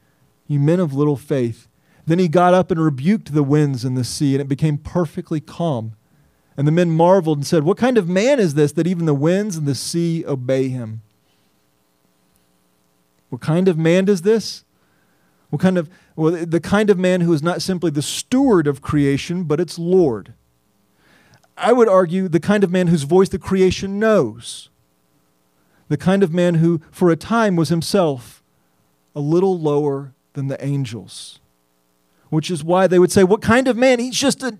you 0.47 0.59
men 0.59 0.80
of 0.80 0.93
little 0.93 1.17
faith? 1.17 1.67
Then 2.10 2.18
he 2.18 2.28
got 2.28 2.55
up 2.55 2.72
and 2.72 2.84
rebuked 2.84 3.36
the 3.36 3.43
winds 3.43 3.86
and 3.86 3.95
the 3.95 4.03
sea, 4.03 4.34
and 4.34 4.41
it 4.41 4.47
became 4.47 4.80
perfectly 4.80 5.39
calm. 5.39 5.93
And 6.57 6.68
the 6.68 6.72
men 6.72 6.89
marveled 6.89 7.38
and 7.38 7.45
said, 7.45 7.64
What 7.64 7.78
kind 7.78 7.99
of 7.99 8.10
man 8.10 8.39
is 8.39 8.55
this 8.55 8.72
that 8.72 8.88
even 8.88 9.05
the 9.05 9.14
winds 9.14 9.57
and 9.57 9.68
the 9.68 9.76
sea 9.76 10.26
obey 10.26 10.70
him? 10.70 11.03
What 13.30 13.43
kind 13.43 13.68
of 13.68 13.78
man 13.78 14.07
is 14.10 14.24
this? 14.24 14.66
What 15.51 15.62
kind 15.62 15.78
of 15.78 15.88
well, 16.16 16.32
the 16.32 16.60
kind 16.60 16.89
of 16.89 16.97
man 16.97 17.22
who 17.22 17.32
is 17.32 17.43
not 17.43 17.62
simply 17.62 17.91
the 17.91 18.01
steward 18.01 18.66
of 18.66 18.82
creation, 18.82 19.43
but 19.43 19.60
its 19.60 19.78
Lord. 19.78 20.34
I 21.55 21.74
would 21.74 21.88
argue 21.88 22.28
the 22.28 22.39
kind 22.39 22.64
of 22.64 22.72
man 22.72 22.88
whose 22.88 23.03
voice 23.03 23.30
the 23.30 23.38
creation 23.38 23.99
knows. 23.99 24.70
The 25.89 25.97
kind 25.97 26.24
of 26.24 26.34
man 26.34 26.55
who, 26.55 26.82
for 26.89 27.12
a 27.12 27.16
time, 27.16 27.55
was 27.55 27.70
himself 27.70 28.41
a 29.16 29.20
little 29.20 29.60
lower 29.60 30.16
than 30.34 30.47
the 30.47 30.66
angels. 30.66 31.39
Which 32.30 32.52
is 32.52 32.64
why 32.64 32.88
they 32.88 33.00
would 33.00 33.12
say, 33.12 33.24
What 33.24 33.42
kind 33.42 33.68
of 33.68 33.76
man? 33.78 34.00
He's 34.00 34.16
just 34.18 34.44
a 34.44 34.58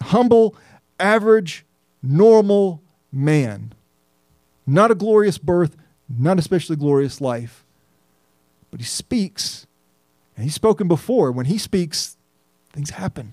humble, 0.00 0.54
average, 0.98 1.64
normal 2.02 2.82
man. 3.12 3.72
Not 4.66 4.90
a 4.90 4.94
glorious 4.94 5.38
birth, 5.38 5.76
not 6.08 6.38
especially 6.38 6.76
glorious 6.76 7.20
life. 7.20 7.64
But 8.70 8.80
he 8.80 8.86
speaks, 8.86 9.66
and 10.36 10.44
he's 10.44 10.54
spoken 10.54 10.88
before. 10.88 11.30
When 11.30 11.46
he 11.46 11.58
speaks, 11.58 12.16
things 12.72 12.90
happen. 12.90 13.32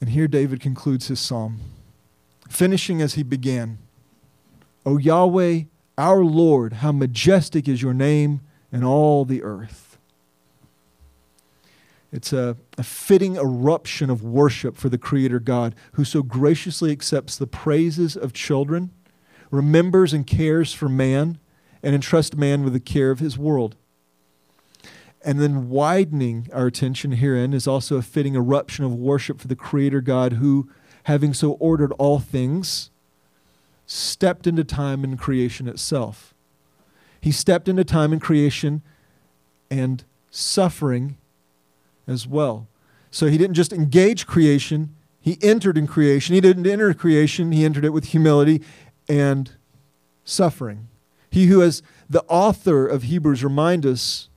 And 0.00 0.10
here 0.10 0.26
David 0.26 0.60
concludes 0.60 1.06
his 1.06 1.20
psalm, 1.20 1.60
finishing 2.48 3.00
as 3.00 3.14
he 3.14 3.22
began 3.22 3.78
O 4.84 4.98
Yahweh, 4.98 5.62
our 5.96 6.24
Lord, 6.24 6.74
how 6.74 6.90
majestic 6.90 7.68
is 7.68 7.82
your 7.82 7.94
name 7.94 8.40
in 8.72 8.82
all 8.82 9.24
the 9.24 9.42
earth. 9.42 9.98
It's 12.10 12.32
a, 12.32 12.56
a, 12.76 12.82
fitting 12.82 13.36
eruption 13.36 14.10
of 14.10 14.22
worship 14.22 14.76
for 14.76 14.90
the 14.90 14.98
Creator 14.98 15.40
God 15.40 15.74
who 15.92 16.04
so 16.04 16.22
graciously 16.22 16.92
accepts 16.92 17.36
the 17.36 17.46
praises 17.46 18.16
of 18.16 18.34
children 18.34 18.90
remembers 19.52 20.12
and 20.12 20.26
cares 20.26 20.72
for 20.72 20.88
man, 20.88 21.38
and 21.84 21.94
entrusts 21.94 22.34
man 22.34 22.64
with 22.64 22.72
the 22.72 22.80
care 22.80 23.12
of 23.12 23.20
his 23.20 23.38
world. 23.38 23.76
And 25.24 25.38
then 25.38 25.68
widening 25.68 26.48
our 26.52 26.66
attention 26.66 27.12
herein 27.12 27.52
is 27.52 27.68
also 27.68 27.96
a 27.96 28.02
fitting 28.02 28.34
eruption 28.34 28.84
of 28.84 28.94
worship 28.94 29.40
for 29.40 29.46
the 29.46 29.54
Creator 29.54 30.00
God 30.00 30.34
who, 30.34 30.68
having 31.04 31.34
so 31.34 31.52
ordered 31.52 31.92
all 31.92 32.18
things, 32.18 32.90
stepped 33.86 34.46
into 34.46 34.64
time 34.64 35.04
and 35.04 35.18
creation 35.18 35.68
itself. 35.68 36.31
He 37.22 37.30
stepped 37.30 37.68
into 37.68 37.84
time 37.84 38.12
and 38.12 38.20
creation 38.20 38.82
and 39.70 40.04
suffering 40.30 41.16
as 42.06 42.26
well. 42.26 42.66
So 43.12 43.28
he 43.28 43.38
didn't 43.38 43.54
just 43.54 43.72
engage 43.72 44.26
creation, 44.26 44.96
he 45.20 45.38
entered 45.40 45.78
in 45.78 45.86
creation. 45.86 46.34
He 46.34 46.40
didn't 46.40 46.66
enter 46.66 46.92
creation, 46.92 47.52
he 47.52 47.64
entered 47.64 47.84
it 47.84 47.92
with 47.92 48.06
humility 48.06 48.60
and 49.08 49.52
suffering. 50.24 50.88
He 51.30 51.46
who 51.46 51.62
is 51.62 51.80
the 52.10 52.24
author 52.24 52.86
of 52.86 53.04
Hebrews 53.04 53.44
remind 53.44 53.86
us, 53.86 54.28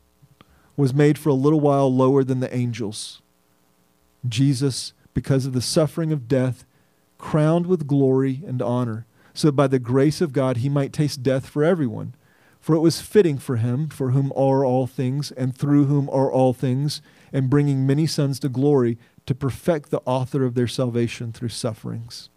was 0.77 0.93
made 0.93 1.17
for 1.17 1.29
a 1.29 1.33
little 1.33 1.59
while 1.59 1.91
lower 1.93 2.23
than 2.23 2.39
the 2.39 2.55
angels. 2.55 3.21
Jesus, 4.27 4.93
because 5.13 5.47
of 5.47 5.53
the 5.53 5.61
suffering 5.61 6.11
of 6.11 6.27
death, 6.27 6.65
crowned 7.17 7.65
with 7.65 7.87
glory 7.87 8.43
and 8.45 8.61
honor, 8.61 9.07
so 9.33 9.47
that 9.47 9.53
by 9.53 9.67
the 9.67 9.79
grace 9.79 10.21
of 10.21 10.33
God 10.33 10.57
he 10.57 10.69
might 10.69 10.93
taste 10.93 11.23
death 11.23 11.47
for 11.47 11.63
everyone. 11.63 12.13
For 12.65 12.73
it 12.73 12.79
was 12.79 12.99
fitting 12.99 13.37
for 13.37 13.57
him, 13.57 13.89
for 13.89 14.09
whom 14.09 14.33
are 14.35 14.65
all 14.65 14.87
things, 14.87 15.29
and 15.29 15.55
through 15.55 15.85
whom 15.85 16.09
are 16.09 16.31
all 16.31 16.51
things, 16.51 16.99
and 17.31 17.47
bringing 17.47 17.85
many 17.85 18.07
sons 18.07 18.39
to 18.39 18.49
glory, 18.49 18.97
to 19.27 19.35
perfect 19.35 19.91
the 19.91 20.01
author 20.05 20.43
of 20.43 20.55
their 20.55 20.65
salvation 20.65 21.31
through 21.31 21.49
sufferings. 21.49 22.31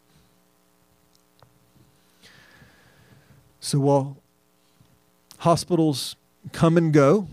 So 3.58 3.80
while 3.80 4.18
hospitals 5.38 6.14
come 6.52 6.76
and 6.76 6.92
go, 6.92 7.26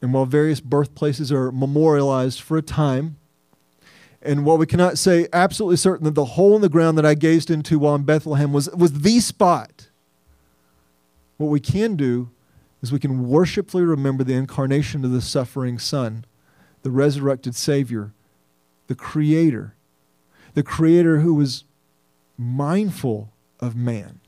and 0.00 0.14
while 0.14 0.24
various 0.24 0.60
birthplaces 0.60 1.32
are 1.32 1.50
memorialized 1.50 2.40
for 2.40 2.56
a 2.56 2.62
time, 2.62 3.16
and 4.22 4.44
while 4.44 4.56
we 4.56 4.66
cannot 4.66 4.98
say 4.98 5.26
absolutely 5.32 5.78
certain 5.78 6.04
that 6.04 6.14
the 6.14 6.24
hole 6.24 6.54
in 6.54 6.62
the 6.62 6.68
ground 6.68 6.96
that 6.96 7.04
I 7.04 7.14
gazed 7.14 7.50
into 7.50 7.80
while 7.80 7.96
in 7.96 8.04
Bethlehem 8.04 8.52
was, 8.52 8.70
was 8.70 9.00
the 9.00 9.18
spot, 9.18 9.87
what 11.38 11.46
we 11.46 11.60
can 11.60 11.96
do 11.96 12.30
is 12.82 12.92
we 12.92 12.98
can 12.98 13.26
worshipfully 13.26 13.84
remember 13.84 14.22
the 14.22 14.34
incarnation 14.34 15.04
of 15.04 15.10
the 15.10 15.22
suffering 15.22 15.78
Son, 15.78 16.24
the 16.82 16.90
resurrected 16.90 17.54
Savior, 17.54 18.12
the 18.86 18.94
Creator, 18.94 19.74
the 20.54 20.62
Creator 20.62 21.20
who 21.20 21.34
was 21.34 21.64
mindful 22.36 23.32
of 23.58 23.74
man 23.74 24.20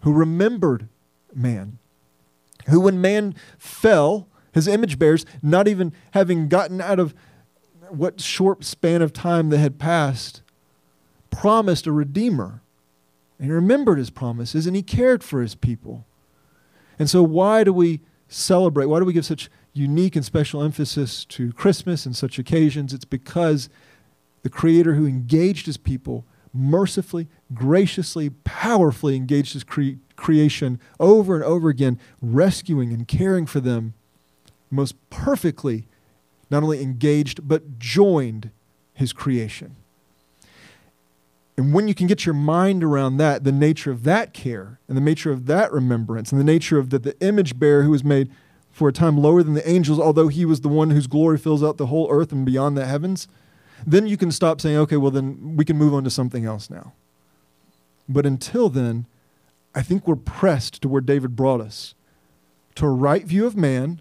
who 0.00 0.12
remembered 0.12 0.88
man, 1.34 1.78
who, 2.68 2.80
when 2.80 3.00
man 3.00 3.34
fell, 3.58 4.28
his 4.52 4.68
image 4.68 4.98
bearers, 4.98 5.26
not 5.42 5.68
even 5.68 5.92
having 6.12 6.48
gotten 6.48 6.80
out 6.80 6.98
of 6.98 7.14
what 7.88 8.20
short 8.20 8.64
span 8.64 9.02
of 9.02 9.12
time 9.12 9.50
that 9.50 9.58
had 9.58 9.78
passed, 9.78 10.42
promised 11.30 11.86
a 11.86 11.92
redeemer. 11.92 12.62
And 13.38 13.46
he 13.46 13.52
remembered 13.52 13.98
his 13.98 14.10
promises 14.10 14.66
and 14.66 14.74
he 14.74 14.82
cared 14.82 15.22
for 15.22 15.40
his 15.40 15.54
people. 15.54 16.04
And 16.98 17.08
so, 17.08 17.22
why 17.22 17.64
do 17.64 17.72
we 17.72 18.00
celebrate? 18.28 18.86
Why 18.86 18.98
do 18.98 19.04
we 19.04 19.12
give 19.12 19.24
such 19.26 19.50
unique 19.72 20.16
and 20.16 20.24
special 20.24 20.62
emphasis 20.62 21.24
to 21.26 21.52
Christmas 21.52 22.04
and 22.04 22.16
such 22.16 22.38
occasions? 22.38 22.92
It's 22.92 23.04
because 23.04 23.68
the 24.42 24.50
Creator 24.50 24.94
who 24.94 25.06
engaged 25.06 25.66
his 25.66 25.76
people 25.76 26.24
mercifully, 26.52 27.28
graciously, 27.54 28.30
powerfully 28.30 29.16
engaged 29.16 29.52
his 29.52 29.64
cre- 29.64 29.98
creation 30.16 30.80
over 30.98 31.34
and 31.34 31.44
over 31.44 31.68
again, 31.68 31.98
rescuing 32.20 32.92
and 32.92 33.06
caring 33.06 33.46
for 33.46 33.60
them, 33.60 33.94
most 34.70 34.94
perfectly, 35.10 35.86
not 36.50 36.62
only 36.62 36.82
engaged, 36.82 37.46
but 37.46 37.78
joined 37.78 38.50
his 38.92 39.12
creation. 39.12 39.76
And 41.58 41.74
when 41.74 41.88
you 41.88 41.94
can 41.94 42.06
get 42.06 42.24
your 42.24 42.36
mind 42.36 42.84
around 42.84 43.16
that, 43.16 43.42
the 43.42 43.50
nature 43.50 43.90
of 43.90 44.04
that 44.04 44.32
care 44.32 44.78
and 44.86 44.96
the 44.96 45.00
nature 45.00 45.32
of 45.32 45.46
that 45.46 45.72
remembrance 45.72 46.30
and 46.30 46.40
the 46.40 46.44
nature 46.44 46.78
of 46.78 46.90
the, 46.90 47.16
image 47.20 47.58
bearer 47.58 47.82
who 47.82 47.90
was 47.90 48.04
made 48.04 48.30
for 48.70 48.88
a 48.88 48.92
time 48.92 49.18
lower 49.18 49.42
than 49.42 49.54
the 49.54 49.68
angels, 49.68 49.98
although 49.98 50.28
he 50.28 50.44
was 50.44 50.60
the 50.60 50.68
one 50.68 50.90
whose 50.90 51.08
glory 51.08 51.36
fills 51.36 51.64
out 51.64 51.76
the 51.76 51.86
whole 51.86 52.06
earth 52.12 52.30
and 52.30 52.46
beyond 52.46 52.76
the 52.76 52.86
heavens, 52.86 53.26
then 53.84 54.06
you 54.06 54.16
can 54.16 54.30
stop 54.30 54.60
saying, 54.60 54.76
okay, 54.76 54.96
well, 54.96 55.10
then 55.10 55.56
we 55.56 55.64
can 55.64 55.76
move 55.76 55.92
on 55.92 56.04
to 56.04 56.10
something 56.10 56.44
else 56.44 56.70
now. 56.70 56.92
But 58.08 58.24
until 58.24 58.68
then, 58.68 59.06
I 59.74 59.82
think 59.82 60.06
we're 60.06 60.14
pressed 60.14 60.80
to 60.82 60.88
where 60.88 61.00
David 61.00 61.34
brought 61.34 61.60
us 61.60 61.96
to 62.76 62.86
a 62.86 62.90
right 62.90 63.24
view 63.24 63.46
of 63.46 63.56
man 63.56 64.00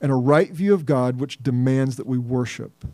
and 0.00 0.10
a 0.10 0.16
right 0.16 0.50
view 0.50 0.74
of 0.74 0.84
God, 0.84 1.20
which 1.20 1.40
demands 1.40 1.94
that 1.98 2.06
we 2.06 2.18
worship. 2.18 2.84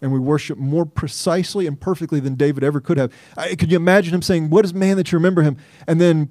And 0.00 0.12
we 0.12 0.18
worship 0.18 0.58
more 0.58 0.86
precisely 0.86 1.66
and 1.66 1.80
perfectly 1.80 2.20
than 2.20 2.34
David 2.34 2.62
ever 2.62 2.80
could 2.80 2.98
have. 2.98 3.12
I, 3.36 3.56
could 3.56 3.70
you 3.70 3.76
imagine 3.76 4.14
him 4.14 4.22
saying, 4.22 4.50
What 4.50 4.64
is 4.64 4.72
man 4.72 4.96
that 4.96 5.10
you 5.10 5.18
remember 5.18 5.42
him? 5.42 5.56
And 5.86 6.00
then, 6.00 6.28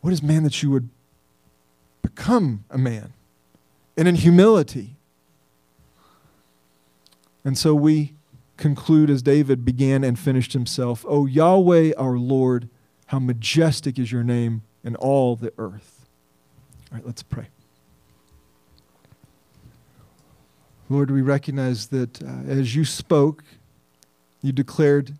What 0.00 0.12
is 0.12 0.22
man 0.22 0.42
that 0.44 0.62
you 0.62 0.70
would 0.70 0.88
become 2.02 2.64
a 2.70 2.78
man? 2.78 3.12
And 3.96 4.06
in 4.08 4.14
humility, 4.14 4.96
and 7.44 7.56
so 7.56 7.74
we 7.74 8.14
conclude 8.56 9.10
as 9.10 9.22
David 9.22 9.64
began 9.64 10.02
and 10.02 10.18
finished 10.18 10.52
himself 10.52 11.04
O 11.08 11.26
Yahweh 11.26 11.92
our 11.96 12.16
Lord, 12.16 12.68
how 13.06 13.18
majestic 13.18 13.98
is 13.98 14.10
your 14.10 14.24
name 14.24 14.62
in 14.82 14.96
all 14.96 15.36
the 15.36 15.52
earth. 15.58 16.06
All 16.90 16.98
right, 16.98 17.06
let's 17.06 17.22
pray. 17.22 17.48
Lord, 20.88 21.10
we 21.10 21.22
recognize 21.22 21.88
that 21.88 22.22
uh, 22.22 22.42
as 22.46 22.76
you 22.76 22.84
spoke, 22.84 23.42
you 24.42 24.52
declared 24.52 25.14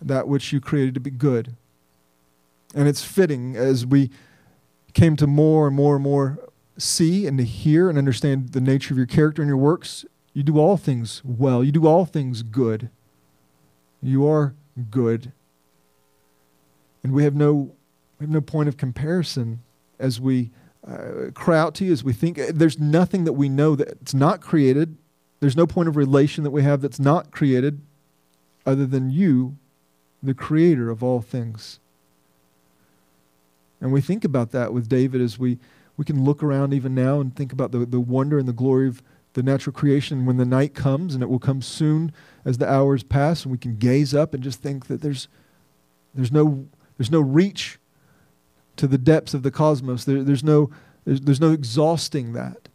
that 0.00 0.26
which 0.26 0.52
you 0.52 0.60
created 0.60 0.94
to 0.94 1.00
be 1.00 1.10
good. 1.10 1.56
And 2.74 2.88
it's 2.88 3.04
fitting 3.04 3.56
as 3.56 3.84
we 3.84 4.10
came 4.94 5.16
to 5.16 5.26
more 5.26 5.66
and 5.66 5.76
more 5.76 5.96
and 5.96 6.04
more 6.04 6.38
see 6.78 7.26
and 7.26 7.36
to 7.38 7.44
hear 7.44 7.88
and 7.88 7.98
understand 7.98 8.52
the 8.52 8.60
nature 8.60 8.94
of 8.94 8.98
your 8.98 9.06
character 9.06 9.42
and 9.42 9.48
your 9.48 9.58
works 9.58 10.04
you 10.32 10.42
do 10.42 10.58
all 10.58 10.76
things 10.76 11.22
well. 11.24 11.64
You 11.64 11.72
do 11.72 11.86
all 11.86 12.04
things 12.04 12.42
good. 12.42 12.90
You 14.00 14.28
are 14.28 14.54
good. 14.90 15.32
And 17.02 17.12
we 17.12 17.24
have 17.24 17.34
no 17.34 17.72
We 18.18 18.24
have 18.24 18.30
no 18.30 18.40
point 18.40 18.68
of 18.68 18.76
comparison 18.76 19.62
as 19.98 20.20
we 20.20 20.50
uh, 20.86 21.30
cry 21.34 21.58
out 21.58 21.74
to 21.76 21.84
you, 21.84 21.92
as 21.92 22.02
we 22.02 22.12
think. 22.12 22.36
There's 22.36 22.78
nothing 22.78 23.24
that 23.24 23.34
we 23.34 23.48
know 23.48 23.76
that's 23.76 24.14
not 24.14 24.40
created. 24.40 24.96
There's 25.40 25.56
no 25.56 25.66
point 25.66 25.88
of 25.88 25.96
relation 25.96 26.44
that 26.44 26.50
we 26.50 26.62
have 26.62 26.80
that's 26.80 27.00
not 27.00 27.30
created 27.30 27.80
other 28.66 28.86
than 28.86 29.10
you, 29.10 29.56
the 30.22 30.34
creator 30.34 30.90
of 30.90 31.02
all 31.02 31.20
things. 31.20 31.80
And 33.80 33.92
we 33.92 34.00
think 34.00 34.24
about 34.24 34.50
that 34.52 34.72
with 34.72 34.88
David 34.88 35.20
as 35.20 35.38
we, 35.38 35.58
we 35.96 36.04
can 36.04 36.24
look 36.24 36.42
around 36.42 36.74
even 36.74 36.94
now 36.94 37.20
and 37.20 37.34
think 37.34 37.52
about 37.52 37.72
the, 37.72 37.86
the 37.86 38.00
wonder 38.00 38.38
and 38.38 38.46
the 38.46 38.52
glory 38.52 38.88
of 38.88 39.02
the 39.32 39.42
natural 39.42 39.72
creation 39.72 40.26
when 40.26 40.36
the 40.36 40.44
night 40.44 40.74
comes, 40.74 41.14
and 41.14 41.22
it 41.22 41.30
will 41.30 41.38
come 41.38 41.62
soon 41.62 42.12
as 42.44 42.58
the 42.58 42.70
hours 42.70 43.02
pass, 43.02 43.44
and 43.44 43.52
we 43.52 43.58
can 43.58 43.76
gaze 43.76 44.14
up 44.14 44.34
and 44.34 44.42
just 44.42 44.60
think 44.60 44.86
that 44.86 45.00
there's, 45.00 45.28
there's, 46.14 46.32
no, 46.32 46.66
there's 46.98 47.10
no 47.10 47.20
reach 47.20 47.78
to 48.80 48.86
the 48.86 48.96
depths 48.96 49.34
of 49.34 49.42
the 49.42 49.50
cosmos. 49.50 50.04
There, 50.04 50.24
there's, 50.24 50.42
no, 50.42 50.70
there's, 51.04 51.20
there's 51.20 51.40
no 51.40 51.52
exhausting 51.52 52.32
that. 52.32 52.70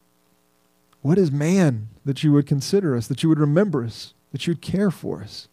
What 1.02 1.18
is 1.18 1.32
man 1.32 1.88
that 2.06 2.24
you 2.24 2.32
would 2.32 2.46
consider 2.46 2.96
us, 2.96 3.08
that 3.08 3.24
you 3.24 3.30
would 3.30 3.40
remember 3.40 3.84
us, 3.84 4.14
that 4.32 4.46
you 4.46 4.52
would 4.52 4.62
care 4.62 4.92
for 4.92 5.24
us? 5.24 5.48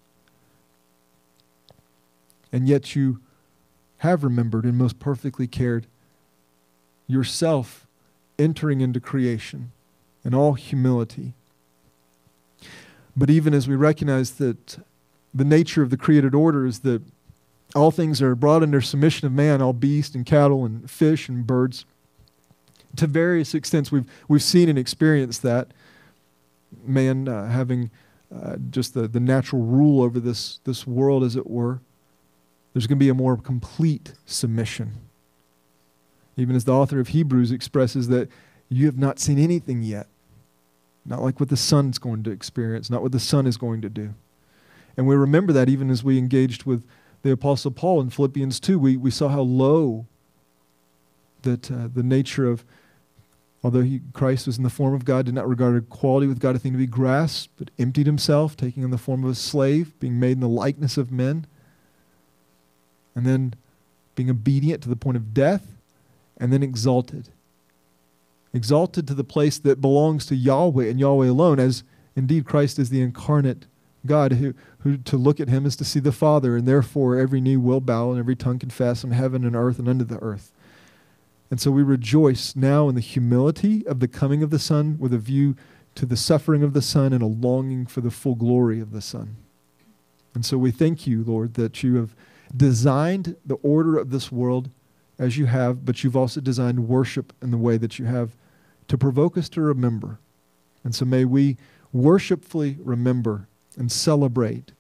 And 2.53 2.69
yet 2.69 2.95
you 2.95 3.21
have 3.99 4.23
remembered 4.23 4.65
and 4.65 4.77
most 4.77 4.99
perfectly 4.99 5.47
cared 5.47 5.87
yourself 7.07 7.87
entering 8.39 8.83
into 8.83 9.01
creation 9.01 9.73
in 10.23 10.35
all 10.35 10.53
humility. 10.53 11.33
But 13.17 13.31
even 13.31 13.55
as 13.55 13.67
we 13.67 13.75
recognize 13.75 14.33
that 14.33 14.77
the 15.33 15.45
nature 15.45 15.81
of 15.81 15.89
the 15.89 15.97
created 15.97 16.35
order 16.35 16.67
is 16.67 16.81
that 16.81 17.01
all 17.75 17.91
things 17.91 18.21
are 18.21 18.35
brought 18.35 18.63
under 18.63 18.81
submission 18.81 19.27
of 19.27 19.33
man, 19.33 19.63
all 19.63 19.73
beasts 19.73 20.15
and 20.15 20.27
cattle 20.27 20.65
and 20.65 20.91
fish 20.91 21.29
and 21.29 21.47
birds. 21.47 21.85
To 22.97 23.07
various 23.07 23.55
extents, 23.55 23.91
we've, 23.91 24.05
we've 24.29 24.43
seen 24.43 24.69
and 24.69 24.79
experienced 24.79 25.43
that. 25.43 25.69
Man 26.85 27.29
uh, 27.29 27.49
having 27.49 27.91
uh, 28.35 28.57
just 28.71 28.95
the, 28.95 29.09
the 29.09 29.21
natural 29.21 29.63
rule 29.63 30.03
over 30.03 30.21
this, 30.21 30.61
this 30.65 30.87
world, 30.87 31.23
as 31.23 31.37
it 31.37 31.49
were. 31.49 31.81
There's 32.73 32.87
going 32.87 32.99
to 32.99 33.05
be 33.05 33.11
a 33.11 33.15
more 33.15 33.37
complete 33.37 34.15
submission. 34.25 34.93
Even 36.37 36.57
as 36.57 36.65
the 36.65 36.73
author 36.73 36.99
of 36.99 37.09
Hebrews 37.09 37.53
expresses 37.53 38.09
that 38.09 38.29
you 38.69 38.87
have 38.87 38.97
not 38.97 39.19
seen 39.19 39.39
anything 39.39 39.83
yet. 39.83 40.07
Not 41.05 41.21
like 41.21 41.41
what 41.41 41.51
the 41.51 41.57
Son's 41.57 41.99
going 41.99 42.23
to 42.23 42.31
experience, 42.31 42.89
not 42.89 43.03
what 43.03 43.13
the 43.13 43.21
Son 43.21 43.47
is 43.47 43.57
going 43.57 43.83
to 43.83 43.91
do. 43.91 44.15
And 44.97 45.07
we 45.07 45.17
remember 45.17 45.53
that 45.53 45.69
even 45.69 45.91
as 45.91 46.05
we 46.05 46.17
engaged 46.17 46.65
with 46.65 46.83
the 47.23 47.33
Apostle 47.33 47.71
Paul 47.71 48.01
in 48.01 48.11
Philippians 48.11 48.61
2. 48.61 48.79
We, 48.79 48.97
we 48.97 49.11
saw 49.11 49.29
how 49.29 49.41
low 49.41 50.07
that 51.43 51.71
uh, 51.71 51.89
the 51.93 52.03
nature 52.03 52.49
of, 52.49 52.65
although 53.63 53.83
he, 53.83 54.01
Christ 54.13 54.47
was 54.47 54.59
in 54.59 54.65
the 54.65 54.71
form 54.71 54.95
of 54.95 55.05
God, 55.05 55.27
did 55.27 55.35
not 55.35 55.49
regard 55.49 55.77
equality 55.77 56.27
with 56.27 56.41
God 56.41 56.57
a 56.57 56.59
thing 56.59 56.73
to 56.73 56.79
be 56.79 56.87
grasped, 56.87 57.53
but 57.57 57.71
emptied 57.79 58.07
himself, 58.07 58.57
taking 58.57 58.85
on 58.85 58.91
the 58.91 58.99
form 58.99 59.25
of 59.25 59.31
a 59.31 59.35
slave, 59.35 59.99
being 60.01 60.19
made 60.19 60.33
in 60.33 60.41
the 60.41 60.49
likeness 60.49 60.97
of 60.97 61.13
men, 61.13 61.47
and 63.15 63.27
then 63.27 63.55
being 64.15 64.31
obedient 64.31 64.83
to 64.83 64.89
the 64.89 64.97
point 64.97 65.17
of 65.17 65.33
death, 65.33 65.67
and 66.39 66.53
then 66.53 66.63
exalted. 66.63 67.29
Exalted 68.53 69.07
to 69.07 69.15
the 69.15 69.25
place 69.25 69.59
that 69.59 69.81
belongs 69.81 70.27
to 70.27 70.37
Yahweh 70.37 70.87
and 70.87 71.01
Yahweh 71.01 71.29
alone, 71.29 71.59
as 71.59 71.85
indeed 72.15 72.45
Christ 72.45 72.79
is 72.79 72.91
the 72.91 73.01
incarnate 73.01 73.67
God, 74.05 74.33
who, 74.33 74.55
who 74.81 74.97
to 74.99 75.17
look 75.17 75.39
at 75.39 75.49
him 75.49 75.65
is 75.65 75.77
to 75.77 75.85
see 75.85 76.01
the 76.01 76.13
Father, 76.13 76.57
and 76.57 76.67
therefore 76.67 77.17
every 77.17 77.41
knee 77.41 77.57
will 77.57 77.81
bow 77.81 78.11
and 78.11 78.19
every 78.19 78.37
tongue 78.37 78.59
confess 78.59 79.05
on 79.05 79.13
heaven 79.13 79.45
and 79.45 79.55
earth 79.55 79.79
and 79.79 79.89
under 79.89 80.05
the 80.05 80.19
earth. 80.19 80.53
And 81.51 81.61
so 81.61 81.71
we 81.71 81.83
rejoice 81.83 82.57
now 82.57 82.89
in 82.89 82.95
the 82.95 83.01
humility 83.01 83.87
of 83.87 84.01
the 84.01 84.09
coming 84.09 84.43
of 84.43 84.51
the 84.51 84.59
Son 84.59 84.97
with 84.99 85.13
a 85.13 85.19
view 85.19 85.55
to 85.95 86.07
the 86.07 86.17
suffering 86.17 86.63
of 86.63 86.73
the 86.73 86.83
Son 86.83 87.13
and 87.13 87.23
a 87.23 87.27
longing 87.27 87.87
for 87.87 88.01
the 88.01 88.11
full 88.11 88.35
glory 88.35 88.81
of 88.81 88.91
the 88.91 89.03
Son. 89.03 89.37
And 90.35 90.45
so 90.47 90.57
we 90.57 90.71
thank 90.71 91.07
you, 91.07 91.23
Lord, 91.23 91.55
that 91.55 91.83
you 91.83 91.97
have 91.97 92.17
designed 92.57 93.37
the 93.45 93.57
order 93.57 93.99
of 93.99 94.11
this 94.11 94.33
world 94.33 94.71
as 95.19 95.37
you 95.37 95.47
have, 95.47 95.85
but 95.85 96.03
you've 96.03 96.17
also 96.17 96.41
designed 96.41 96.89
worship 96.89 97.33
in 97.43 97.51
the 97.51 97.59
way 97.59 97.77
that 97.77 97.99
you 97.99 98.07
have 98.07 98.31
to 98.89 98.99
provoke 98.99 99.37
us 99.37 99.49
to 99.51 99.61
remember. 99.61 100.19
And 100.83 100.95
so 100.95 101.05
may 101.05 101.25
we 101.25 101.59
worshipfully 101.93 102.79
remember 102.81 103.47
and 103.77 103.91
celebrate 103.91 104.73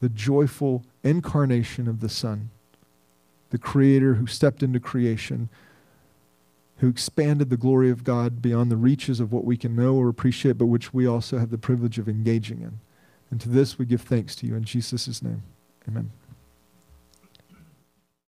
the 0.00 0.08
joyful 0.08 0.84
incarnation 1.04 1.88
of 1.88 2.00
the 2.00 2.08
Son, 2.08 2.50
the 3.50 3.58
Creator 3.58 4.14
who 4.14 4.26
stepped 4.26 4.62
into 4.62 4.80
creation, 4.80 5.48
who 6.78 6.88
expanded 6.88 7.50
the 7.50 7.56
glory 7.56 7.90
of 7.90 8.02
God 8.02 8.42
beyond 8.42 8.70
the 8.70 8.76
reaches 8.76 9.20
of 9.20 9.32
what 9.32 9.44
we 9.44 9.56
can 9.56 9.76
know 9.76 9.94
or 9.94 10.08
appreciate, 10.08 10.58
but 10.58 10.66
which 10.66 10.92
we 10.92 11.06
also 11.06 11.38
have 11.38 11.50
the 11.50 11.58
privilege 11.58 11.98
of 11.98 12.08
engaging 12.08 12.60
in. 12.60 12.80
And 13.30 13.40
to 13.40 13.48
this 13.48 13.78
we 13.78 13.86
give 13.86 14.02
thanks 14.02 14.34
to 14.36 14.46
you 14.46 14.56
in 14.56 14.64
Jesus' 14.64 15.22
name. 15.22 15.42
Amen. 15.88 16.10